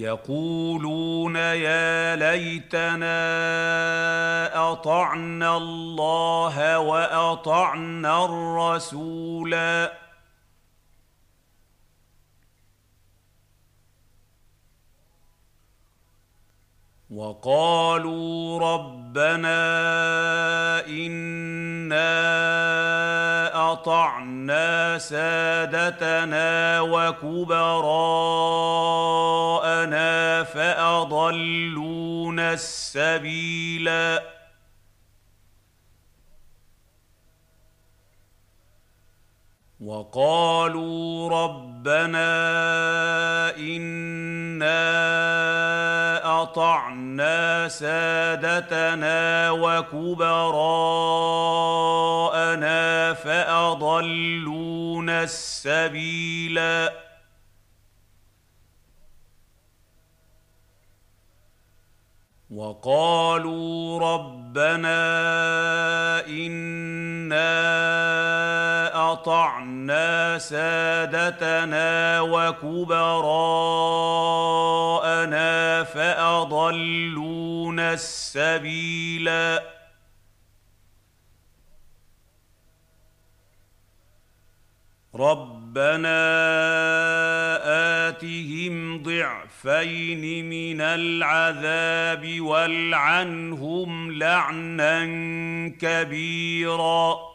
يقولون 0.00 1.36
يا 1.36 2.16
ليتنا 2.16 3.12
أطعنا 4.72 5.56
الله 5.56 6.78
وأطعنا 6.78 8.24
الرسولا. 8.24 9.92
وقالوا 17.10 18.60
ربنا 18.74 19.60
إنا 20.86 22.12
أطعنا 23.72 24.98
سادتنا 24.98 26.80
وكبراءنا 26.80 27.32
فأضلونا 30.42 32.52
السبيلا 32.52 34.22
وقالوا 39.80 41.30
ربنا 41.44 42.30
إنا 43.56 44.80
أطعنا 46.42 47.68
سادتنا 47.68 49.50
وكبراءنا 49.50 50.72
فأضلونا 53.14 54.42
السبيلا 55.22 57.09
وقالوا 62.50 64.00
ربنا 64.14 65.00
إنا 66.26 67.52
أطعنا 69.12 70.38
سادتنا 70.38 72.20
وكبراءنا 72.20 73.42
فأضلونا 75.84 77.12
السبيلا 77.92 79.79
ربنا 85.14 86.20
آتهم 88.08 89.02
ضعفين 89.02 90.48
من 90.50 90.80
العذاب 90.80 92.40
والعنهم 92.40 94.12
لعنا 94.12 95.08
كبيرا. 95.68 97.30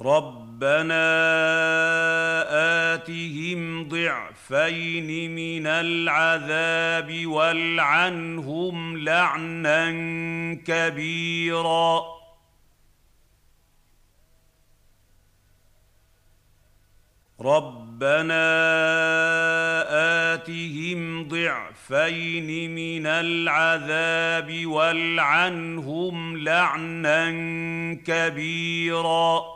ربنا 0.00 1.06
آتهم 2.94 3.88
ضعفين 3.88 5.34
من 5.34 5.66
العذاب 5.66 7.26
والعنهم 7.26 8.98
لعنا 8.98 9.92
كبيرا. 10.66 12.15
ربنا 17.40 18.46
آتهم 20.34 21.28
ضعفين 21.28 22.74
من 22.74 23.06
العذاب 23.06 24.66
والعنهم 24.66 26.36
لعنا 26.36 27.32
كبيرا. 28.06 29.55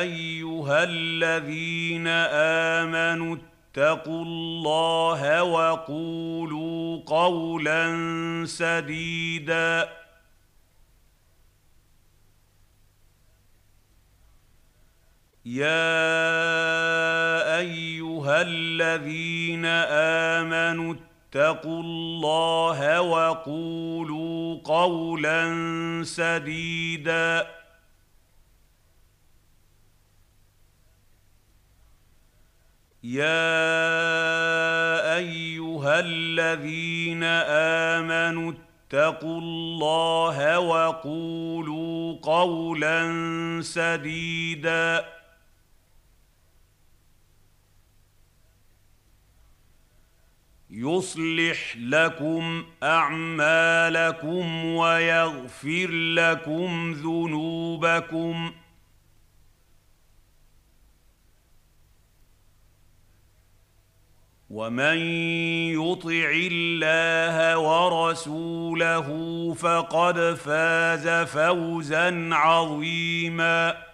ايها 0.00 0.84
الذين 0.84 2.06
امنوا 2.08 3.36
اتقوا 3.36 4.22
الله 4.22 5.42
وقولوا 5.42 7.02
قولا 7.06 7.86
سديدا 8.46 9.88
يا 15.44 15.98
ايها 17.58 18.42
الذين 18.42 19.64
امنوا 20.44 20.94
اتقوا 20.94 21.82
الله 21.82 23.00
وقولوا 23.00 24.60
قولا 24.64 25.44
سديدا 26.04 27.58
يا 33.08 33.56
ايها 35.16 36.00
الذين 36.00 37.24
امنوا 37.94 38.52
اتقوا 38.52 39.40
الله 39.40 40.58
وقولوا 40.58 42.18
قولا 42.22 43.00
سديدا 43.62 45.04
يصلح 50.70 51.76
لكم 51.76 52.64
اعمالكم 52.82 54.64
ويغفر 54.64 55.90
لكم 55.90 56.92
ذنوبكم 56.92 58.52
ومن 64.50 64.98
يطع 65.76 66.30
الله 66.34 67.58
ورسوله 67.58 69.08
فقد 69.54 70.34
فاز 70.34 71.08
فوزا 71.28 72.34
عظيما 72.34 73.88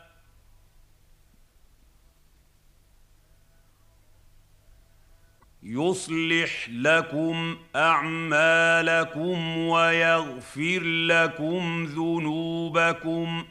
يصلح 5.62 6.68
لكم 6.68 7.56
اعمالكم 7.76 9.58
ويغفر 9.58 10.80
لكم 10.82 11.84
ذنوبكم 11.84 13.44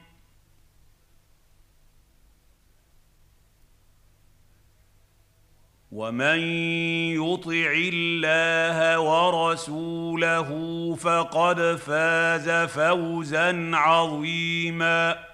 ومن 5.93 6.39
يطع 7.21 7.71
الله 7.93 8.99
ورسوله 8.99 10.49
فقد 10.95 11.75
فاز 11.75 12.49
فوزا 12.69 13.71
عظيما 13.73 15.25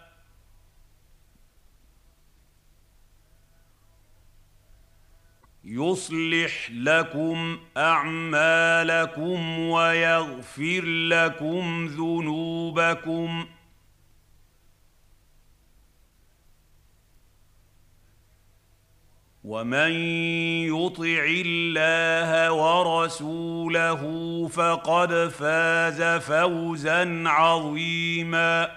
يصلح 5.63 6.71
لكم 6.71 7.59
اعمالكم 7.77 9.59
ويغفر 9.59 10.81
لكم 10.85 11.85
ذنوبكم 11.85 13.45
ومن 19.49 19.91
يطع 20.69 21.25
الله 21.45 22.51
ورسوله 22.51 24.01
فقد 24.47 25.27
فاز 25.27 26.03
فوزا 26.21 27.23
عظيما 27.25 28.71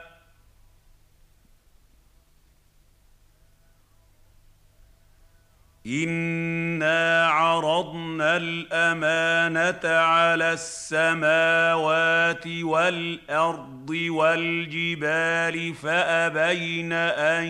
انا 5.86 7.27
عرضنا 7.27 8.36
الامانه 8.36 9.89
على 9.99 10.53
السماوات 10.53 12.47
والارض 12.47 13.90
والجبال 13.90 15.74
فابين 15.74 16.93
ان 16.93 17.44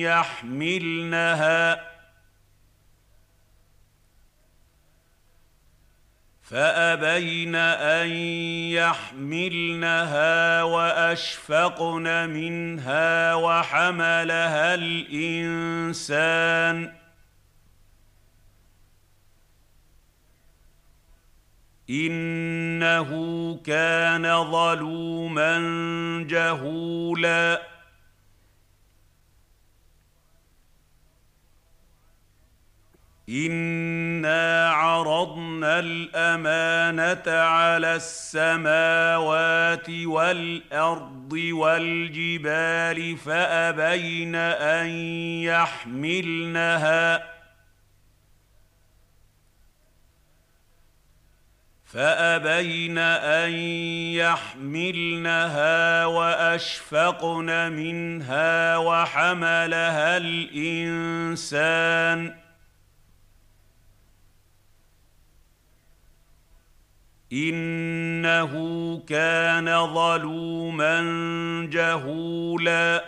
يحملنها 0.00 1.91
فأبين 6.52 7.54
أن 7.54 8.08
يحملنها 8.76 10.62
وأشفقن 10.62 12.28
منها 12.28 13.34
وحملها 13.34 14.74
الإنسان. 14.74 16.22
إنه 21.90 23.10
كان 23.64 24.50
ظلوما 24.50 25.58
جهولا. 26.28 27.71
انا 33.32 34.70
عرضنا 34.70 35.78
الامانه 35.78 37.32
على 37.40 37.96
السماوات 37.96 39.90
والارض 39.90 41.32
والجبال 41.32 43.16
فابين 43.16 44.34
ان 44.34 44.86
يحملنها 45.40 47.32
فابين 51.84 52.98
ان 52.98 53.52
يحملنها 54.16 56.06
واشفقن 56.06 57.72
منها 57.72 58.76
وحملها 58.76 60.16
الانسان 60.16 61.62
إنه 67.32 68.52
كان 69.08 69.94
ظلوما 69.94 71.00
جهولا. 71.72 73.04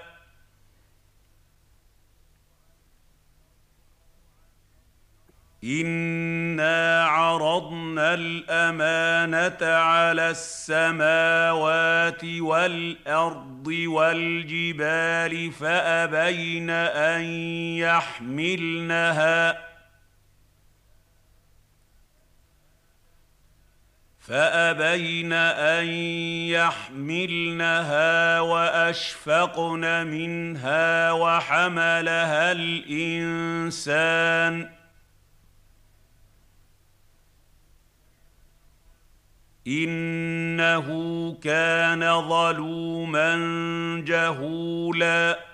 إنا 5.65 7.05
عرضنا 7.05 8.15
الأمانة 8.15 9.67
على 9.67 10.31
السماوات 10.31 12.25
والأرض 12.25 13.67
والجبال 13.67 15.53
فأبين 15.53 16.71
أن 16.71 17.23
يحملنها. 17.79 19.74
فأبين 24.29 25.33
أن 25.33 25.87
يحملنها 26.49 28.41
وأشفقن 28.41 30.07
منها 30.07 31.13
وحملها 31.13 32.53
الإنسان. 32.53 34.05
إنه 39.67 40.89
كان 41.43 42.29
ظلوما 42.29 43.37
جهولا. 44.07 45.54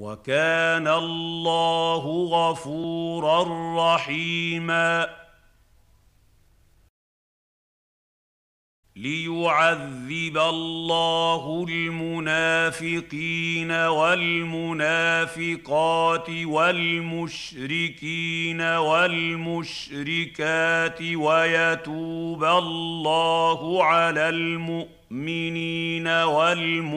وكان 0.00 0.88
الله 0.88 2.24
غفورا 2.24 3.44
رحيما. 3.94 5.08
ليعذب 8.96 10.38
الله 10.38 11.66
المنافقين 11.68 13.72
والمنافقات 13.72 15.50
والمشركين 16.30 17.80
والمشركات 18.60 20.22
ويتوب 21.02 22.44
الله 22.44 23.84
على 23.84 24.28
المؤمنين 24.28 26.08
والمؤمنات. 26.08 26.90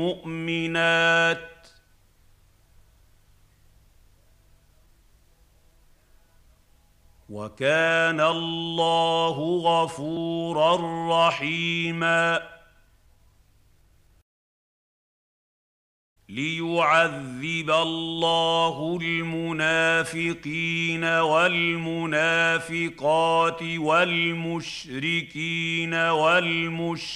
وكان 7.34 8.22
الله 8.22 9.58
غفورا 9.58 10.78
رحيما. 11.28 12.42
ليعذب 16.30 17.72
الله 17.72 19.00
المنافقين 19.02 21.04
والمنافقات 21.04 22.84
والمشركين 23.78 25.94
والمشركات 25.94 27.16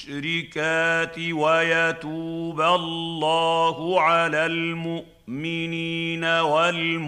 ويتوب 1.20 2.62
الله 2.62 4.02
على 4.02 4.46
المؤمنين 4.46 6.24
والمؤمنات. 6.24 7.08